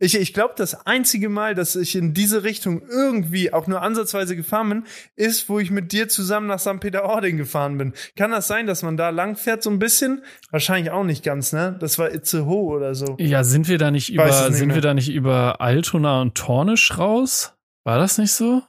Ich, 0.03 0.19
ich 0.19 0.33
glaube, 0.33 0.55
das 0.57 0.87
einzige 0.87 1.29
Mal, 1.29 1.53
dass 1.53 1.75
ich 1.75 1.95
in 1.95 2.15
diese 2.15 2.43
Richtung 2.43 2.81
irgendwie 2.89 3.53
auch 3.53 3.67
nur 3.67 3.83
ansatzweise 3.83 4.35
gefahren 4.35 4.69
bin, 4.69 4.83
ist, 5.15 5.47
wo 5.47 5.59
ich 5.59 5.69
mit 5.69 5.91
dir 5.91 6.09
zusammen 6.09 6.47
nach 6.47 6.59
St. 6.59 6.79
Peter-Ording 6.79 7.37
gefahren 7.37 7.77
bin. 7.77 7.93
Kann 8.17 8.31
das 8.31 8.47
sein, 8.47 8.65
dass 8.65 8.81
man 8.81 8.97
da 8.97 9.11
lang 9.11 9.35
fährt 9.35 9.61
so 9.61 9.69
ein 9.69 9.77
bisschen? 9.77 10.23
Wahrscheinlich 10.49 10.91
auch 10.91 11.03
nicht 11.03 11.23
ganz, 11.23 11.53
ne? 11.53 11.77
Das 11.79 11.99
war 11.99 12.11
Itzehoe 12.11 12.75
oder 12.75 12.95
so. 12.95 13.15
Ja, 13.19 13.43
sind 13.43 13.67
wir 13.67 13.77
da 13.77 13.91
nicht 13.91 14.11
über, 14.11 14.25
nicht 14.25 14.57
sind 14.57 14.69
mehr. 14.69 14.77
wir 14.77 14.81
da 14.81 14.95
nicht 14.95 15.11
über 15.11 15.61
Altona 15.61 16.19
und 16.21 16.33
Tornisch 16.33 16.97
raus? 16.97 17.53
War 17.83 17.99
das 17.99 18.17
nicht 18.17 18.31
so? 18.31 18.63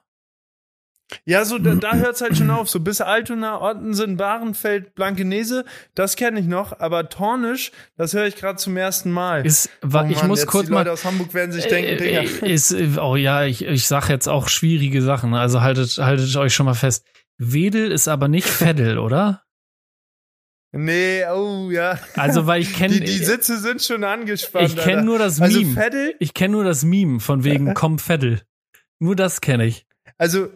Ja, 1.25 1.44
so 1.44 1.59
da, 1.59 1.75
da 1.75 1.92
hört 1.96 2.16
es 2.16 2.20
halt 2.20 2.37
schon 2.37 2.51
auf. 2.51 2.68
So 2.68 2.81
bis 2.81 3.01
Altona, 3.01 3.61
Ottensen, 3.61 4.16
Bahrenfeld, 4.16 4.94
Blankenese, 4.94 5.64
das 5.94 6.16
kenne 6.16 6.40
ich 6.40 6.46
noch. 6.46 6.79
Aber 6.81 7.09
Tornisch, 7.09 7.72
das 7.96 8.14
höre 8.14 8.27
ich 8.27 8.37
gerade 8.37 8.57
zum 8.57 8.77
ersten 8.77 9.11
Mal. 9.11 9.46
Ist, 9.46 9.70
oh 9.83 9.88
Mann, 9.88 10.11
ich 10.11 10.22
muss 10.25 10.46
kurz 10.46 10.66
die 10.66 10.72
mal. 10.72 10.81
Leute 10.81 10.92
aus 10.92 11.05
Hamburg 11.05 11.35
werden 11.35 11.53
sich 11.53 11.66
denken, 11.66 11.90
äh, 11.90 11.96
Digga. 11.96 12.46
Ist, 12.46 12.75
oh 12.98 13.16
ja, 13.16 13.44
ich, 13.44 13.64
ich 13.64 13.87
sag 13.87 14.09
jetzt 14.09 14.29
auch 14.29 14.48
schwierige 14.48 15.03
Sachen. 15.03 15.35
Also 15.35 15.61
haltet, 15.61 15.98
haltet 15.98 16.35
euch 16.37 16.55
schon 16.55 16.66
mal 16.66 16.75
fest. 16.75 17.07
Wedel 17.38 17.90
ist 17.90 18.09
aber 18.09 18.29
nicht 18.29 18.48
Veddel, 18.48 18.98
oder? 18.98 19.42
Nee, 20.75 21.25
oh 21.27 21.70
ja. 21.70 21.98
Also 22.14 22.46
weil 22.46 22.62
ich 22.62 22.72
kenne 22.72 22.94
die, 22.94 23.01
die 23.01 23.18
Sitze 23.18 23.59
sind 23.59 23.83
schon 23.83 24.05
angespannt. 24.05 24.68
Ich 24.68 24.77
kenne 24.77 25.03
nur 25.03 25.18
das 25.18 25.40
also 25.40 25.59
Meme. 25.59 25.68
Also 25.70 25.81
Veddel? 25.81 26.14
Ich 26.18 26.33
kenne 26.33 26.53
nur 26.53 26.64
das 26.64 26.83
Meme 26.83 27.20
von 27.20 27.44
wegen 27.44 27.75
komm 27.75 27.98
Veddel. 27.98 28.40
Nur 28.98 29.14
das 29.14 29.42
kenne 29.42 29.66
ich. 29.66 29.87
Also 30.16 30.48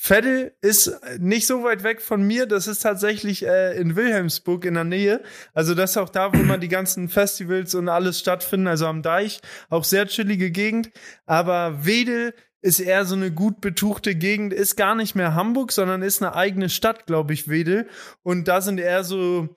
Veddel 0.00 0.54
ist 0.60 0.92
nicht 1.18 1.48
so 1.48 1.64
weit 1.64 1.82
weg 1.82 2.00
von 2.00 2.22
mir. 2.22 2.46
Das 2.46 2.68
ist 2.68 2.78
tatsächlich 2.78 3.44
äh, 3.44 3.76
in 3.76 3.96
Wilhelmsburg 3.96 4.64
in 4.64 4.74
der 4.74 4.84
Nähe. 4.84 5.22
Also 5.54 5.74
das 5.74 5.90
ist 5.90 5.96
auch 5.96 6.08
da, 6.08 6.32
wo 6.32 6.38
man 6.38 6.60
die 6.60 6.68
ganzen 6.68 7.08
Festivals 7.08 7.74
und 7.74 7.88
alles 7.88 8.20
stattfinden. 8.20 8.68
Also 8.68 8.86
am 8.86 9.02
Deich. 9.02 9.40
Auch 9.70 9.82
sehr 9.82 10.06
chillige 10.06 10.52
Gegend. 10.52 10.90
Aber 11.26 11.84
Wedel 11.84 12.32
ist 12.62 12.78
eher 12.78 13.06
so 13.06 13.16
eine 13.16 13.32
gut 13.32 13.60
betuchte 13.60 14.14
Gegend. 14.14 14.52
Ist 14.52 14.76
gar 14.76 14.94
nicht 14.94 15.16
mehr 15.16 15.34
Hamburg, 15.34 15.72
sondern 15.72 16.02
ist 16.02 16.22
eine 16.22 16.36
eigene 16.36 16.68
Stadt, 16.68 17.06
glaube 17.06 17.32
ich, 17.32 17.48
Wedel. 17.48 17.88
Und 18.22 18.46
da 18.46 18.60
sind 18.60 18.78
eher 18.78 19.02
so 19.02 19.48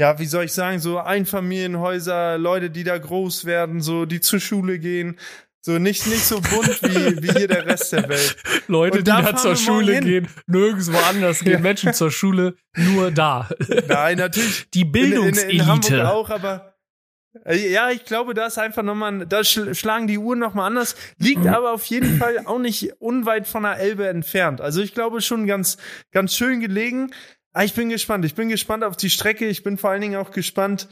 ja, 0.00 0.18
wie 0.18 0.24
soll 0.24 0.46
ich 0.46 0.54
sagen, 0.54 0.78
so 0.78 0.98
Einfamilienhäuser, 0.98 2.38
Leute, 2.38 2.70
die 2.70 2.84
da 2.84 2.96
groß 2.96 3.44
werden, 3.44 3.82
so 3.82 4.06
die 4.06 4.20
zur 4.20 4.40
Schule 4.40 4.78
gehen, 4.78 5.18
so 5.62 5.78
nicht, 5.78 6.06
nicht 6.06 6.24
so 6.24 6.40
bunt 6.40 6.82
wie, 6.82 7.22
wie 7.22 7.38
hier 7.38 7.48
der 7.48 7.66
Rest 7.66 7.92
der 7.92 8.08
Welt. 8.08 8.36
Leute, 8.66 8.98
die 8.98 9.04
da 9.04 9.36
zur 9.36 9.56
Schule 9.56 10.00
gehen, 10.00 10.28
nirgendwo 10.46 10.96
anders 10.98 11.40
gehen 11.40 11.52
ja. 11.52 11.58
Menschen 11.58 11.92
zur 11.92 12.10
Schule, 12.10 12.54
nur 12.76 13.10
da. 13.10 13.48
Nein, 13.88 14.18
natürlich. 14.18 14.70
Die 14.72 14.84
Bildungselite. 14.84 15.50
In, 15.50 15.50
in, 15.50 15.60
in 15.60 15.66
Hamburg 15.66 16.00
auch, 16.00 16.30
aber 16.30 16.70
äh, 17.44 17.70
ja, 17.70 17.90
ich 17.90 18.04
glaube, 18.04 18.34
da 18.34 18.46
ist 18.46 18.58
einfach 18.58 18.82
nochmal, 18.82 19.26
da 19.26 19.44
schlagen 19.44 20.06
die 20.06 20.18
Uhren 20.18 20.38
nochmal 20.38 20.66
anders. 20.66 20.96
Liegt 21.18 21.46
aber 21.46 21.72
auf 21.72 21.84
jeden 21.86 22.18
Fall 22.18 22.44
auch 22.46 22.58
nicht 22.58 23.00
unweit 23.00 23.46
von 23.46 23.62
der 23.62 23.78
Elbe 23.78 24.08
entfernt. 24.08 24.60
Also 24.60 24.80
ich 24.82 24.94
glaube 24.94 25.20
schon 25.20 25.46
ganz, 25.46 25.76
ganz 26.12 26.34
schön 26.34 26.60
gelegen. 26.60 27.12
Ah, 27.52 27.64
ich 27.64 27.74
bin 27.74 27.88
gespannt. 27.88 28.24
Ich 28.24 28.34
bin 28.34 28.48
gespannt 28.48 28.84
auf 28.84 28.96
die 28.96 29.10
Strecke. 29.10 29.46
Ich 29.46 29.62
bin 29.62 29.76
vor 29.76 29.90
allen 29.90 30.00
Dingen 30.00 30.16
auch 30.16 30.30
gespannt, 30.30 30.88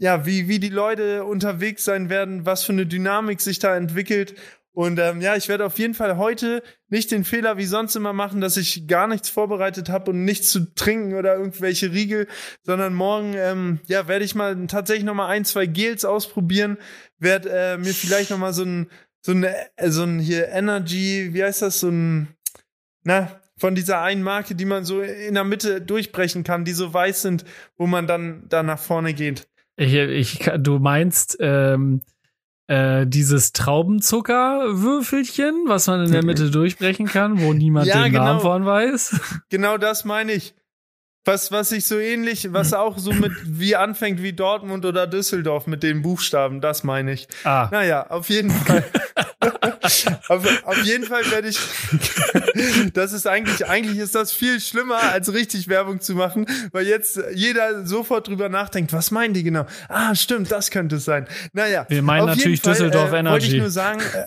ja, 0.00 0.24
wie, 0.24 0.48
wie 0.48 0.58
die 0.58 0.70
Leute 0.70 1.24
unterwegs 1.24 1.84
sein 1.84 2.08
werden, 2.08 2.46
was 2.46 2.64
für 2.64 2.72
eine 2.72 2.86
Dynamik 2.86 3.42
sich 3.42 3.58
da 3.58 3.76
entwickelt. 3.76 4.34
Und 4.72 4.98
ähm, 4.98 5.20
ja, 5.20 5.36
ich 5.36 5.48
werde 5.48 5.66
auf 5.66 5.78
jeden 5.78 5.92
Fall 5.92 6.16
heute 6.16 6.62
nicht 6.88 7.10
den 7.10 7.24
Fehler 7.24 7.58
wie 7.58 7.66
sonst 7.66 7.96
immer 7.96 8.14
machen, 8.14 8.40
dass 8.40 8.56
ich 8.56 8.86
gar 8.86 9.06
nichts 9.06 9.28
vorbereitet 9.28 9.90
habe 9.90 10.12
und 10.12 10.24
nichts 10.24 10.48
zu 10.50 10.74
trinken 10.74 11.14
oder 11.14 11.36
irgendwelche 11.36 11.92
Riegel, 11.92 12.28
sondern 12.62 12.94
morgen 12.94 13.34
ähm, 13.36 13.80
ja 13.88 14.08
werde 14.08 14.24
ich 14.24 14.34
mal 14.34 14.66
tatsächlich 14.68 15.04
noch 15.04 15.14
mal 15.14 15.28
ein 15.28 15.44
zwei 15.44 15.66
Gels 15.66 16.06
ausprobieren, 16.06 16.78
werde 17.18 17.50
äh, 17.50 17.76
mir 17.76 17.92
vielleicht 17.92 18.30
noch 18.30 18.38
mal 18.38 18.54
so 18.54 18.64
ein 18.64 18.90
so 19.20 19.32
ein 19.32 19.44
äh, 19.44 19.90
so 19.90 20.04
ein 20.04 20.18
hier 20.18 20.48
Energy, 20.48 21.34
wie 21.34 21.44
heißt 21.44 21.60
das 21.60 21.80
so 21.80 21.88
ein 21.88 22.28
na 23.02 23.40
von 23.58 23.74
dieser 23.74 24.00
einen 24.00 24.22
Marke, 24.22 24.54
die 24.54 24.64
man 24.64 24.86
so 24.86 25.02
in 25.02 25.34
der 25.34 25.44
Mitte 25.44 25.82
durchbrechen 25.82 26.42
kann, 26.42 26.64
die 26.64 26.72
so 26.72 26.94
weiß 26.94 27.20
sind, 27.20 27.44
wo 27.76 27.86
man 27.86 28.06
dann 28.06 28.46
da 28.48 28.62
nach 28.62 28.78
vorne 28.78 29.12
geht. 29.12 29.49
Ich, 29.80 29.94
ich, 29.94 30.50
du 30.58 30.78
meinst 30.78 31.38
ähm, 31.40 32.02
äh, 32.66 33.06
dieses 33.06 33.52
Traubenzuckerwürfelchen, 33.52 35.64
was 35.68 35.86
man 35.86 36.04
in 36.04 36.12
der 36.12 36.22
Mitte 36.22 36.50
durchbrechen 36.50 37.06
kann, 37.06 37.40
wo 37.40 37.54
niemand 37.54 37.86
ja, 37.86 38.02
den 38.02 38.12
genau. 38.12 38.24
Namen 38.24 38.40
von 38.40 38.66
weiß? 38.66 39.18
Genau 39.48 39.78
das 39.78 40.04
meine 40.04 40.32
ich. 40.32 40.54
Was, 41.24 41.50
was 41.50 41.70
sich 41.70 41.86
so 41.86 41.98
ähnlich, 41.98 42.52
was 42.52 42.74
auch 42.74 42.98
so 42.98 43.12
mit 43.12 43.32
wie 43.44 43.74
anfängt 43.74 44.22
wie 44.22 44.34
Dortmund 44.34 44.84
oder 44.84 45.06
Düsseldorf 45.06 45.66
mit 45.66 45.82
den 45.82 46.02
Buchstaben, 46.02 46.60
das 46.60 46.84
meine 46.84 47.12
ich. 47.12 47.26
Ah. 47.44 47.68
Naja, 47.70 48.06
auf 48.10 48.28
jeden 48.28 48.50
Fall. 48.50 48.84
auf, 50.28 50.66
auf 50.66 50.84
jeden 50.84 51.04
Fall 51.04 51.30
werde 51.30 51.48
ich. 51.48 51.58
das 52.92 53.12
ist 53.12 53.26
eigentlich, 53.26 53.66
eigentlich 53.66 53.98
ist 53.98 54.14
das 54.14 54.32
viel 54.32 54.60
schlimmer, 54.60 55.02
als 55.02 55.32
richtig 55.32 55.68
Werbung 55.68 56.00
zu 56.00 56.14
machen, 56.14 56.46
weil 56.72 56.86
jetzt 56.86 57.20
jeder 57.34 57.86
sofort 57.86 58.28
drüber 58.28 58.48
nachdenkt, 58.48 58.92
was 58.92 59.10
meinen 59.10 59.34
die 59.34 59.42
genau? 59.42 59.66
Ah, 59.88 60.14
stimmt, 60.14 60.50
das 60.50 60.70
könnte 60.70 60.96
es 60.96 61.04
sein. 61.04 61.26
Naja. 61.52 61.86
Wir 61.88 62.02
meinen 62.02 62.26
natürlich 62.26 62.60
Fall, 62.60 62.72
Düsseldorf 62.72 63.12
äh, 63.12 63.18
Energy. 63.18 63.32
Wollte 63.32 63.46
ich 63.46 63.60
nur 63.60 63.70
sagen. 63.70 64.00
Äh, 64.14 64.26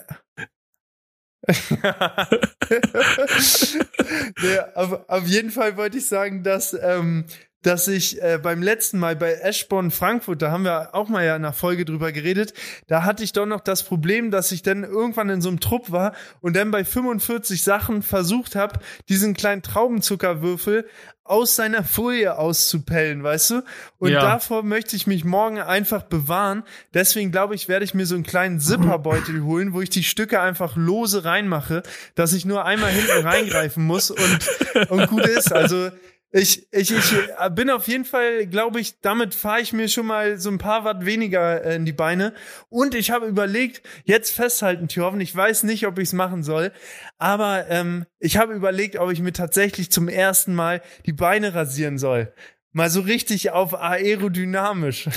ja, 4.55 4.73
auf, 4.75 5.09
auf, 5.09 5.27
jeden 5.27 5.51
Fall 5.51 5.75
wollte 5.75 5.97
ich 5.97 6.07
sagen, 6.07 6.43
dass, 6.43 6.73
ähm, 6.73 7.25
dass 7.63 7.87
ich 7.87 8.21
äh, 8.21 8.39
beim 8.41 8.61
letzten 8.61 8.99
Mal 8.99 9.15
bei 9.15 9.33
Eschborn 9.33 9.89
Frankfurt, 9.89 10.41
da 10.41 10.51
haben 10.51 10.63
wir 10.63 10.93
auch 10.93 11.09
mal 11.09 11.25
ja 11.25 11.35
in 11.35 11.43
einer 11.43 11.53
Folge 11.53 11.85
drüber 11.85 12.11
geredet, 12.11 12.53
da 12.87 13.03
hatte 13.03 13.23
ich 13.23 13.33
doch 13.33 13.45
noch 13.45 13.61
das 13.61 13.83
Problem, 13.83 14.29
dass 14.31 14.51
ich 14.51 14.61
dann 14.61 14.83
irgendwann 14.83 15.29
in 15.29 15.41
so 15.41 15.49
einem 15.49 15.59
Trupp 15.59 15.91
war 15.91 16.13
und 16.41 16.55
dann 16.55 16.71
bei 16.71 16.85
45 16.85 17.63
Sachen 17.63 18.03
versucht 18.03 18.55
habe, 18.55 18.79
diesen 19.09 19.33
kleinen 19.33 19.63
Traubenzuckerwürfel 19.63 20.85
aus 21.25 21.55
seiner 21.55 21.83
Folie 21.85 22.37
auszupellen, 22.37 23.23
weißt 23.23 23.51
du? 23.51 23.63
Und 23.97 24.11
ja. 24.11 24.21
davor 24.21 24.61
möchte 24.63 24.95
ich 24.95 25.07
mich 25.07 25.23
morgen 25.23 25.57
einfach 25.59 26.03
bewahren. 26.03 26.63
Deswegen 26.93 27.31
glaube 27.31 27.55
ich, 27.55 27.69
werde 27.69 27.85
ich 27.85 27.93
mir 27.93 28.05
so 28.05 28.15
einen 28.15 28.25
kleinen 28.25 28.59
Zipperbeutel 28.59 29.41
holen, 29.43 29.73
wo 29.73 29.79
ich 29.79 29.89
die 29.89 30.03
Stücke 30.03 30.41
einfach 30.41 30.75
lose 30.75 31.23
reinmache, 31.23 31.83
dass 32.15 32.33
ich 32.33 32.43
nur 32.43 32.65
einmal 32.65 32.91
hinten 32.91 33.25
reingreifen 33.25 33.85
muss 33.85 34.11
und, 34.11 34.89
und 34.89 35.07
gut 35.07 35.25
ist. 35.25 35.53
Also 35.53 35.91
ich, 36.35 36.67
ich, 36.71 36.91
ich 36.91 37.13
bin 37.51 37.69
auf 37.69 37.87
jeden 37.87 38.05
Fall, 38.05 38.47
glaube 38.47 38.79
ich, 38.79 38.99
damit 39.01 39.35
fahre 39.35 39.61
ich 39.61 39.71
mir 39.71 39.87
schon 39.87 40.07
mal 40.07 40.39
so 40.39 40.49
ein 40.49 40.57
paar 40.57 40.83
Watt 40.83 41.05
weniger 41.05 41.63
äh, 41.63 41.75
in 41.75 41.85
die 41.85 41.93
Beine. 41.93 42.33
Und 42.69 42.95
ich 42.95 43.11
habe 43.11 43.27
überlegt, 43.27 43.87
jetzt 44.03 44.31
festhalten, 44.31 44.87
Thorven, 44.87 45.21
ich 45.21 45.35
weiß 45.35 45.61
nicht, 45.61 45.85
ob 45.85 45.99
ich 45.99 46.09
es 46.09 46.13
machen 46.13 46.41
soll, 46.41 46.71
aber 47.19 47.69
ähm, 47.69 48.07
ich 48.17 48.37
habe 48.37 48.53
überlegt, 48.53 48.97
ob 48.97 49.11
ich 49.11 49.19
mir 49.19 49.31
tatsächlich 49.31 49.91
zum 49.91 50.07
ersten 50.07 50.55
Mal 50.55 50.81
die 51.05 51.13
Beine 51.13 51.53
rasieren 51.53 51.99
soll. 51.99 52.33
Mal 52.71 52.89
so 52.89 53.01
richtig 53.01 53.51
auf 53.51 53.75
aerodynamisch. 53.75 55.09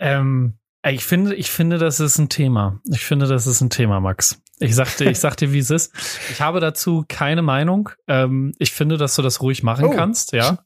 Ähm, 0.00 0.58
ich 0.86 1.04
finde, 1.04 1.34
ich 1.34 1.50
finde, 1.50 1.78
das 1.78 2.00
ist 2.00 2.18
ein 2.18 2.28
Thema. 2.28 2.80
Ich 2.90 3.04
finde, 3.04 3.26
das 3.26 3.46
ist 3.46 3.60
ein 3.60 3.70
Thema, 3.70 4.00
Max. 4.00 4.40
Ich 4.60 4.74
sagte, 4.74 5.04
ich 5.10 5.18
sagte, 5.18 5.52
wie 5.52 5.58
es 5.58 5.70
ist. 5.70 5.92
Ich 6.30 6.40
habe 6.40 6.60
dazu 6.60 7.04
keine 7.08 7.42
Meinung. 7.42 7.90
Ähm, 8.06 8.54
ich 8.58 8.72
finde, 8.72 8.96
dass 8.96 9.14
du 9.14 9.22
das 9.22 9.40
ruhig 9.42 9.62
machen 9.62 9.86
oh. 9.86 9.90
kannst, 9.90 10.32
ja. 10.32 10.64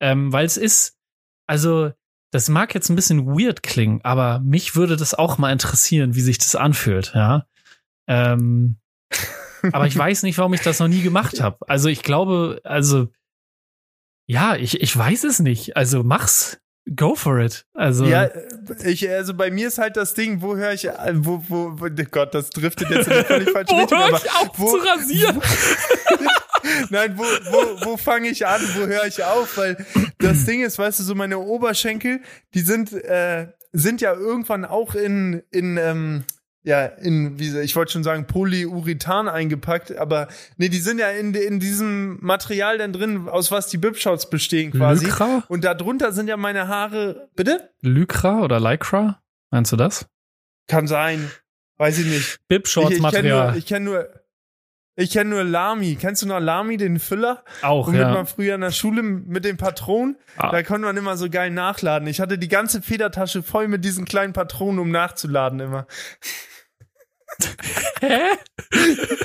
Ähm, 0.00 0.32
weil 0.32 0.46
es 0.46 0.56
ist, 0.56 0.96
also, 1.46 1.92
das 2.32 2.48
mag 2.48 2.74
jetzt 2.74 2.88
ein 2.88 2.96
bisschen 2.96 3.26
weird 3.26 3.62
klingen, 3.62 4.00
aber 4.02 4.40
mich 4.40 4.76
würde 4.76 4.96
das 4.96 5.14
auch 5.14 5.38
mal 5.38 5.52
interessieren, 5.52 6.14
wie 6.14 6.20
sich 6.20 6.38
das 6.38 6.54
anfühlt, 6.54 7.12
ja. 7.14 7.46
Ähm, 8.08 8.78
aber 9.72 9.86
ich 9.86 9.96
weiß 9.96 10.22
nicht, 10.22 10.38
warum 10.38 10.54
ich 10.54 10.60
das 10.60 10.80
noch 10.80 10.88
nie 10.88 11.02
gemacht 11.02 11.40
habe. 11.40 11.58
Also 11.68 11.88
ich 11.88 12.02
glaube, 12.02 12.60
also 12.64 13.08
ja, 14.26 14.56
ich, 14.56 14.80
ich 14.80 14.96
weiß 14.96 15.24
es 15.24 15.38
nicht. 15.40 15.76
Also 15.76 16.02
mach's. 16.02 16.60
Go 16.94 17.16
for 17.16 17.40
it. 17.40 17.66
Also 17.74 18.04
ja, 18.04 18.30
ich 18.84 19.10
also 19.10 19.34
bei 19.34 19.50
mir 19.50 19.68
ist 19.68 19.78
halt 19.78 19.96
das 19.96 20.14
Ding, 20.14 20.40
wo 20.40 20.56
höre 20.56 20.72
ich 20.72 20.84
wo 21.14 21.42
wo, 21.48 21.72
wo 21.80 21.86
oh 21.86 22.04
Gott, 22.10 22.32
das 22.32 22.50
driftet 22.50 22.90
jetzt 22.90 23.08
in 23.08 23.14
eine 23.14 23.24
völlig 23.24 23.50
falsche 23.50 23.72
wo 23.74 23.80
Richtung, 23.80 23.98
hör 23.98 24.08
ich 24.10 24.30
auf 24.30 24.50
wo, 24.56 24.70
zu 24.70 24.76
rasieren? 24.76 25.42
Nein, 26.90 27.18
wo, 27.18 27.22
wo, 27.22 27.86
wo 27.86 27.96
fange 27.96 28.28
ich 28.28 28.46
an, 28.46 28.60
wo 28.74 28.86
höre 28.86 29.06
ich 29.06 29.22
auf? 29.24 29.56
Weil 29.56 29.84
das 30.18 30.44
Ding 30.44 30.62
ist, 30.62 30.78
weißt 30.78 31.00
du, 31.00 31.02
so 31.02 31.14
meine 31.14 31.38
Oberschenkel, 31.38 32.20
die 32.54 32.60
sind, 32.60 32.92
äh, 32.92 33.48
sind 33.72 34.00
ja 34.00 34.14
irgendwann 34.14 34.64
auch 34.64 34.94
in, 34.94 35.42
in 35.50 35.76
ähm, 35.76 36.24
ja, 36.66 36.84
in, 36.84 37.38
wie 37.38 37.56
ich 37.60 37.76
wollte 37.76 37.92
schon 37.92 38.02
sagen, 38.02 38.26
Polyurethan 38.26 39.28
eingepackt, 39.28 39.96
aber 39.96 40.26
nee, 40.56 40.68
die 40.68 40.80
sind 40.80 40.98
ja 40.98 41.10
in, 41.10 41.32
in 41.32 41.60
diesem 41.60 42.18
Material 42.20 42.76
dann 42.76 42.92
drin, 42.92 43.28
aus 43.28 43.52
was 43.52 43.68
die 43.68 43.78
Bibshots 43.78 44.28
bestehen 44.28 44.72
quasi. 44.72 45.06
Lycra? 45.06 45.44
Und 45.46 45.62
darunter 45.62 46.10
sind 46.12 46.26
ja 46.26 46.36
meine 46.36 46.66
Haare, 46.66 47.28
bitte? 47.36 47.70
Lycra 47.82 48.40
oder 48.42 48.58
Lycra? 48.58 49.22
Meinst 49.52 49.70
du 49.70 49.76
das? 49.76 50.06
Kann 50.66 50.88
sein. 50.88 51.30
Weiß 51.78 52.00
ich 52.00 52.06
nicht. 52.06 52.40
Ich, 52.90 52.96
ich 52.96 53.02
kenne 53.12 53.28
nur, 53.28 53.54
ich 53.56 53.66
kenn 53.66 53.84
nur, 53.84 54.08
ich 54.96 55.10
kenn 55.10 55.28
nur 55.28 55.44
Lami. 55.44 55.96
Kennst 56.00 56.22
du 56.22 56.26
noch 56.26 56.40
Lami, 56.40 56.78
den 56.78 56.98
Füller? 56.98 57.44
Auch, 57.62 57.86
Womit 57.86 58.00
ja. 58.00 58.12
man 58.12 58.26
früher 58.26 58.56
in 58.56 58.62
der 58.62 58.72
Schule 58.72 59.04
mit 59.04 59.44
den 59.44 59.56
Patronen, 59.56 60.16
Ah. 60.36 60.50
da 60.50 60.64
konnte 60.64 60.86
man 60.86 60.96
immer 60.96 61.16
so 61.16 61.30
geil 61.30 61.50
nachladen. 61.50 62.08
Ich 62.08 62.20
hatte 62.20 62.38
die 62.38 62.48
ganze 62.48 62.82
Federtasche 62.82 63.44
voll 63.44 63.68
mit 63.68 63.84
diesen 63.84 64.04
kleinen 64.04 64.32
Patronen, 64.32 64.80
um 64.80 64.90
nachzuladen 64.90 65.60
immer. 65.60 65.86
Hä? 68.00 68.20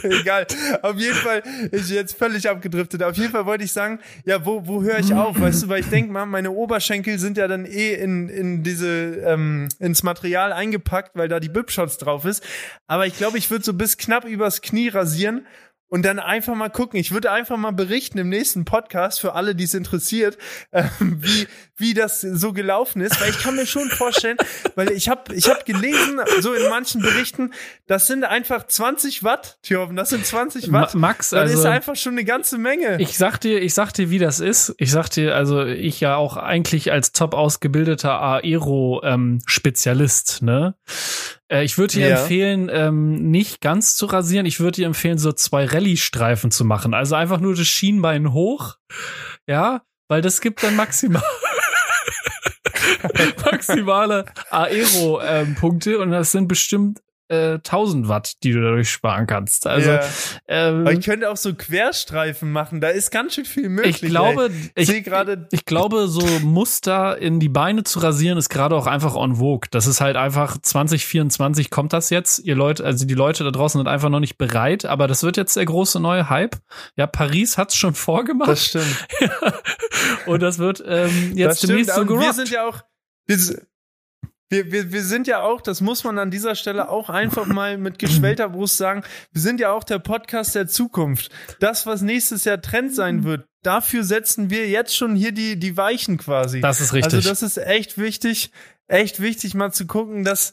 Egal. 0.03 0.47
Auf 0.81 0.97
jeden 0.97 1.15
Fall 1.15 1.43
ist 1.71 1.89
jetzt 1.89 2.17
völlig 2.17 2.49
abgedriftet. 2.49 3.03
Auf 3.03 3.17
jeden 3.17 3.31
Fall 3.31 3.45
wollte 3.45 3.63
ich 3.63 3.71
sagen, 3.71 3.99
ja, 4.25 4.45
wo, 4.45 4.65
wo 4.67 4.81
höre 4.81 4.99
ich 4.99 5.13
auf? 5.13 5.39
Weißt 5.39 5.63
du, 5.63 5.69
weil 5.69 5.81
ich 5.81 5.89
denke 5.89 6.11
mal, 6.11 6.25
meine 6.25 6.51
Oberschenkel 6.51 7.19
sind 7.19 7.37
ja 7.37 7.47
dann 7.47 7.65
eh 7.65 7.93
in, 7.93 8.29
in 8.29 8.63
diese, 8.63 8.87
ähm, 8.87 9.69
ins 9.79 10.03
Material 10.03 10.53
eingepackt, 10.53 11.15
weil 11.15 11.27
da 11.27 11.39
die 11.39 11.49
Bibshots 11.49 11.97
drauf 11.97 12.25
ist. 12.25 12.43
Aber 12.87 13.05
ich 13.05 13.17
glaube, 13.17 13.37
ich 13.37 13.51
würde 13.51 13.65
so 13.65 13.73
bis 13.73 13.97
knapp 13.97 14.25
übers 14.25 14.61
Knie 14.61 14.89
rasieren 14.89 15.45
und 15.91 16.03
dann 16.03 16.19
einfach 16.19 16.55
mal 16.55 16.69
gucken. 16.69 16.99
Ich 16.99 17.11
würde 17.11 17.31
einfach 17.31 17.57
mal 17.57 17.71
berichten 17.71 18.17
im 18.17 18.29
nächsten 18.29 18.63
Podcast 18.63 19.19
für 19.19 19.33
alle, 19.33 19.55
die 19.55 19.65
es 19.65 19.73
interessiert, 19.73 20.37
ähm, 20.71 21.17
wie, 21.21 21.47
wie 21.81 21.93
das 21.93 22.21
so 22.21 22.53
gelaufen 22.53 23.01
ist. 23.01 23.19
Weil 23.19 23.31
ich 23.31 23.39
kann 23.39 23.55
mir 23.55 23.65
schon 23.65 23.89
vorstellen, 23.89 24.37
weil 24.75 24.91
ich 24.91 25.09
habe 25.09 25.33
ich 25.35 25.49
hab 25.49 25.65
gelesen, 25.65 26.21
so 26.39 26.53
in 26.53 26.69
manchen 26.69 27.01
Berichten, 27.01 27.51
das 27.87 28.07
sind 28.07 28.23
einfach 28.23 28.65
20 28.67 29.23
Watt, 29.23 29.57
Thjörven, 29.63 29.95
das 29.95 30.09
sind 30.11 30.25
20 30.25 30.71
Watt. 30.71 30.93
Ma- 30.95 31.07
Max, 31.09 31.31
das 31.31 31.49
ist 31.49 31.57
also- 31.57 31.69
einfach 31.69 31.95
schon 31.95 32.13
eine 32.13 32.23
ganze 32.23 32.57
Menge. 32.57 32.97
Ich 33.01 33.17
sag 33.17 33.39
dir, 33.39 33.61
ich 33.61 33.73
sag 33.73 33.91
dir, 33.93 34.09
wie 34.09 34.19
das 34.19 34.39
ist. 34.39 34.73
Ich 34.77 34.91
sag 34.91 35.09
dir, 35.09 35.35
also 35.35 35.65
ich 35.65 35.99
ja 35.99 36.15
auch 36.15 36.37
eigentlich 36.37 36.91
als 36.91 37.11
top 37.11 37.33
ausgebildeter 37.33 38.21
Aero-Spezialist, 38.21 40.41
ne? 40.41 40.75
Äh, 41.51 41.63
ich 41.63 41.77
würde 41.77 41.93
dir 41.95 42.09
Ja. 42.09 42.19
empfehlen, 42.21 42.69
ähm, 42.71 43.31
nicht 43.31 43.61
ganz 43.61 43.95
zu 43.95 44.05
rasieren. 44.05 44.45
Ich 44.45 44.59
würde 44.59 44.77
dir 44.77 44.85
empfehlen, 44.87 45.17
so 45.17 45.31
zwei 45.33 45.65
Rallye-Streifen 45.65 46.51
zu 46.51 46.65
machen. 46.65 46.93
Also 46.93 47.15
einfach 47.15 47.39
nur 47.39 47.55
das 47.55 47.67
Schienbein 47.67 48.33
hoch, 48.33 48.75
ja, 49.47 49.81
weil 50.07 50.21
das 50.21 50.41
gibt 50.41 50.63
dann 50.63 50.75
maximal 50.75 51.23
maximale 53.45 54.25
Aero-Punkte 54.49 55.99
und 55.99 56.11
das 56.11 56.31
sind 56.31 56.47
bestimmt 56.47 56.99
äh, 57.31 57.53
1000 57.55 58.07
Watt, 58.07 58.43
die 58.43 58.51
du 58.51 58.61
dadurch 58.61 58.89
sparen 58.89 59.25
kannst. 59.27 59.65
Also 59.67 59.89
Ja. 59.91 60.01
ähm, 60.47 60.81
Aber 60.81 60.93
ich 60.93 61.05
könnte 61.05 61.29
auch 61.29 61.37
so 61.37 61.53
Querstreifen 61.53 62.51
machen, 62.51 62.81
da 62.81 62.89
ist 62.89 63.09
ganz 63.11 63.35
schön 63.35 63.45
viel 63.45 63.69
möglich. 63.69 64.03
ich 64.03 64.09
glaube, 64.09 64.45
ey. 64.45 64.51
ich 64.75 64.83
ich, 64.83 64.87
sehe 64.87 65.01
gerade, 65.01 65.47
ich 65.51 65.65
glaube, 65.65 66.07
so 66.07 66.21
Muster 66.41 67.17
in 67.17 67.39
die 67.39 67.49
Beine 67.49 67.83
zu 67.83 67.99
rasieren 67.99 68.37
ist 68.37 68.49
gerade 68.49 68.75
auch 68.75 68.87
einfach 68.87 69.15
on 69.15 69.37
vogue. 69.37 69.67
Das 69.71 69.87
ist 69.87 70.01
halt 70.01 70.15
einfach 70.17 70.57
2024 70.61 71.69
kommt 71.69 71.93
das 71.93 72.09
jetzt. 72.09 72.39
Ihr 72.39 72.55
Leute, 72.55 72.83
also 72.83 73.05
die 73.05 73.13
Leute 73.13 73.43
da 73.43 73.51
draußen 73.51 73.79
sind 73.79 73.87
einfach 73.87 74.09
noch 74.09 74.19
nicht 74.19 74.37
bereit, 74.37 74.85
aber 74.85 75.07
das 75.07 75.23
wird 75.23 75.37
jetzt 75.37 75.55
der 75.55 75.65
große 75.65 75.99
neue 75.99 76.29
Hype. 76.29 76.57
Ja, 76.95 77.07
Paris 77.07 77.57
hat's 77.57 77.75
schon 77.75 77.93
vorgemacht 77.93 78.49
das 78.49 78.65
stimmt. 78.65 79.07
und 80.25 80.41
das 80.41 80.57
wird 80.59 80.83
ähm, 80.85 81.29
Das 81.29 81.37
jetzt 81.37 81.57
stimmt, 81.59 81.69
demnächst 81.71 81.95
so 81.95 82.01
aber 82.01 82.09
wir 82.09 82.17
gerockt. 82.17 82.35
sind 82.35 82.49
ja 82.49 82.67
auch, 82.67 82.79
wir, 83.27 83.37
wir, 84.51 84.69
wir, 84.69 84.91
wir 84.91 85.03
sind 85.03 85.27
ja 85.27 85.41
auch, 85.41 85.61
das 85.61 85.79
muss 85.79 86.03
man 86.03 86.19
an 86.19 86.29
dieser 86.29 86.55
Stelle 86.55 86.89
auch 86.89 87.09
einfach 87.09 87.45
mal 87.45 87.77
mit 87.77 87.99
geschwellter 87.99 88.49
Brust 88.49 88.75
sagen, 88.77 89.03
wir 89.31 89.41
sind 89.41 89.61
ja 89.61 89.71
auch 89.71 89.85
der 89.85 89.99
Podcast 89.99 90.55
der 90.55 90.67
Zukunft. 90.67 91.31
Das, 91.61 91.85
was 91.85 92.01
nächstes 92.01 92.43
Jahr 92.43 92.61
Trend 92.61 92.93
sein 92.93 93.23
wird, 93.23 93.47
dafür 93.63 94.03
setzen 94.03 94.49
wir 94.49 94.67
jetzt 94.67 94.95
schon 94.95 95.15
hier 95.15 95.31
die, 95.31 95.57
die 95.57 95.77
Weichen 95.77 96.17
quasi. 96.17 96.59
Das 96.59 96.81
ist 96.81 96.91
richtig. 96.91 97.13
Also 97.13 97.29
das 97.29 97.41
ist 97.43 97.57
echt 97.57 97.97
wichtig, 97.97 98.51
echt 98.87 99.21
wichtig 99.21 99.53
mal 99.53 99.71
zu 99.71 99.87
gucken, 99.87 100.25
dass 100.25 100.51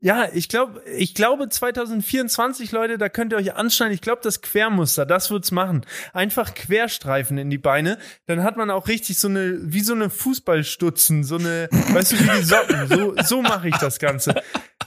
ja, 0.00 0.28
ich 0.32 0.48
glaube, 0.48 0.82
ich 0.96 1.14
glaube 1.14 1.48
2024, 1.48 2.72
Leute, 2.72 2.96
da 2.98 3.08
könnt 3.08 3.32
ihr 3.32 3.36
euch 3.38 3.54
anschneiden. 3.54 3.94
Ich 3.94 4.00
glaube, 4.00 4.20
das 4.22 4.40
Quermuster, 4.42 5.04
das 5.06 5.30
wird's 5.30 5.50
machen. 5.50 5.84
Einfach 6.12 6.54
Querstreifen 6.54 7.36
in 7.38 7.50
die 7.50 7.58
Beine, 7.58 7.98
dann 8.26 8.42
hat 8.42 8.56
man 8.56 8.70
auch 8.70 8.88
richtig 8.88 9.18
so 9.18 9.28
eine 9.28 9.58
wie 9.72 9.80
so 9.80 9.92
eine 9.94 10.08
Fußballstutzen, 10.10 11.24
so 11.24 11.36
eine, 11.36 11.68
weißt 11.70 12.12
du, 12.12 12.18
wie 12.20 12.38
die 12.38 12.42
Socken. 12.44 12.88
So 12.88 13.14
so 13.22 13.42
mache 13.42 13.68
ich 13.68 13.76
das 13.76 13.98
ganze. 13.98 14.34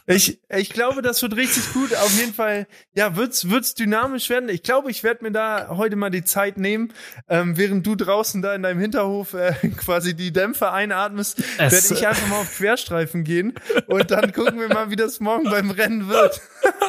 Ich, 0.05 0.41
ich 0.49 0.71
glaube, 0.71 1.01
das 1.01 1.21
wird 1.21 1.37
richtig 1.37 1.71
gut. 1.71 1.95
Auf 1.95 2.11
jeden 2.19 2.33
Fall, 2.33 2.67
ja, 2.93 3.15
wird's, 3.15 3.49
wird's 3.49 3.73
dynamisch 3.73 4.29
werden. 4.29 4.49
Ich 4.49 4.61
glaube, 4.61 4.91
ich 4.91 5.01
werde 5.03 5.23
mir 5.23 5.31
da 5.31 5.69
heute 5.69 5.95
mal 5.95 6.09
die 6.09 6.25
Zeit 6.25 6.57
nehmen, 6.57 6.91
ähm, 7.29 7.55
während 7.55 7.87
du 7.87 7.95
draußen 7.95 8.41
da 8.41 8.53
in 8.53 8.63
deinem 8.63 8.81
Hinterhof 8.81 9.33
äh, 9.33 9.53
quasi 9.77 10.13
die 10.13 10.33
Dämpfe 10.33 10.71
einatmest, 10.71 11.41
Es- 11.57 11.71
werde 11.89 11.99
ich 12.01 12.07
einfach 12.07 12.27
mal 12.27 12.41
auf 12.41 12.57
Querstreifen 12.57 13.23
gehen 13.23 13.53
und 13.87 14.11
dann 14.11 14.33
gucken 14.33 14.59
wir 14.59 14.67
mal, 14.67 14.89
wie 14.89 14.97
das 15.03 15.19
morgen 15.19 15.43
beim 15.49 15.71
Rennen 15.71 16.07
wird. 16.09 16.41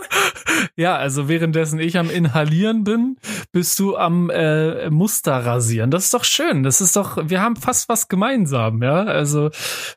Ja, 0.77 0.97
also 0.97 1.29
währenddessen 1.29 1.79
ich 1.81 1.99
am 1.99 2.11
Inhalieren 2.11 2.85
bin, 2.85 3.17
bist 3.53 3.79
du 3.79 3.97
am 3.97 4.31
äh, 4.31 4.89
Muster 4.91 5.33
rasieren. 5.45 5.91
Das 5.91 6.05
ist 6.05 6.15
doch 6.15 6.25
schön. 6.25 6.63
Das 6.63 6.81
ist 6.81 6.97
doch, 6.97 7.19
wir 7.29 7.41
haben 7.41 7.57
fast 7.57 7.89
was 7.89 8.09
gemeinsam, 8.09 8.83
ja. 8.83 9.03
Also 9.05 9.51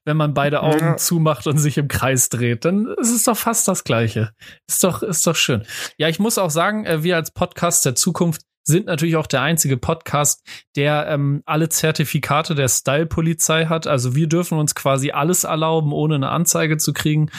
wenn 0.06 0.18
man 0.18 0.34
beide 0.34 0.62
Augen 0.64 0.80
Ja. 0.80 0.98
zumacht 0.98 1.46
und 1.48 1.58
sich 1.60 1.78
im 1.78 1.88
Kreis 1.88 2.30
dreht, 2.30 2.66
dann 2.66 2.88
ist 3.00 3.12
es 3.12 3.24
doch 3.24 3.38
fast 3.38 3.68
das 3.68 3.84
Gleiche. 3.84 4.32
Ist 4.68 4.84
doch, 4.84 5.04
ist 5.04 5.26
doch 5.28 5.36
schön. 5.36 5.64
Ja, 5.98 6.10
ich 6.10 6.20
muss 6.20 6.38
auch 6.38 6.52
sagen, 6.52 6.86
äh, 6.86 7.04
wir 7.04 7.16
als 7.16 7.32
Podcast 7.32 7.86
der 7.86 7.96
Zukunft 7.96 8.42
sind 8.68 8.86
natürlich 8.86 9.16
auch 9.16 9.28
der 9.28 9.42
einzige 9.42 9.78
Podcast, 9.78 10.46
der 10.76 11.08
ähm, 11.08 11.42
alle 11.46 11.70
Zertifikate 11.70 12.54
der 12.54 12.68
Style-Polizei 12.68 13.66
hat. 13.66 13.88
Also 13.88 14.14
wir 14.14 14.28
dürfen 14.28 14.58
uns 14.58 14.76
quasi 14.76 15.12
alles 15.12 15.46
erlauben, 15.46 15.94
ohne 15.94 16.16
eine 16.16 16.30
Anzeige 16.30 16.78
zu 16.78 16.92
kriegen. 16.92 17.32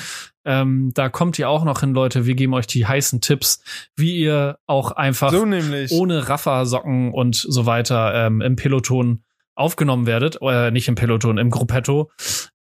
Ähm, 0.47 0.91
da 0.95 1.11
kommt 1.11 1.39
ihr 1.39 1.51
auch 1.51 1.65
noch 1.65 1.81
hin, 1.81 1.93
Leute. 1.93 2.25
Wir 2.25 2.35
geben 2.35 2.55
euch 2.55 2.67
die 2.67 2.87
heißen 2.87 3.21
Tipps, 3.21 3.63
wie 3.95 4.17
ihr 4.17 4.59
auch 4.67 4.93
einfach 4.93 5.31
So 5.31 5.45
nämlich. 5.45 5.93
ohne 5.93 6.29
Raffersocken 6.29 7.13
und 7.13 7.37
so 7.37 7.67
weiter 7.67 8.15
ähm, 8.15 8.41
im 8.41 8.57
Peloton 8.57 9.23
aufgenommen 9.55 10.07
werdet. 10.07 10.41
Oder 10.41 10.71
nicht 10.71 10.89
im 10.89 10.95
Peloton, 10.95 11.37
im 11.37 11.51
Gruppetto. 11.51 12.11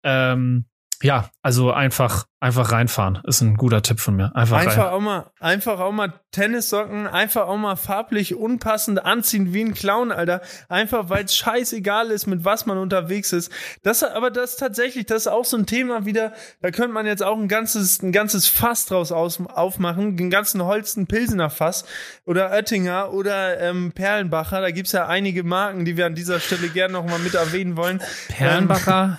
Ähm, 0.03 0.65
ja, 1.01 1.29
also 1.41 1.71
einfach, 1.71 2.25
einfach 2.39 2.71
reinfahren. 2.71 3.19
Ist 3.25 3.41
ein 3.41 3.55
guter 3.55 3.81
Tipp 3.81 3.99
von 3.99 4.15
mir. 4.15 4.35
Einfach, 4.35 4.57
Einfach 4.57 4.85
rein. 4.85 4.93
auch 4.93 4.99
mal, 4.99 5.31
einfach 5.39 5.79
auch 5.79 5.91
mal 5.91 6.13
Tennissocken, 6.31 7.07
einfach 7.07 7.47
auch 7.47 7.57
mal 7.57 7.75
farblich 7.75 8.35
unpassend 8.35 9.03
anziehen 9.05 9.53
wie 9.53 9.61
ein 9.61 9.73
Clown, 9.73 10.11
Alter. 10.11 10.41
Einfach 10.69 11.09
weil 11.09 11.25
es 11.25 11.35
scheißegal 11.35 12.09
ist, 12.11 12.27
mit 12.27 12.45
was 12.45 12.65
man 12.65 12.77
unterwegs 12.77 13.31
ist. 13.33 13.51
Das, 13.83 14.03
aber 14.03 14.31
das 14.31 14.57
tatsächlich, 14.57 15.05
das 15.05 15.23
ist 15.23 15.27
auch 15.27 15.45
so 15.45 15.57
ein 15.57 15.65
Thema 15.65 16.05
wieder. 16.05 16.33
Da 16.61 16.71
könnte 16.71 16.93
man 16.93 17.05
jetzt 17.05 17.23
auch 17.23 17.37
ein 17.37 17.47
ganzes, 17.47 18.01
ein 18.01 18.11
ganzes 18.11 18.47
Fass 18.47 18.85
draus 18.85 19.11
aus, 19.11 19.39
aufmachen, 19.41 20.17
den 20.17 20.29
ganzen 20.29 20.63
Holsten 20.63 21.07
Pilsener 21.07 21.49
Fass 21.49 21.85
oder 22.25 22.51
Oettinger 22.51 23.13
oder 23.13 23.59
ähm, 23.61 23.91
Perlenbacher. 23.93 24.61
Da 24.61 24.71
gibt's 24.71 24.91
ja 24.91 25.07
einige 25.07 25.43
Marken, 25.43 25.85
die 25.85 25.95
wir 25.97 26.05
an 26.05 26.15
dieser 26.15 26.39
Stelle 26.39 26.69
gerne 26.69 26.93
noch 26.93 27.05
mal 27.05 27.19
mit 27.19 27.35
erwähnen 27.35 27.77
wollen. 27.77 28.01
Perlenbacher, 28.29 29.17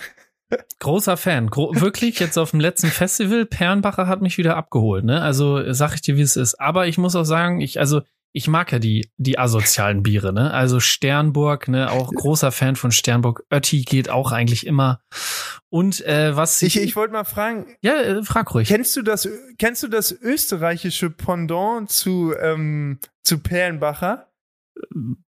großer 0.79 1.17
Fan. 1.17 1.47
Gro 1.49 1.71
wirklich, 1.75 2.19
jetzt 2.19 2.37
auf 2.37 2.51
dem 2.51 2.59
letzten 2.59 2.87
Festival, 2.87 3.45
Perlenbacher 3.45 4.07
hat 4.07 4.21
mich 4.21 4.37
wieder 4.37 4.55
abgeholt, 4.57 5.05
ne? 5.05 5.21
Also 5.21 5.71
sag 5.73 5.93
ich 5.93 6.01
dir, 6.01 6.17
wie 6.17 6.21
es 6.21 6.35
ist. 6.35 6.55
Aber 6.55 6.87
ich 6.87 6.97
muss 6.97 7.15
auch 7.15 7.23
sagen, 7.23 7.61
ich, 7.61 7.79
also, 7.79 8.01
ich 8.31 8.47
mag 8.47 8.71
ja 8.71 8.79
die, 8.79 9.09
die 9.17 9.39
asozialen 9.39 10.03
Biere, 10.03 10.31
ne? 10.33 10.53
Also 10.53 10.79
Sternburg, 10.79 11.67
ne? 11.67 11.91
Auch 11.91 12.11
großer 12.11 12.51
Fan 12.51 12.75
von 12.75 12.91
Sternburg. 12.91 13.43
Ötti 13.51 13.81
geht 13.81 14.09
auch 14.09 14.31
eigentlich 14.31 14.67
immer. 14.67 15.01
Und 15.69 16.05
äh, 16.05 16.35
was 16.35 16.61
Ich, 16.61 16.79
ich 16.79 16.95
wollte 16.95 17.13
mal 17.13 17.23
fragen, 17.23 17.75
ja, 17.81 17.93
äh, 18.01 18.23
frag 18.23 18.53
ruhig. 18.53 18.67
Kennst 18.67 18.95
du 18.95 19.01
das, 19.01 19.27
kennst 19.57 19.83
du 19.83 19.87
das 19.87 20.11
österreichische 20.11 21.09
Pendant 21.09 21.89
zu, 21.89 22.33
ähm, 22.39 22.99
zu 23.23 23.39
Perlenbacher? 23.39 24.27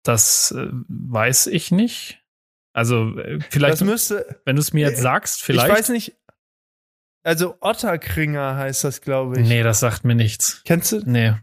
Das 0.04 0.52
äh, 0.52 0.68
weiß 0.88 1.48
ich 1.48 1.72
nicht. 1.72 2.19
Also 2.80 3.18
äh, 3.20 3.40
vielleicht, 3.50 3.74
Das 3.74 3.82
müsste, 3.84 4.40
wenn 4.46 4.56
du 4.56 4.62
es 4.62 4.74
mir 4.74 4.90
jetzt 4.90 5.02
sagst, 5.02 5.44
vielleicht. 5.44 5.68
ich 5.68 5.74
weiß 5.78 5.90
nicht, 5.90 6.16
also 7.24 7.56
Otterkringer 7.62 8.56
heißt 8.56 8.84
das, 8.84 9.02
glaube 9.02 9.40
ich. 9.42 9.48
nee, 9.48 9.62
das 9.64 9.80
sagt 9.82 10.06
mir 10.06 10.16
nichts. 10.16 10.62
Kennst 10.66 10.92
du? 10.92 11.02
Nee. 11.06 11.34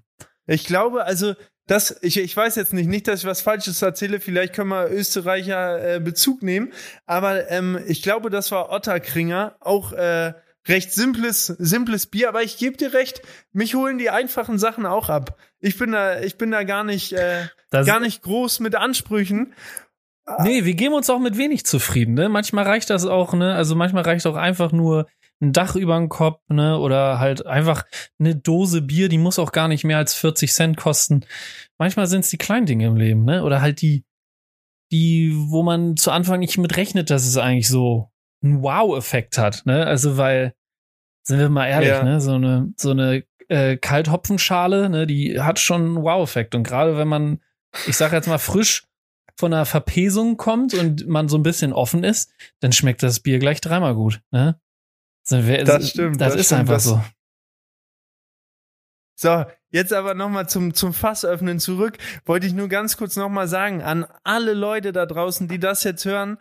Ich 0.47 0.65
glaube, 0.67 1.05
also 1.05 1.35
das, 1.67 1.99
ich, 2.03 2.19
ich 2.19 2.37
weiß 2.37 2.55
jetzt 2.57 2.73
nicht, 2.73 2.87
nicht, 2.87 3.09
dass 3.09 3.21
ich 3.21 3.27
was 3.27 3.41
Falsches 3.43 3.83
erzähle, 3.83 4.21
vielleicht 4.21 4.55
können 4.55 4.71
wir 4.71 4.91
Österreicher 4.91 5.97
äh, 5.97 6.01
Bezug 6.01 6.43
nehmen, 6.43 6.73
aber 7.07 7.51
ähm, 7.51 7.79
ich 7.87 8.03
glaube, 8.03 8.31
das 8.31 8.51
war 8.53 8.71
Otterkringer, 8.71 9.57
auch 9.61 9.93
äh, 9.93 10.33
recht 10.69 10.93
simples, 10.93 11.47
simples 11.47 12.07
Bier, 12.07 12.29
aber 12.29 12.43
ich 12.43 12.57
gebe 12.59 12.77
dir 12.77 12.93
recht, 12.93 13.21
mich 13.53 13.75
holen 13.75 13.99
die 13.99 14.11
einfachen 14.11 14.59
Sachen 14.59 14.87
auch 14.87 15.09
ab. 15.09 15.37
Ich 15.59 15.77
bin 15.77 15.93
da, 15.93 16.21
ich 16.21 16.39
bin 16.39 16.51
da 16.53 16.63
gar 16.63 16.85
nicht, 16.85 17.13
äh, 17.13 17.49
Das- 17.71 17.87
gar 17.87 18.01
nicht 18.01 18.23
groß 18.23 18.61
mit 18.61 18.75
Ansprüchen. 18.77 19.53
Nee, 20.43 20.65
wir 20.65 20.75
geben 20.75 20.95
uns 20.95 21.09
auch 21.09 21.21
mit 21.21 21.39
wenig 21.39 21.65
zufrieden, 21.65 22.15
ne? 22.15 22.29
Manchmal 22.29 22.65
reicht 22.65 22.91
das 22.91 23.07
auch, 23.07 23.33
ne? 23.35 23.55
Also 23.55 23.77
manchmal 23.77 24.03
reicht 24.03 24.27
auch 24.27 24.35
einfach 24.35 24.73
nur 24.73 25.07
ein 25.41 25.53
Dach 25.53 25.77
über 25.77 25.97
den 25.99 26.09
Kopf, 26.09 26.41
ne? 26.49 26.79
Oder 26.79 27.19
halt 27.21 27.47
einfach 27.47 27.85
eine 28.19 28.35
Dose 28.35 28.83
Bier, 28.83 29.09
die 29.09 29.19
muss 29.19 29.39
auch 29.39 29.53
gar 29.53 29.69
nicht 29.69 29.85
mehr 29.85 29.99
als 29.99 30.15
40 30.15 30.53
Cent 30.53 30.77
kosten. 30.77 31.25
Manchmal 31.79 32.07
sind 32.09 32.21
es 32.21 32.31
die 32.31 32.39
kleinen 32.39 32.67
Dinge 32.67 32.87
im 32.87 32.97
Leben, 32.97 33.25
ne? 33.25 33.45
Oder 33.45 33.61
halt 33.61 33.81
die, 33.83 34.05
die, 34.91 35.33
wo 35.35 35.63
man 35.63 35.97
zu 35.97 36.11
Anfang 36.11 36.41
nicht 36.41 36.59
mit 36.59 36.77
rechnet, 36.77 37.11
dass 37.11 37.27
es 37.27 37.37
eigentlich 37.37 37.69
so 37.69 38.11
einen 38.43 38.63
Wow-Effekt 38.63 39.39
hat, 39.39 39.63
ne? 39.65 39.87
Also 39.87 40.17
weil, 40.17 40.55
sind 41.23 41.39
wir 41.39 41.49
mal 41.51 41.67
ehrlich, 41.69 41.89
Ja. 41.91 42.03
ne? 42.03 42.21
So 42.21 42.33
eine, 42.35 42.73
so 42.77 42.91
eine 42.91 43.23
äh, 43.49 43.77
Kalthopfenschale, 43.77 44.89
ne? 44.91 45.07
Die 45.07 45.41
hat 45.41 45.61
schon 45.61 45.83
einen 45.83 46.03
Wow-Effekt. 46.03 46.55
Und 46.57 46.65
gerade 46.65 46.97
wenn 46.97 47.09
man, 47.09 47.41
ich 47.87 47.97
sag 47.97 48.13
jetzt 48.13 48.27
mal 48.29 48.39
frisch 48.39 48.85
von 49.37 49.53
einer 49.53 49.67
Verpesung 49.67 50.37
kommt 50.37 50.75
und 50.75 51.07
man 51.07 51.29
so 51.29 51.37
ein 51.37 51.43
bisschen 51.43 51.73
offen 51.73 52.05
ist, 52.05 52.31
dann 52.61 52.73
schmeckt 52.73 53.03
das 53.03 53.21
Bier 53.21 53.39
gleich 53.39 53.61
dreimal 53.61 53.95
gut. 53.95 54.23
Ne? 54.31 54.61
Sind 55.25 55.47
wir- 55.47 55.65
Das 55.65 55.91
stimmt, 55.91 56.21
Das, 56.21 56.33
das 56.33 56.41
ist 56.41 56.47
stimmt, 56.47 56.61
einfach 56.63 56.75
das- 56.75 56.85
so. 56.85 57.03
So, 59.19 59.47
jetzt 59.71 59.93
aber 59.95 60.13
nochmal 60.15 60.47
zum, 60.49 60.75
zum 60.75 60.93
Fassöffnen 60.93 61.59
zurück. 61.59 61.97
Wollte 62.27 62.47
ich 62.47 62.53
nur 62.53 62.69
ganz 62.69 62.97
kurz 62.99 63.17
nochmal 63.17 63.49
sagen, 63.49 63.83
an 63.83 64.07
alle 64.25 64.53
Leute 64.53 64.93
da 64.93 65.07
draußen, 65.07 65.49
die 65.49 65.59
das 65.59 65.85
jetzt 65.85 66.05
hören, 66.05 66.37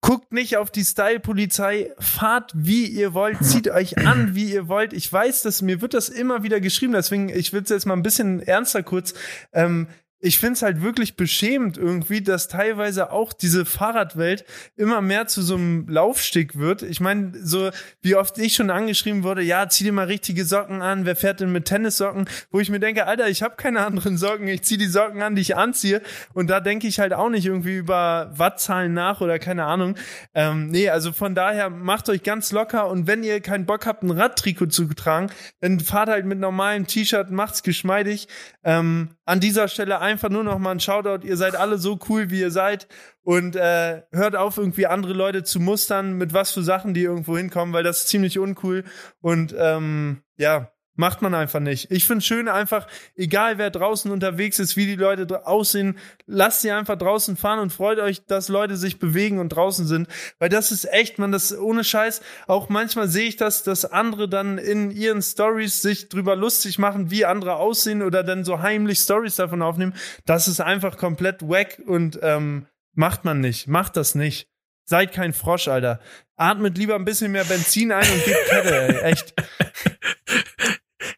guckt 0.00 0.32
nicht 0.32 0.56
auf 0.56 0.70
die 0.72 0.84
Style-Polizei, 0.84 1.92
fahrt 1.98 2.50
wie 2.54 2.86
ihr 2.86 3.14
wollt, 3.14 3.42
zieht 3.44 3.68
euch 3.68 3.96
an, 3.98 4.34
wie 4.34 4.52
ihr 4.52 4.66
wollt. 4.68 4.92
Ich 4.92 5.10
weiß, 5.10 5.42
dass 5.42 5.62
mir 5.62 5.80
wird 5.80 5.94
das 5.94 6.08
immer 6.08 6.42
wieder 6.42 6.60
geschrieben, 6.60 6.92
deswegen, 6.92 7.28
ich 7.28 7.52
will 7.52 7.62
es 7.62 7.70
jetzt 7.70 7.86
mal 7.86 7.94
ein 7.94 8.02
bisschen 8.02 8.40
ernster 8.40 8.82
kurz. 8.82 9.14
Ähm, 9.52 9.86
ich 10.24 10.38
finde 10.38 10.54
es 10.54 10.62
halt 10.62 10.80
wirklich 10.80 11.16
beschämend 11.16 11.76
irgendwie, 11.76 12.22
dass 12.22 12.48
teilweise 12.48 13.12
auch 13.12 13.34
diese 13.34 13.66
Fahrradwelt 13.66 14.46
immer 14.74 15.02
mehr 15.02 15.26
zu 15.26 15.42
so 15.42 15.56
einem 15.56 15.86
Laufsteg 15.86 16.58
wird. 16.58 16.82
Ich 16.82 16.98
meine, 16.98 17.32
so 17.42 17.70
wie 18.00 18.16
oft 18.16 18.38
ich 18.38 18.54
schon 18.54 18.70
angeschrieben 18.70 19.22
wurde, 19.22 19.42
ja, 19.42 19.68
zieh 19.68 19.84
dir 19.84 19.92
mal 19.92 20.06
richtige 20.06 20.46
Socken 20.46 20.80
an, 20.80 21.04
wer 21.04 21.14
fährt 21.14 21.40
denn 21.40 21.52
mit 21.52 21.66
Tennissocken? 21.66 22.26
Wo 22.50 22.58
ich 22.58 22.70
mir 22.70 22.80
denke, 22.80 23.06
Alter, 23.06 23.28
ich 23.28 23.42
habe 23.42 23.56
keine 23.56 23.84
anderen 23.84 24.16
Socken, 24.16 24.48
ich 24.48 24.62
zieh 24.62 24.78
die 24.78 24.86
Socken 24.86 25.20
an, 25.20 25.34
die 25.34 25.42
ich 25.42 25.56
anziehe. 25.56 26.00
Und 26.32 26.48
da 26.48 26.60
denke 26.60 26.86
ich 26.86 27.00
halt 27.00 27.12
auch 27.12 27.28
nicht 27.28 27.44
irgendwie 27.44 27.76
über 27.76 28.32
Wattzahlen 28.34 28.94
nach 28.94 29.20
oder 29.20 29.38
keine 29.38 29.66
Ahnung. 29.66 29.94
Ähm, 30.32 30.68
nee, 30.68 30.88
also 30.88 31.12
von 31.12 31.34
daher 31.34 31.68
macht 31.68 32.08
euch 32.08 32.22
ganz 32.22 32.50
locker 32.50 32.88
und 32.88 33.06
wenn 33.06 33.24
ihr 33.24 33.42
keinen 33.42 33.66
Bock 33.66 33.84
habt, 33.84 34.02
ein 34.02 34.10
Radtrikot 34.10 34.68
zu 34.68 34.86
tragen, 34.94 35.30
dann 35.60 35.80
fahrt 35.80 36.08
halt 36.08 36.24
mit 36.24 36.38
normalem 36.38 36.86
T-Shirt, 36.86 37.30
macht's 37.30 37.62
geschmeidig. 37.62 38.26
Ähm, 38.64 39.10
an 39.24 39.40
dieser 39.40 39.68
Stelle 39.68 40.00
einfach 40.00 40.28
nur 40.28 40.44
noch 40.44 40.58
mal 40.58 40.72
ein 40.72 40.80
Shoutout. 40.80 41.26
Ihr 41.26 41.36
seid 41.36 41.56
alle 41.56 41.78
so 41.78 41.98
cool, 42.08 42.30
wie 42.30 42.40
ihr 42.40 42.50
seid. 42.50 42.88
Und 43.22 43.56
äh, 43.56 44.02
hört 44.12 44.36
auf, 44.36 44.58
irgendwie 44.58 44.86
andere 44.86 45.14
Leute 45.14 45.44
zu 45.44 45.60
mustern, 45.60 46.12
mit 46.18 46.34
was 46.34 46.52
für 46.52 46.62
Sachen 46.62 46.92
die 46.92 47.02
irgendwo 47.02 47.36
hinkommen, 47.36 47.72
weil 47.72 47.84
das 47.84 48.00
ist 48.00 48.08
ziemlich 48.08 48.38
uncool. 48.38 48.84
Und 49.20 49.54
ähm, 49.58 50.22
ja, 50.36 50.73
macht 50.96 51.22
man 51.22 51.34
einfach 51.34 51.60
nicht. 51.60 51.90
Ich 51.90 52.06
finde 52.06 52.24
schön 52.24 52.48
einfach, 52.48 52.86
egal 53.16 53.58
wer 53.58 53.70
draußen 53.70 54.10
unterwegs 54.10 54.58
ist, 54.58 54.76
wie 54.76 54.86
die 54.86 54.96
Leute 54.96 55.46
aussehen, 55.46 55.98
lasst 56.26 56.62
sie 56.62 56.70
einfach 56.70 56.96
draußen 56.96 57.36
fahren 57.36 57.58
und 57.58 57.72
freut 57.72 57.98
euch, 57.98 58.24
dass 58.26 58.48
Leute 58.48 58.76
sich 58.76 58.98
bewegen 58.98 59.38
und 59.38 59.50
draußen 59.50 59.86
sind. 59.86 60.08
Weil 60.38 60.48
das 60.48 60.72
ist 60.72 60.84
echt, 60.92 61.18
man, 61.18 61.32
das 61.32 61.56
ohne 61.56 61.84
Scheiß. 61.84 62.20
Auch 62.46 62.68
manchmal 62.68 63.08
sehe 63.08 63.28
ich 63.28 63.36
das, 63.36 63.62
dass 63.62 63.84
andere 63.84 64.28
dann 64.28 64.58
in 64.58 64.90
ihren 64.90 65.22
Stories 65.22 65.82
sich 65.82 66.08
drüber 66.08 66.36
lustig 66.36 66.78
machen, 66.78 67.10
wie 67.10 67.24
andere 67.24 67.56
aussehen 67.56 68.02
oder 68.02 68.22
dann 68.22 68.44
so 68.44 68.60
heimlich 68.60 69.00
Stories 69.00 69.36
davon 69.36 69.62
aufnehmen. 69.62 69.94
Das 70.26 70.48
ist 70.48 70.60
einfach 70.60 70.96
komplett 70.96 71.42
wack 71.42 71.80
und 71.86 72.18
ähm, 72.22 72.66
macht 72.94 73.24
man 73.24 73.40
nicht. 73.40 73.66
Macht 73.66 73.96
das 73.96 74.14
nicht. 74.14 74.48
Seid 74.86 75.12
kein 75.12 75.32
Frosch, 75.32 75.68
Alter. 75.68 75.98
Atmet 76.36 76.76
lieber 76.76 76.94
ein 76.94 77.06
bisschen 77.06 77.32
mehr 77.32 77.44
Benzin 77.44 77.90
ein 77.90 78.06
und 78.10 78.24
gebt 78.24 78.48
Kette, 78.48 79.02
ey. 79.02 79.12
Echt. 79.12 79.34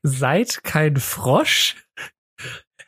Seid 0.06 0.62
kein 0.62 0.96
Frosch? 0.96 1.74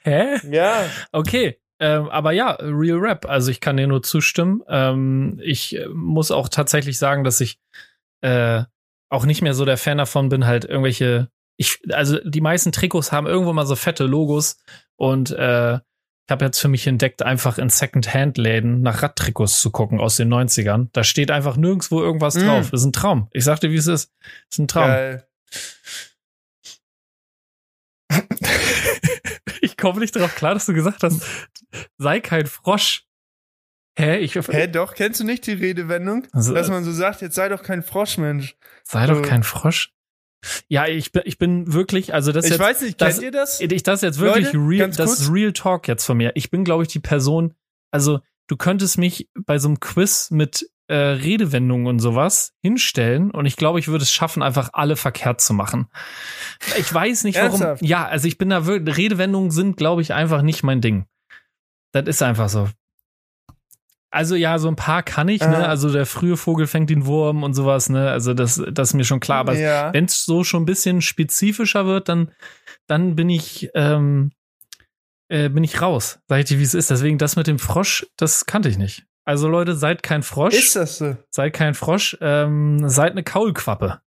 Hä? 0.02 0.36
Ja. 0.50 0.84
Okay. 1.12 1.60
Ähm, 1.80 2.08
aber 2.08 2.32
ja, 2.32 2.52
Real 2.60 2.98
Rap. 2.98 3.26
Also 3.28 3.50
ich 3.50 3.60
kann 3.60 3.76
dir 3.76 3.86
nur 3.86 4.02
zustimmen. 4.02 4.62
Ähm, 4.68 5.40
ich 5.42 5.76
äh, 5.76 5.86
muss 5.88 6.30
auch 6.30 6.48
tatsächlich 6.48 6.98
sagen, 6.98 7.24
dass 7.24 7.40
ich 7.40 7.58
äh, 8.20 8.62
auch 9.10 9.24
nicht 9.24 9.42
mehr 9.42 9.54
so 9.54 9.64
der 9.64 9.76
Fan 9.76 9.98
davon 9.98 10.28
bin, 10.28 10.46
halt 10.46 10.64
irgendwelche. 10.64 11.30
Ich, 11.56 11.80
also 11.92 12.18
die 12.24 12.40
meisten 12.40 12.70
Trikots 12.72 13.10
haben 13.10 13.26
irgendwo 13.26 13.52
mal 13.52 13.66
so 13.66 13.74
fette 13.76 14.04
Logos 14.04 14.58
und 14.96 15.30
äh, 15.32 15.74
ich 15.74 16.30
habe 16.30 16.44
jetzt 16.44 16.60
für 16.60 16.68
mich 16.68 16.86
entdeckt, 16.86 17.22
einfach 17.22 17.58
in 17.58 17.70
Second-Hand-Läden 17.70 18.82
nach 18.82 19.02
Radtrikots 19.02 19.60
zu 19.62 19.70
gucken 19.70 19.98
aus 19.98 20.16
den 20.16 20.32
90ern. 20.32 20.88
Da 20.92 21.02
steht 21.02 21.30
einfach 21.30 21.56
nirgendwo 21.56 22.00
irgendwas 22.02 22.34
Mm. 22.36 22.40
drauf. 22.46 22.70
Das 22.70 22.80
ist 22.82 22.86
ein 22.86 22.92
Traum. 22.92 23.28
Ich 23.32 23.44
sagte, 23.44 23.70
wie 23.70 23.76
es 23.76 23.86
ist. 23.86 24.12
Das 24.20 24.30
ist 24.52 24.58
ein 24.58 24.68
Traum. 24.68 24.88
Geil. 24.88 25.24
ich 29.60 29.67
komme 29.78 30.00
nicht 30.00 30.14
darauf 30.14 30.34
klar, 30.34 30.54
dass 30.54 30.66
du 30.66 30.74
gesagt 30.74 31.02
hast, 31.02 31.22
sei 31.96 32.20
kein 32.20 32.46
Frosch. 32.46 33.04
Hä? 33.98 34.18
Ich, 34.18 34.34
Hä, 34.36 34.68
doch, 34.68 34.94
kennst 34.94 35.18
du 35.20 35.24
nicht 35.24 35.46
die 35.46 35.54
Redewendung? 35.54 36.26
Also, 36.32 36.54
Dass 36.54 36.68
man 36.68 36.84
so 36.84 36.92
sagt, 36.92 37.20
jetzt 37.20 37.34
sei 37.34 37.48
doch 37.48 37.62
kein 37.62 37.82
Froschmensch. 37.82 38.56
sei 38.84 39.06
doch 39.06 39.16
so- 39.16 39.22
kein 39.22 39.42
Frosch. 39.42 39.92
Ja, 40.68 40.86
ich 40.86 41.10
bin, 41.10 41.22
ich 41.24 41.36
bin 41.38 41.72
wirklich, 41.72 42.14
also 42.14 42.30
das 42.30 42.44
Ich 42.44 42.52
jetzt, 42.52 42.60
weiß 42.60 42.82
nicht, 42.82 43.00
das- 43.00 43.14
kennt 43.14 43.24
ihr 43.24 43.30
das? 43.32 43.60
ich, 43.60 43.82
das 43.82 43.96
ist 43.96 44.02
jetzt 44.02 44.18
wirklich 44.20 44.52
Leute, 44.52 44.58
real, 44.58 44.90
das 44.90 45.18
ist 45.20 45.32
Real 45.32 45.52
Talk 45.52 45.88
jetzt 45.88 46.04
von 46.04 46.16
mir. 46.16 46.30
Ich 46.36 46.48
bin, 46.50 46.62
glaube 46.62 46.84
ich, 46.84 46.88
die 46.90 47.00
Person, 47.00 47.54
also 47.90 48.20
du 48.46 48.56
könntest 48.56 48.98
mich 48.98 49.28
bei 49.34 49.58
so 49.58 49.66
einem 49.66 49.80
Quiz 49.80 50.30
mit 50.30 50.70
äh, 50.88 50.96
Redewendungen 50.96 51.86
und 51.86 51.98
sowas 52.00 52.54
hinstellen 52.62 53.30
und 53.30 53.46
ich 53.46 53.56
glaube, 53.56 53.78
ich 53.78 53.88
würde 53.88 54.02
es 54.02 54.12
schaffen, 54.12 54.42
einfach 54.42 54.70
alle 54.72 54.96
verkehrt 54.96 55.40
zu 55.40 55.52
machen. 55.52 55.88
Ich 56.78 56.92
weiß 56.92 57.24
nicht, 57.24 57.36
warum. 57.36 57.50
Ernsthaft? 57.60 57.82
Ja, 57.82 58.06
also 58.06 58.26
ich 58.26 58.38
bin 58.38 58.48
da 58.48 58.66
wirklich, 58.66 58.96
Redewendungen 58.96 59.50
sind, 59.50 59.76
glaube 59.76 60.02
ich, 60.02 60.14
einfach 60.14 60.42
nicht 60.42 60.62
mein 60.62 60.80
Ding. 60.80 61.06
Das 61.92 62.06
ist 62.06 62.22
einfach 62.22 62.48
so. 62.48 62.68
Also 64.10 64.34
ja, 64.36 64.58
so 64.58 64.68
ein 64.68 64.76
paar 64.76 65.02
kann 65.02 65.28
ich, 65.28 65.42
ne? 65.42 65.68
Also 65.68 65.92
der 65.92 66.06
frühe 66.06 66.38
Vogel 66.38 66.66
fängt 66.66 66.88
den 66.88 67.04
Wurm 67.04 67.42
und 67.42 67.52
sowas, 67.52 67.90
ne? 67.90 68.10
Also 68.10 68.32
das, 68.32 68.62
das 68.72 68.88
ist 68.88 68.94
mir 68.94 69.04
schon 69.04 69.20
klar. 69.20 69.40
Aber 69.40 69.54
ja. 69.54 69.92
wenn 69.92 70.06
es 70.06 70.24
so 70.24 70.44
schon 70.44 70.62
ein 70.62 70.66
bisschen 70.66 71.02
spezifischer 71.02 71.84
wird, 71.84 72.08
dann, 72.08 72.32
dann 72.86 73.16
bin 73.16 73.28
ich, 73.28 73.68
ähm, 73.74 74.32
äh, 75.28 75.50
bin 75.50 75.62
ich 75.62 75.82
raus. 75.82 76.20
Sag 76.26 76.38
ich 76.38 76.46
dir, 76.46 76.58
wie 76.58 76.62
es 76.62 76.72
ist. 76.72 76.88
Deswegen 76.88 77.18
das 77.18 77.36
mit 77.36 77.46
dem 77.46 77.58
Frosch, 77.58 78.06
das 78.16 78.46
kannte 78.46 78.70
ich 78.70 78.78
nicht. 78.78 79.04
Also 79.28 79.46
Leute, 79.46 79.74
seid 79.74 80.02
kein 80.02 80.22
Frosch, 80.22 80.54
Ist 80.54 80.74
das 80.74 80.96
so? 80.96 81.14
seid 81.28 81.52
kein 81.52 81.74
Frosch, 81.74 82.16
ähm, 82.22 82.88
seid 82.88 83.12
eine 83.12 83.22
Kaulquappe. 83.22 84.00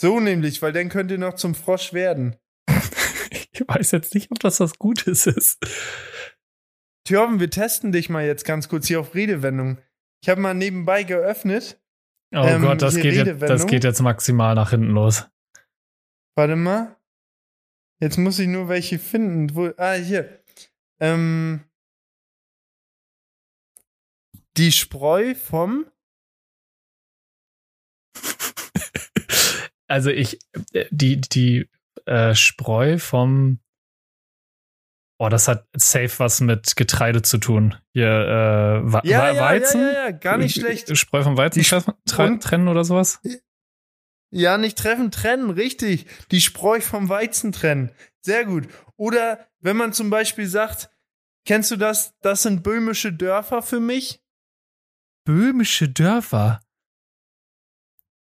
So 0.00 0.20
nämlich, 0.20 0.62
weil 0.62 0.72
dann 0.72 0.88
könnt 0.90 1.10
ihr 1.10 1.18
noch 1.18 1.34
zum 1.34 1.54
Frosch 1.56 1.92
werden. 1.92 2.36
Ich 3.52 3.68
weiß 3.68 3.90
jetzt 3.90 4.14
nicht, 4.14 4.30
ob 4.30 4.38
das 4.38 4.58
was 4.60 4.78
Gutes 4.78 5.26
ist. 5.26 5.58
Thjörven, 7.04 7.40
wir 7.40 7.50
testen 7.50 7.92
dich 7.92 8.08
mal 8.08 8.24
jetzt 8.24 8.44
ganz 8.44 8.68
kurz 8.68 8.86
hier 8.86 9.00
auf 9.00 9.14
Redewendung. 9.14 9.78
Ich 10.22 10.28
habe 10.30 10.40
mal 10.40 10.54
nebenbei 10.54 11.02
geöffnet. 11.02 11.78
Oh 12.34 12.38
Ähm, 12.38 12.62
Gott, 12.62 12.80
das 12.80 12.94
geht, 12.96 13.12
jetzt, 13.14 13.42
das 13.42 13.66
geht 13.66 13.84
jetzt 13.84 14.00
maximal 14.00 14.54
nach 14.54 14.70
hinten 14.70 14.90
los. 14.92 15.28
Warte 16.36 16.56
mal. 16.56 16.96
Jetzt 18.00 18.16
muss 18.16 18.38
ich 18.38 18.48
nur 18.48 18.68
welche 18.68 18.98
finden. 18.98 19.54
Wo, 19.54 19.72
ah, 19.76 19.92
hier. 19.92 20.42
Ähm, 21.00 21.60
die 24.56 24.72
Spreu 24.72 25.34
vom. 25.34 25.86
Also 29.88 30.10
ich, 30.10 30.38
äh, 30.72 30.86
die, 30.92 31.20
die 31.20 31.68
äh, 32.06 32.34
Spreu 32.36 32.98
vom 32.98 33.58
Oh, 35.18 35.28
das 35.28 35.48
hat 35.48 35.66
safe 35.76 36.18
was 36.18 36.40
mit 36.40 36.76
Getreide 36.76 37.20
zu 37.22 37.38
tun. 37.38 37.74
Hier, 37.92 38.06
äh, 38.06 38.92
Wa- 38.92 39.02
Ja, 39.04 39.32
ja, 39.32 39.42
Weizen? 39.42 39.80
ja, 39.82 39.86
ja, 39.88 40.04
ja, 40.06 40.10
gar 40.12 40.38
nicht 40.38 40.54
schlecht. 40.58 40.96
Spreu 40.96 41.22
vom 41.24 41.36
Weizen 41.36 41.62
treffen, 41.62 42.40
trennen 42.40 42.68
oder 42.68 42.84
sowas? 42.84 43.20
Ja, 44.30 44.56
nicht 44.58 44.78
treffen, 44.78 45.10
trennen, 45.10 45.50
richtig. 45.50 46.06
Die 46.30 46.40
Spreu 46.40 46.80
vom 46.80 47.08
Weizen 47.08 47.50
trennen. 47.52 47.90
Sehr 48.22 48.44
gut. 48.46 48.68
Oder 48.96 49.46
wenn 49.58 49.76
man 49.76 49.92
zum 49.92 50.08
Beispiel 50.08 50.46
sagt, 50.46 50.88
Kennst 51.46 51.70
du 51.70 51.76
das? 51.76 52.14
Das 52.20 52.42
sind 52.42 52.62
böhmische 52.62 53.12
Dörfer 53.12 53.62
für 53.62 53.80
mich. 53.80 54.19
Böhmische 55.24 55.88
Dörfer. 55.88 56.60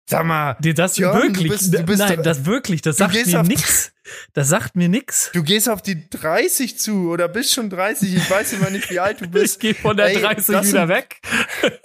Sag 0.08 0.24
mal, 0.26 0.56
Nee, 0.62 0.74
das 0.74 0.98
Jörn, 0.98 1.16
du 1.18 1.24
wirklich, 1.24 1.50
bist- 1.50 1.74
du 1.74 1.84
bist 1.84 1.98
nein, 2.00 2.22
das 2.22 2.46
wirklich, 2.46 2.84
das 2.84 2.98
du 2.98 3.06
sagt 3.06 3.26
mir 3.26 3.44
nix. 3.44 3.92
Das 4.34 4.50
sagt 4.50 4.76
mir 4.76 4.88
nix. 4.88 5.32
du 5.34 5.42
gehst 5.42 5.68
auf 5.68 5.82
die 5.82 6.08
30 6.12 6.78
zu 6.78 7.10
oder 7.10 7.28
bist 7.28 7.54
schon 7.54 7.72
30. 7.72 8.16
Ich 8.16 8.30
weiß 8.30 8.54
immer 8.54 8.70
nicht, 8.70 8.92
wie 8.92 9.00
alt 9.00 9.22
du 9.22 9.28
bist. 9.32 9.56
Ich 9.56 9.60
gehe 9.60 9.74
von 9.74 9.98
der 9.98 10.08
Ey, 10.08 10.22
30 10.22 10.46
das 10.56 10.68
wieder 10.68 10.88
weg. 10.90 11.22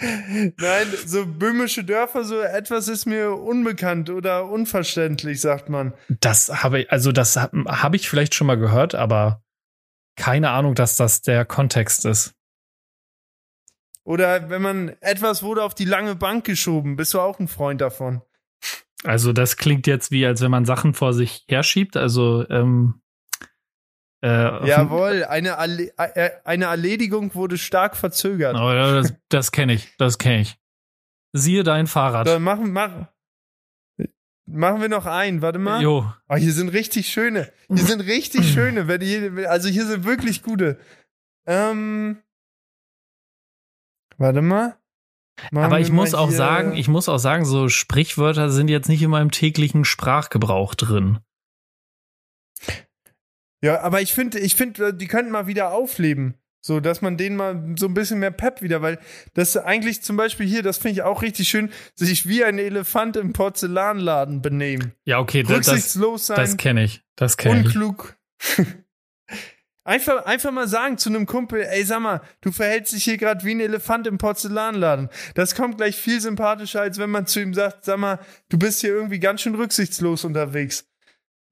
Nein, 0.00 0.86
so 1.04 1.26
böhmische 1.26 1.82
Dörfer, 1.82 2.22
so 2.22 2.40
etwas 2.40 2.86
ist 2.86 3.06
mir 3.06 3.32
unbekannt 3.32 4.08
oder 4.10 4.44
unverständlich, 4.48 5.40
sagt 5.40 5.68
man. 5.68 5.92
Das 6.20 6.62
habe 6.62 6.82
ich, 6.82 6.92
also 6.92 7.10
das 7.10 7.36
habe 7.36 7.64
hab 7.66 7.92
ich 7.96 8.08
vielleicht 8.08 8.36
schon 8.36 8.46
mal 8.46 8.56
gehört, 8.58 8.94
aber 8.94 9.42
keine 10.16 10.50
Ahnung, 10.50 10.76
dass 10.76 10.94
das 10.94 11.22
der 11.22 11.44
Kontext 11.44 12.04
ist. 12.04 12.34
Oder 14.08 14.48
wenn 14.48 14.62
man 14.62 14.88
etwas 15.00 15.42
wurde 15.42 15.62
auf 15.62 15.74
die 15.74 15.84
lange 15.84 16.14
Bank 16.14 16.46
geschoben, 16.46 16.96
bist 16.96 17.12
du 17.12 17.20
auch 17.20 17.38
ein 17.40 17.46
Freund 17.46 17.82
davon. 17.82 18.22
Also 19.04 19.34
das 19.34 19.58
klingt 19.58 19.86
jetzt 19.86 20.10
wie, 20.10 20.24
als 20.24 20.40
wenn 20.40 20.50
man 20.50 20.64
Sachen 20.64 20.94
vor 20.94 21.12
sich 21.12 21.44
herschiebt. 21.46 21.94
Also 21.94 22.48
ähm, 22.48 23.02
äh, 24.24 24.66
Jawohl, 24.66 25.24
eine, 25.24 25.50
Erle 25.50 25.92
äh, 25.98 26.30
eine 26.44 26.64
Erledigung 26.64 27.34
wurde 27.34 27.58
stark 27.58 27.98
verzögert. 27.98 28.56
Oh, 28.56 28.72
das 28.72 29.12
das 29.28 29.52
kenne 29.52 29.74
ich, 29.74 29.94
das 29.98 30.16
kenne 30.16 30.40
ich. 30.40 30.56
Siehe 31.34 31.62
dein 31.62 31.86
Fahrrad. 31.86 32.26
So, 32.28 32.40
machen, 32.40 32.72
machen, 32.72 33.08
machen 34.46 34.80
wir 34.80 34.88
noch 34.88 35.04
einen, 35.04 35.42
warte 35.42 35.58
mal. 35.58 35.82
Jo, 35.82 36.10
Oh, 36.30 36.36
hier 36.36 36.54
sind 36.54 36.70
richtig 36.70 37.10
schöne. 37.10 37.52
Hier 37.68 37.84
sind 37.84 38.00
richtig 38.00 38.50
schöne. 38.54 38.88
Wenn 38.88 39.02
hier, 39.02 39.50
also 39.50 39.68
hier 39.68 39.84
sind 39.84 40.04
wirklich 40.04 40.42
gute. 40.42 40.78
Ähm, 41.46 42.22
warte 44.18 44.42
mal. 44.42 44.76
Machen 45.50 45.64
aber 45.64 45.80
ich 45.80 45.92
muss 45.92 46.14
auch 46.14 46.30
sagen, 46.30 46.74
ich 46.74 46.88
muss 46.88 47.08
auch 47.08 47.18
sagen, 47.18 47.44
so 47.44 47.68
Sprichwörter 47.68 48.50
sind 48.50 48.68
jetzt 48.68 48.88
nicht 48.88 49.02
in 49.02 49.10
meinem 49.10 49.30
täglichen 49.30 49.84
Sprachgebrauch 49.84 50.74
drin. 50.74 51.20
Ja, 53.60 53.80
aber 53.80 54.02
ich 54.02 54.12
finde, 54.12 54.38
ich 54.38 54.54
finde, 54.54 54.94
die 54.94 55.06
könnten 55.06 55.32
mal 55.32 55.46
wieder 55.46 55.72
aufleben. 55.72 56.34
So, 56.60 56.80
dass 56.80 57.02
man 57.02 57.16
denen 57.16 57.36
mal 57.36 57.74
so 57.78 57.86
ein 57.86 57.94
bisschen 57.94 58.18
mehr 58.18 58.32
Pep 58.32 58.62
wieder, 58.62 58.82
weil 58.82 58.98
das 59.34 59.56
eigentlich 59.56 60.02
zum 60.02 60.16
Beispiel 60.16 60.46
hier, 60.46 60.62
das 60.62 60.78
finde 60.78 60.94
ich 60.94 61.02
auch 61.02 61.22
richtig 61.22 61.48
schön, 61.48 61.70
sich 61.94 62.28
wie 62.28 62.44
ein 62.44 62.58
Elefant 62.58 63.16
im 63.16 63.32
Porzellanladen 63.32 64.42
benehmen. 64.42 64.92
Ja, 65.04 65.20
okay, 65.20 65.44
das, 65.44 65.50
das, 65.50 65.68
Rücksichtslos 65.68 66.26
sein. 66.26 66.36
das 66.36 66.56
kenne 66.56 66.84
ich. 66.84 67.02
Das 67.14 67.36
kenne 67.36 67.60
ich. 67.60 67.66
unklug. 67.66 68.16
einfach, 69.88 70.24
einfach 70.26 70.52
mal 70.52 70.68
sagen 70.68 70.98
zu 70.98 71.08
einem 71.08 71.26
Kumpel, 71.26 71.62
ey, 71.62 71.82
sag 71.82 72.00
mal, 72.00 72.20
du 72.42 72.52
verhältst 72.52 72.92
dich 72.92 73.04
hier 73.04 73.16
gerade 73.16 73.44
wie 73.44 73.54
ein 73.54 73.60
Elefant 73.60 74.06
im 74.06 74.18
Porzellanladen. 74.18 75.08
Das 75.34 75.54
kommt 75.54 75.78
gleich 75.78 75.96
viel 75.96 76.20
sympathischer, 76.20 76.82
als 76.82 76.98
wenn 76.98 77.10
man 77.10 77.26
zu 77.26 77.40
ihm 77.40 77.54
sagt, 77.54 77.84
sag 77.84 77.98
mal, 77.98 78.18
du 78.50 78.58
bist 78.58 78.80
hier 78.80 78.90
irgendwie 78.90 79.18
ganz 79.18 79.40
schön 79.40 79.54
rücksichtslos 79.54 80.24
unterwegs. 80.24 80.86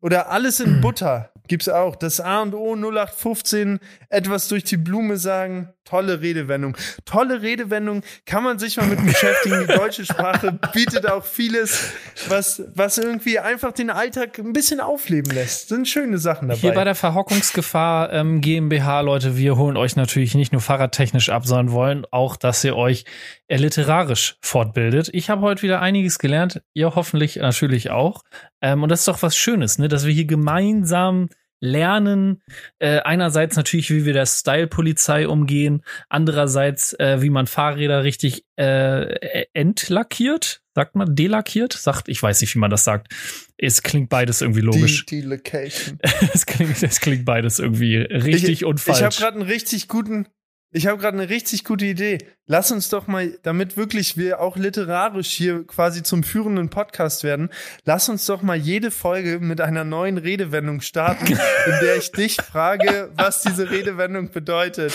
Oder 0.01 0.31
alles 0.31 0.61
in 0.61 0.81
Butter 0.83 1.33
gibt's 1.49 1.69
auch. 1.69 1.97
Das 1.97 2.21
A 2.21 2.43
und 2.43 2.55
O 2.55 2.75
0815, 2.75 3.79
etwas 4.09 4.49
durch 4.49 4.65
die 4.65 4.77
Blume 4.77 5.17
sagen. 5.17 5.73
Tolle 5.87 6.21
Redewendung. 6.21 6.77
Tolle 7.05 7.43
Redewendung, 7.43 8.03
kann 8.25 8.43
man 8.43 8.59
sich 8.59 8.77
mal 8.77 8.87
mit 8.87 9.05
beschäftigen. 9.07 9.69
Die 9.69 9.73
deutsche 9.73 10.05
Sprache 10.05 10.59
bietet 10.75 11.09
auch 11.09 11.25
vieles, 11.25 11.93
was, 12.29 12.65
was 12.75 12.99
irgendwie 12.99 13.39
einfach 13.39 13.71
den 13.71 13.91
Alltag 13.91 14.39
ein 14.41 14.53
bisschen 14.53 14.81
aufleben 14.81 15.33
lässt. 15.33 15.69
Sind 15.69 15.87
schöne 15.87 16.19
Sachen 16.19 16.49
dabei. 16.49 16.61
Hier 16.61 16.75
bei 16.75 16.83
der 16.83 16.97
Verhockungsgefahr 16.97 18.13
ähm, 18.13 18.41
GmbH, 18.41 19.03
Leute, 19.03 19.37
wir 19.37 19.57
holen 19.57 19.77
euch 19.77 19.95
natürlich 19.95 20.35
nicht 20.35 20.51
nur 20.51 20.61
fahrradtechnisch 20.61 21.29
ab, 21.29 21.47
sondern 21.47 21.71
wollen 21.71 22.05
auch, 22.11 22.35
dass 22.35 22.65
ihr 22.65 22.75
euch 22.75 23.05
literarisch 23.49 24.39
fortbildet. 24.41 25.09
Ich 25.13 25.31
habe 25.31 25.43
heute 25.43 25.63
wieder 25.63 25.81
einiges 25.81 26.19
gelernt, 26.19 26.63
ihr 26.75 26.97
hoffentlich 26.97 27.37
natürlich 27.37 27.91
auch. 27.91 28.23
Ähm, 28.61 28.83
und 28.83 28.89
das 28.89 29.01
ist 29.01 29.09
doch 29.09 29.23
was 29.23 29.37
Schönes, 29.37 29.79
ne? 29.79 29.87
dass 29.87 30.05
wir 30.05 30.13
hier 30.13 30.25
gemeinsam 30.25 31.29
lernen. 31.61 32.43
Äh, 32.79 33.01
einerseits 33.01 33.57
natürlich, 33.57 33.91
wie 33.91 34.05
wir 34.05 34.13
der 34.13 34.27
Style-Polizei 34.27 35.29
umgehen, 35.29 35.83
andererseits, 36.09 36.93
äh, 36.95 37.23
wie 37.23 37.31
man 37.31 37.47
Fahrräder 37.47 38.05
richtig 38.05 38.45
äh, 38.57 39.47
entlackiert, 39.53 40.63
sagt 40.75 40.95
man, 40.95 41.15
delackiert, 41.15 41.73
sagt, 41.73 42.09
ich 42.09 42.23
weiß 42.23 42.41
nicht, 42.43 42.55
wie 42.55 42.59
man 42.59 42.71
das 42.71 42.85
sagt. 42.85 43.13
Es 43.57 43.83
klingt 43.83 44.11
beides 44.11 44.43
irgendwie 44.43 44.61
logisch. 44.61 45.07
Die, 45.09 45.23
die 45.23 45.27
Location. 45.27 45.99
Es 46.35 46.45
klingt, 46.45 46.83
es 46.83 47.01
klingt 47.01 47.25
beides 47.25 47.59
irgendwie 47.59 47.97
richtig 47.97 48.51
ich, 48.51 48.65
und 48.65 48.81
falsch. 48.81 48.99
Ich 48.99 49.05
habe 49.05 49.15
gerade 49.15 49.41
einen 49.41 49.49
richtig 49.51 49.89
guten, 49.89 50.27
ich 50.73 50.87
habe 50.87 50.99
gerade 50.99 51.17
eine 51.19 51.29
richtig 51.29 51.65
gute 51.65 51.87
Idee. 51.87 52.19
Lass 52.49 52.71
uns 52.71 52.89
doch 52.89 53.07
mal, 53.07 53.39
damit 53.43 53.77
wirklich 53.77 54.17
wir 54.17 54.41
auch 54.41 54.57
literarisch 54.57 55.31
hier 55.31 55.67
quasi 55.67 56.03
zum 56.03 56.23
führenden 56.23 56.71
Podcast 56.71 57.25
werden, 57.25 57.51
lass 57.85 58.09
uns 58.09 58.27
doch 58.27 58.43
mal 58.43 58.57
jede 58.57 58.91
Folge 58.91 59.41
mit 59.41 59.61
einer 59.61 59.85
neuen 59.85 60.19
Redewendung 60.19 60.81
starten, 60.81 61.27
in 61.67 61.75
der 61.83 61.97
ich 61.97 62.13
dich 62.13 62.37
frage, 62.37 63.11
was 63.17 63.43
diese 63.43 63.71
Redewendung 63.71 64.31
bedeutet. 64.31 64.93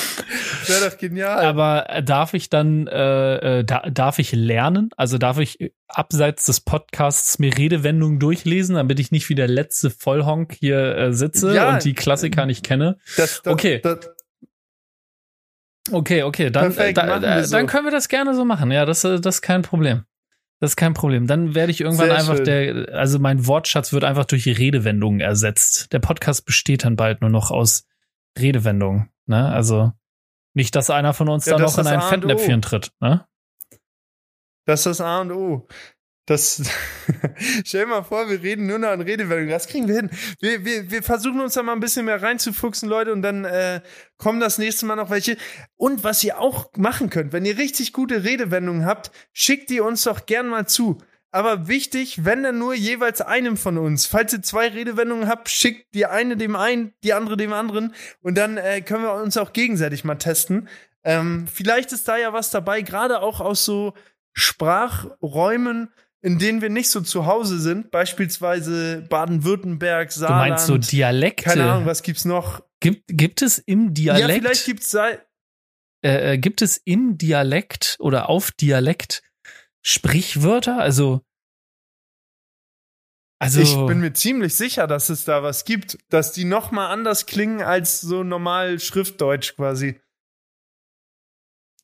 Wäre 0.68 0.90
doch 0.90 0.98
genial. 0.98 1.44
Aber 1.46 1.90
äh, 1.90 2.04
darf 2.04 2.34
ich 2.34 2.50
dann, 2.50 2.88
äh, 2.88 3.60
äh, 3.60 3.64
da, 3.66 3.82
darf 3.90 4.20
ich 4.20 4.32
lernen? 4.32 4.92
Also 4.96 5.18
darf 5.18 5.40
ich 5.40 5.60
äh, 5.60 5.72
abseits 5.88 6.46
des 6.46 6.62
Podcasts 6.62 7.40
mir 7.40 7.58
Redewendungen 7.58 8.20
durchlesen, 8.20 8.76
damit 8.76 9.00
ich 9.00 9.12
nicht 9.12 9.28
wie 9.30 9.36
der 9.36 9.48
letzte 9.48 9.90
Vollhonk 9.90 10.54
hier 10.58 10.96
äh, 10.96 11.14
sitze 11.14 11.54
Ja. 11.54 11.74
und 11.74 11.84
die 11.84 11.94
Klassiker 11.94 12.46
nicht 12.46 12.64
kenne? 12.64 12.98
das, 13.18 13.42
das, 13.42 13.54
okay. 13.54 13.80
Das, 13.84 14.00
Okay, 15.90 16.24
okay, 16.24 16.52
dann, 16.52 16.74
Perfekt, 16.74 16.98
da, 16.98 17.22
wir 17.22 17.44
so. 17.44 17.56
dann 17.56 17.66
können 17.66 17.86
wir 17.86 17.92
das 17.92 18.08
gerne 18.08 18.36
so 18.36 18.46
machen. 18.46 18.72
Ja, 18.72 18.86
das, 18.86 19.04
äh, 19.04 19.20
das 19.20 19.36
ist 19.36 19.42
kein 19.42 19.62
Problem. 19.64 20.04
Das 20.60 20.72
ist 20.72 20.76
kein 20.76 20.94
Problem. 20.94 21.26
Dann 21.26 21.56
werde 21.56 21.72
ich 21.72 21.82
irgendwann 21.82 22.08
Sehr 22.10 22.18
einfach 22.18 22.36
schön. 22.36 22.46
der, 22.46 22.94
also 22.94 23.18
mein 23.18 23.48
Wortschatz 23.48 23.94
wird 23.94 24.04
einfach 24.04 24.26
durch 24.26 24.46
Redewendungen 24.46 25.20
ersetzt. 25.20 25.92
Der 25.92 25.98
Podcast 26.00 26.46
besteht 26.46 26.86
dann 26.86 26.96
bald 26.96 27.22
nur 27.22 27.32
noch 27.32 27.50
aus 27.50 27.88
Redewendungen. 28.38 29.10
Ne? 29.26 29.50
Also 29.52 29.92
nicht, 30.54 30.76
dass 30.76 30.92
einer 30.92 31.14
von 31.14 31.30
uns 31.30 31.48
Ja, 31.48 31.58
da 31.58 31.64
noch 31.64 31.78
in 31.80 31.88
ein. 31.88 32.02
Fettnäpfchen 32.02 32.62
tritt. 32.62 32.92
Ne? 33.00 33.26
das 34.66 34.82
ist 34.82 34.86
das 34.86 35.02
A 35.02 35.22
und 35.22 35.32
O. 35.32 35.68
Das, 36.28 36.62
stell 37.66 37.82
dir 37.82 37.88
mal 37.88 38.04
vor, 38.04 38.30
wir 38.30 38.42
reden 38.42 38.68
nur 38.68 38.78
noch 38.78 38.90
an 38.90 39.02
Redewendungen. 39.02 39.50
Das 39.50 39.68
kriegen 39.68 39.88
wir 39.88 39.96
hin. 39.96 40.10
Wir, 40.40 40.64
wir, 40.64 40.92
wir 40.92 41.04
versuchen 41.04 41.42
uns 41.42 41.56
da 41.56 41.64
mal 41.64 41.74
ein 41.74 41.80
bisschen 41.80 42.06
mehr 42.06 42.22
reinzufuchsen, 42.22 42.88
Leute, 42.88 43.12
und 43.12 43.22
dann 43.22 43.44
äh, 43.44 43.82
kommen 44.18 44.40
das 44.40 44.58
nächste 44.58 44.86
Mal 44.86 44.96
noch 44.96 45.10
welche. 45.10 45.36
Und 45.78 46.04
was 46.04 46.24
ihr 46.24 46.40
auch 46.40 46.72
machen 46.78 47.10
könnt, 47.10 47.34
wenn 47.34 47.46
ihr 47.46 47.58
richtig 47.58 47.92
gute 47.92 48.24
Redewendungen 48.24 48.86
habt, 48.86 49.12
schickt 49.34 49.70
die 49.72 49.82
uns 49.82 50.04
doch 50.04 50.26
gern 50.26 50.48
mal 50.48 50.68
zu. 50.68 51.00
Aber 51.32 51.68
wichtig, 51.68 52.26
wenn 52.26 52.44
dann 52.44 52.60
nur 52.60 52.74
jeweils 52.74 53.22
einem 53.22 53.56
von 53.56 53.78
uns. 53.78 54.06
Falls 54.06 54.34
ihr 54.34 54.42
zwei 54.42 54.68
Redewendungen 54.68 55.28
habt, 55.28 55.50
schickt 55.50 55.96
die 55.96 56.06
eine 56.06 56.36
dem 56.36 56.58
einen, 56.58 56.94
die 57.04 57.14
andere 57.14 57.38
dem 57.38 57.54
anderen. 57.54 57.96
Und 58.22 58.38
dann 58.38 58.58
äh, 58.58 58.82
können 58.82 59.04
wir 59.04 59.14
uns 59.14 59.38
auch 59.38 59.54
gegenseitig 59.54 60.04
mal 60.04 60.16
testen. 60.16 60.68
Ähm, 61.04 61.48
vielleicht 61.52 61.94
ist 61.94 62.08
da 62.08 62.18
ja 62.18 62.34
was 62.34 62.52
dabei, 62.52 62.82
gerade 62.82 63.22
auch 63.22 63.40
aus 63.40 63.66
so 63.66 63.94
Sprachräumen, 64.34 65.90
in 66.22 66.38
denen 66.38 66.62
wir 66.62 66.70
nicht 66.70 66.90
so 66.90 67.02
zu 67.02 67.26
Hause 67.26 67.60
sind, 67.60 67.90
beispielsweise 67.92 69.02
Baden-Württemberg, 69.10 70.10
Du 70.10 70.20
Saarland. 70.20 70.50
meinst 70.52 70.68
so 70.68 70.78
Dialekte? 70.78 71.44
Keine 71.44 71.72
Ahnung, 71.72 71.86
was 71.86 72.04
gibt's 72.04 72.26
noch? 72.26 72.64
Gibt, 72.80 73.04
gibt 73.08 73.42
es 73.42 73.58
im 73.60 73.88
Ja, 73.96 74.14
Dialekt, 74.16 74.40
vielleicht 74.42 74.66
gibt's 74.66 74.94
äh, 74.94 75.18
äh, 76.04 76.38
gibt 76.38 76.62
es 76.62 76.78
im 76.78 77.18
Dialekt 77.18 77.98
oder 78.00 78.30
auf 78.30 78.52
Dialekt 78.52 79.24
Sprichwörter? 79.84 80.80
Also, 80.80 81.22
also 83.40 83.60
ich 83.62 83.76
bin 83.88 84.00
mir 84.00 84.14
ziemlich 84.14 84.54
sicher, 84.54 84.86
dass 84.86 85.10
es 85.10 85.26
da 85.26 85.42
was 85.42 85.66
gibt, 85.66 85.98
dass 86.10 86.32
die 86.32 86.46
noch 86.46 86.72
mal 86.72 86.90
anders 86.90 87.26
klingen 87.26 87.62
als 87.62 88.00
so 88.02 88.24
normal 88.24 88.80
Schriftdeutsch 88.80 89.56
quasi. 89.56 90.00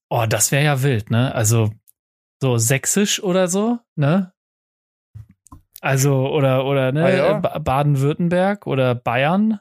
oh, 0.09 0.25
das 0.29 0.51
wäre 0.51 0.63
ja 0.63 0.83
wild, 0.83 1.09
ne? 1.11 1.33
Also 1.33 1.71
so 2.41 2.57
sächsisch 2.57 3.21
oder 3.23 3.47
so, 3.47 3.79
ne? 3.95 4.33
Also 5.81 6.27
oder 6.29 6.65
oder 6.65 6.91
ne 6.91 7.03
Ah, 7.05 7.09
ja. 7.09 7.33
Ba- 7.39 7.59
Baden-Württemberg 7.59 8.65
oder 8.67 8.95
Bayern. 8.95 9.59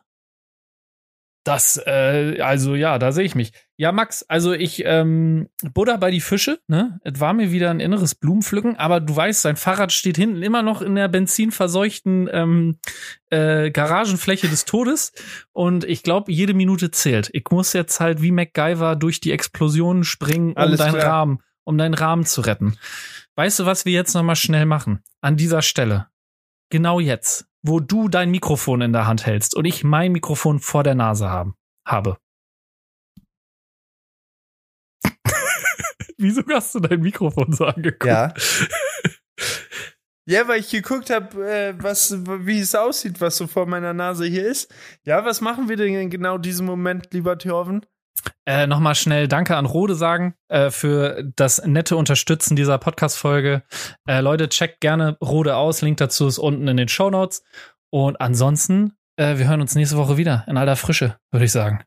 Das, 1.44 1.80
äh, 1.86 2.40
also 2.40 2.74
ja, 2.74 2.98
da 2.98 3.12
sehe 3.12 3.22
ich 3.24 3.36
mich. 3.36 3.52
Ja, 3.76 3.92
Max, 3.92 4.24
also 4.24 4.52
ich, 4.52 4.82
ähm, 4.84 5.48
Buddha 5.74 5.96
bei 5.96 6.10
die 6.10 6.20
Fische, 6.20 6.58
ne? 6.66 6.98
Es 7.04 7.20
war 7.20 7.34
mir 7.34 7.52
wieder 7.52 7.70
ein 7.70 7.78
inneres 7.78 8.16
Blumenpflücken, 8.16 8.74
aber 8.76 8.98
du 8.98 9.14
weißt, 9.14 9.42
sein 9.42 9.54
Fahrrad 9.54 9.92
steht 9.92 10.16
hinten 10.16 10.42
immer 10.42 10.62
noch 10.62 10.82
in 10.82 10.96
der 10.96 11.06
benzinverseuchten 11.06 12.28
ähm, 12.32 12.78
äh, 13.30 13.70
Garagenfläche 13.70 14.48
des 14.48 14.64
Todes 14.64 15.12
und 15.52 15.84
ich 15.84 16.02
glaube, 16.02 16.32
jede 16.32 16.52
Minute 16.52 16.90
zählt. 16.90 17.30
Ich 17.32 17.44
muss 17.52 17.74
jetzt 17.74 18.00
halt 18.00 18.22
wie 18.22 18.32
MacGyver 18.32 18.96
durch 18.96 19.20
die 19.20 19.30
Explosionen 19.30 20.02
springen, 20.02 20.50
um 20.50 20.56
Alles 20.56 20.78
deinen 20.80 20.94
klar. 20.94 21.12
Rahmen, 21.12 21.38
um 21.66 21.76
deinen 21.76 21.94
Rahmen 21.94 22.24
zu 22.24 22.40
retten. 22.40 22.78
Weißt 23.34 23.58
du, 23.58 23.66
was 23.66 23.84
wir 23.84 23.92
jetzt 23.92 24.14
nochmal 24.14 24.36
schnell 24.36 24.64
machen? 24.64 25.02
An 25.20 25.36
dieser 25.36 25.60
Stelle. 25.60 26.08
Genau 26.70 27.00
jetzt, 27.00 27.46
wo 27.62 27.80
du 27.80 28.08
dein 28.08 28.30
Mikrofon 28.30 28.80
in 28.80 28.92
der 28.92 29.06
Hand 29.06 29.26
hältst 29.26 29.54
und 29.54 29.64
ich 29.64 29.84
mein 29.84 30.12
Mikrofon 30.12 30.60
vor 30.60 30.82
der 30.82 30.94
Nase 30.94 31.28
haben, 31.28 31.54
habe. 31.86 32.18
Wieso 36.16 36.42
hast 36.48 36.74
du 36.74 36.80
dein 36.80 37.00
Mikrofon 37.00 37.52
so 37.52 37.66
angeguckt? 37.66 38.06
Ja. 38.06 38.32
Ja, 40.28 40.48
weil 40.48 40.58
ich 40.58 40.70
geguckt 40.70 41.08
habe, 41.10 41.48
äh, 41.48 41.72
wie 41.78 42.58
es 42.58 42.74
aussieht, 42.74 43.20
was 43.20 43.36
so 43.36 43.46
vor 43.46 43.66
meiner 43.66 43.94
Nase 43.94 44.26
hier 44.26 44.44
ist. 44.44 44.74
Ja, 45.04 45.24
was 45.24 45.40
machen 45.40 45.68
wir 45.68 45.76
denn 45.76 45.94
in 45.94 46.10
genau 46.10 46.36
diesem 46.36 46.66
Moment, 46.66 47.14
lieber 47.14 47.38
Thorven? 47.38 47.86
Äh, 48.46 48.66
Nochmal 48.66 48.94
schnell 48.94 49.28
Danke 49.28 49.56
an 49.56 49.66
Rode 49.66 49.94
sagen 49.94 50.34
äh, 50.48 50.70
für 50.70 51.24
das 51.36 51.64
nette 51.64 51.96
Unterstützen 51.96 52.56
dieser 52.56 52.78
Podcast-Folge. 52.78 53.62
Äh, 54.08 54.20
Leute, 54.20 54.48
checkt 54.48 54.80
gerne 54.80 55.16
Rode 55.20 55.56
aus. 55.56 55.82
Link 55.82 55.98
dazu 55.98 56.26
ist 56.26 56.38
unten 56.38 56.68
in 56.68 56.76
den 56.76 56.88
Show 56.88 57.10
Notes. 57.10 57.42
Und 57.90 58.20
ansonsten, 58.20 58.92
äh, 59.16 59.38
wir 59.38 59.48
hören 59.48 59.60
uns 59.60 59.74
nächste 59.74 59.96
Woche 59.96 60.16
wieder 60.16 60.44
in 60.48 60.56
alter 60.56 60.76
Frische, 60.76 61.16
würde 61.30 61.44
ich 61.44 61.52
sagen. 61.52 61.82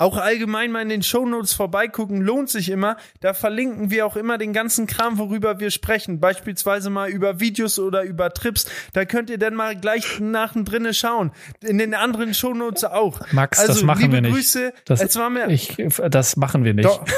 Auch 0.00 0.16
allgemein 0.16 0.72
mal 0.72 0.80
in 0.80 0.88
den 0.88 1.02
Shownotes 1.02 1.52
vorbeigucken, 1.52 2.22
lohnt 2.22 2.48
sich 2.48 2.70
immer. 2.70 2.96
Da 3.20 3.34
verlinken 3.34 3.90
wir 3.90 4.06
auch 4.06 4.16
immer 4.16 4.38
den 4.38 4.54
ganzen 4.54 4.86
Kram, 4.86 5.18
worüber 5.18 5.60
wir 5.60 5.70
sprechen. 5.70 6.20
Beispielsweise 6.20 6.88
mal 6.88 7.10
über 7.10 7.38
Videos 7.38 7.78
oder 7.78 8.02
über 8.04 8.32
Trips. 8.32 8.64
Da 8.94 9.04
könnt 9.04 9.28
ihr 9.28 9.36
dann 9.36 9.54
mal 9.54 9.76
gleich 9.76 10.18
nach 10.18 10.54
und 10.54 10.64
drinnen 10.64 10.94
schauen. 10.94 11.32
In 11.60 11.76
den 11.76 11.92
anderen 11.92 12.32
Shownotes 12.32 12.84
auch. 12.84 13.20
Max, 13.32 13.58
also, 13.58 13.74
das 13.74 13.82
machen 13.82 14.10
wir 14.10 14.22
nicht. 14.22 14.32
Grüße. 14.32 14.72
Das, 14.86 15.02
es 15.02 15.16
war 15.16 15.28
mir, 15.28 15.50
ich, 15.50 15.76
das 16.08 16.36
machen 16.38 16.64
wir 16.64 16.72
nicht. 16.72 16.88
Doch. 16.88 17.04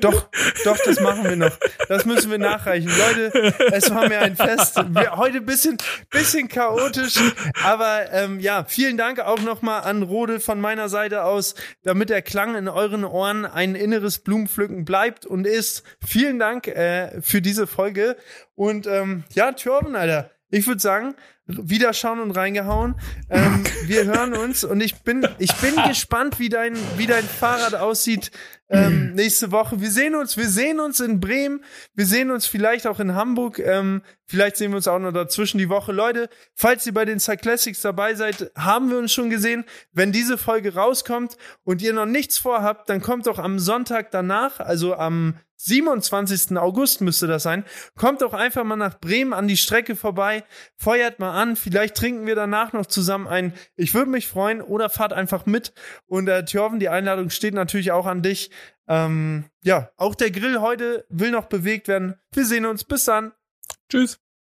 Doch, 0.00 0.28
doch, 0.64 0.78
das 0.84 1.00
machen 1.00 1.24
wir 1.24 1.36
noch. 1.36 1.56
Das 1.88 2.04
müssen 2.04 2.30
wir 2.30 2.38
nachreichen. 2.38 2.90
Leute, 2.90 3.54
es 3.72 3.90
war 3.90 4.08
mir 4.08 4.20
ein 4.20 4.36
Fest. 4.36 4.76
Wir, 4.88 5.16
heute 5.16 5.40
bisschen, 5.40 5.78
bisschen 6.10 6.48
chaotisch, 6.48 7.14
aber 7.64 8.12
ähm, 8.12 8.40
ja, 8.40 8.64
vielen 8.64 8.96
Dank 8.96 9.20
auch 9.20 9.40
nochmal 9.40 9.82
an 9.82 10.02
Rode 10.02 10.40
von 10.40 10.60
meiner 10.60 10.88
Seite 10.88 11.24
aus, 11.24 11.54
damit 11.82 12.10
der 12.10 12.22
Klang 12.22 12.54
in 12.54 12.68
euren 12.68 13.04
Ohren 13.04 13.44
ein 13.46 13.74
inneres 13.74 14.18
Blumenpflücken 14.18 14.84
bleibt 14.84 15.26
und 15.26 15.46
ist. 15.46 15.82
Vielen 16.06 16.38
Dank 16.38 16.68
äh, 16.68 17.20
für 17.22 17.42
diese 17.42 17.66
Folge. 17.66 18.16
Und 18.54 18.86
ähm, 18.86 19.24
ja, 19.32 19.52
Thorben, 19.52 19.96
Alter, 19.96 20.30
ich 20.50 20.66
würde 20.66 20.80
sagen, 20.80 21.14
wieder 21.46 21.92
schauen 21.94 22.20
und 22.20 22.30
reingehauen. 22.30 22.94
Ähm, 23.30 23.64
wir 23.84 24.04
hören 24.04 24.34
uns 24.34 24.64
und 24.64 24.80
ich 24.80 24.96
bin, 25.02 25.26
ich 25.38 25.54
bin 25.56 25.74
gespannt, 25.88 26.38
wie 26.38 26.48
dein, 26.48 26.76
wie 26.96 27.06
dein 27.06 27.24
Fahrrad 27.24 27.74
aussieht 27.74 28.30
ähm, 28.70 29.14
nächste 29.14 29.50
Woche. 29.50 29.80
Wir 29.80 29.90
sehen 29.90 30.14
uns, 30.14 30.36
wir 30.36 30.48
sehen 30.48 30.78
uns 30.78 31.00
in 31.00 31.20
Bremen, 31.20 31.64
wir 31.94 32.04
sehen 32.04 32.30
uns 32.30 32.46
vielleicht 32.46 32.86
auch 32.86 33.00
in 33.00 33.14
Hamburg, 33.14 33.58
ähm, 33.58 34.02
vielleicht 34.26 34.58
sehen 34.58 34.72
wir 34.72 34.76
uns 34.76 34.88
auch 34.88 34.98
noch 34.98 35.12
dazwischen 35.12 35.56
die 35.56 35.70
Woche. 35.70 35.92
Leute, 35.92 36.28
falls 36.54 36.86
ihr 36.86 36.92
bei 36.92 37.06
den 37.06 37.18
Cyclassics 37.18 37.80
dabei 37.80 38.14
seid, 38.14 38.50
haben 38.54 38.90
wir 38.90 38.98
uns 38.98 39.12
schon 39.12 39.30
gesehen. 39.30 39.64
Wenn 39.92 40.12
diese 40.12 40.36
Folge 40.36 40.74
rauskommt 40.74 41.36
und 41.64 41.80
ihr 41.80 41.94
noch 41.94 42.06
nichts 42.06 42.36
vorhabt, 42.36 42.90
dann 42.90 43.00
kommt 43.00 43.26
doch 43.26 43.38
am 43.38 43.58
Sonntag 43.58 44.10
danach, 44.10 44.60
also 44.60 44.94
am 44.94 45.38
27. 45.58 46.56
August 46.56 47.00
müsste 47.00 47.26
das 47.26 47.42
sein. 47.42 47.64
Kommt 47.96 48.22
doch 48.22 48.32
einfach 48.32 48.64
mal 48.64 48.76
nach 48.76 48.98
Bremen 48.98 49.32
an 49.32 49.48
die 49.48 49.56
Strecke 49.56 49.96
vorbei, 49.96 50.44
feuert 50.76 51.18
mal 51.18 51.32
an, 51.32 51.56
vielleicht 51.56 51.96
trinken 51.96 52.26
wir 52.26 52.34
danach 52.34 52.72
noch 52.72 52.86
zusammen 52.86 53.26
ein. 53.26 53.52
Ich 53.76 53.92
würde 53.92 54.10
mich 54.10 54.28
freuen 54.28 54.62
oder 54.62 54.88
fahrt 54.88 55.12
einfach 55.12 55.46
mit. 55.46 55.72
Und 56.06 56.28
äh, 56.28 56.44
Thjörven, 56.44 56.78
die 56.78 56.88
Einladung 56.88 57.30
steht 57.30 57.54
natürlich 57.54 57.92
auch 57.92 58.06
an 58.06 58.22
dich. 58.22 58.50
Ähm, 58.86 59.46
ja, 59.62 59.90
auch 59.96 60.14
der 60.14 60.30
Grill 60.30 60.60
heute 60.60 61.04
will 61.08 61.30
noch 61.30 61.46
bewegt 61.46 61.88
werden. 61.88 62.14
Wir 62.32 62.46
sehen 62.46 62.64
uns. 62.64 62.84
Bis 62.84 63.04
dann. 63.04 63.32
Tschüss. 63.90 64.18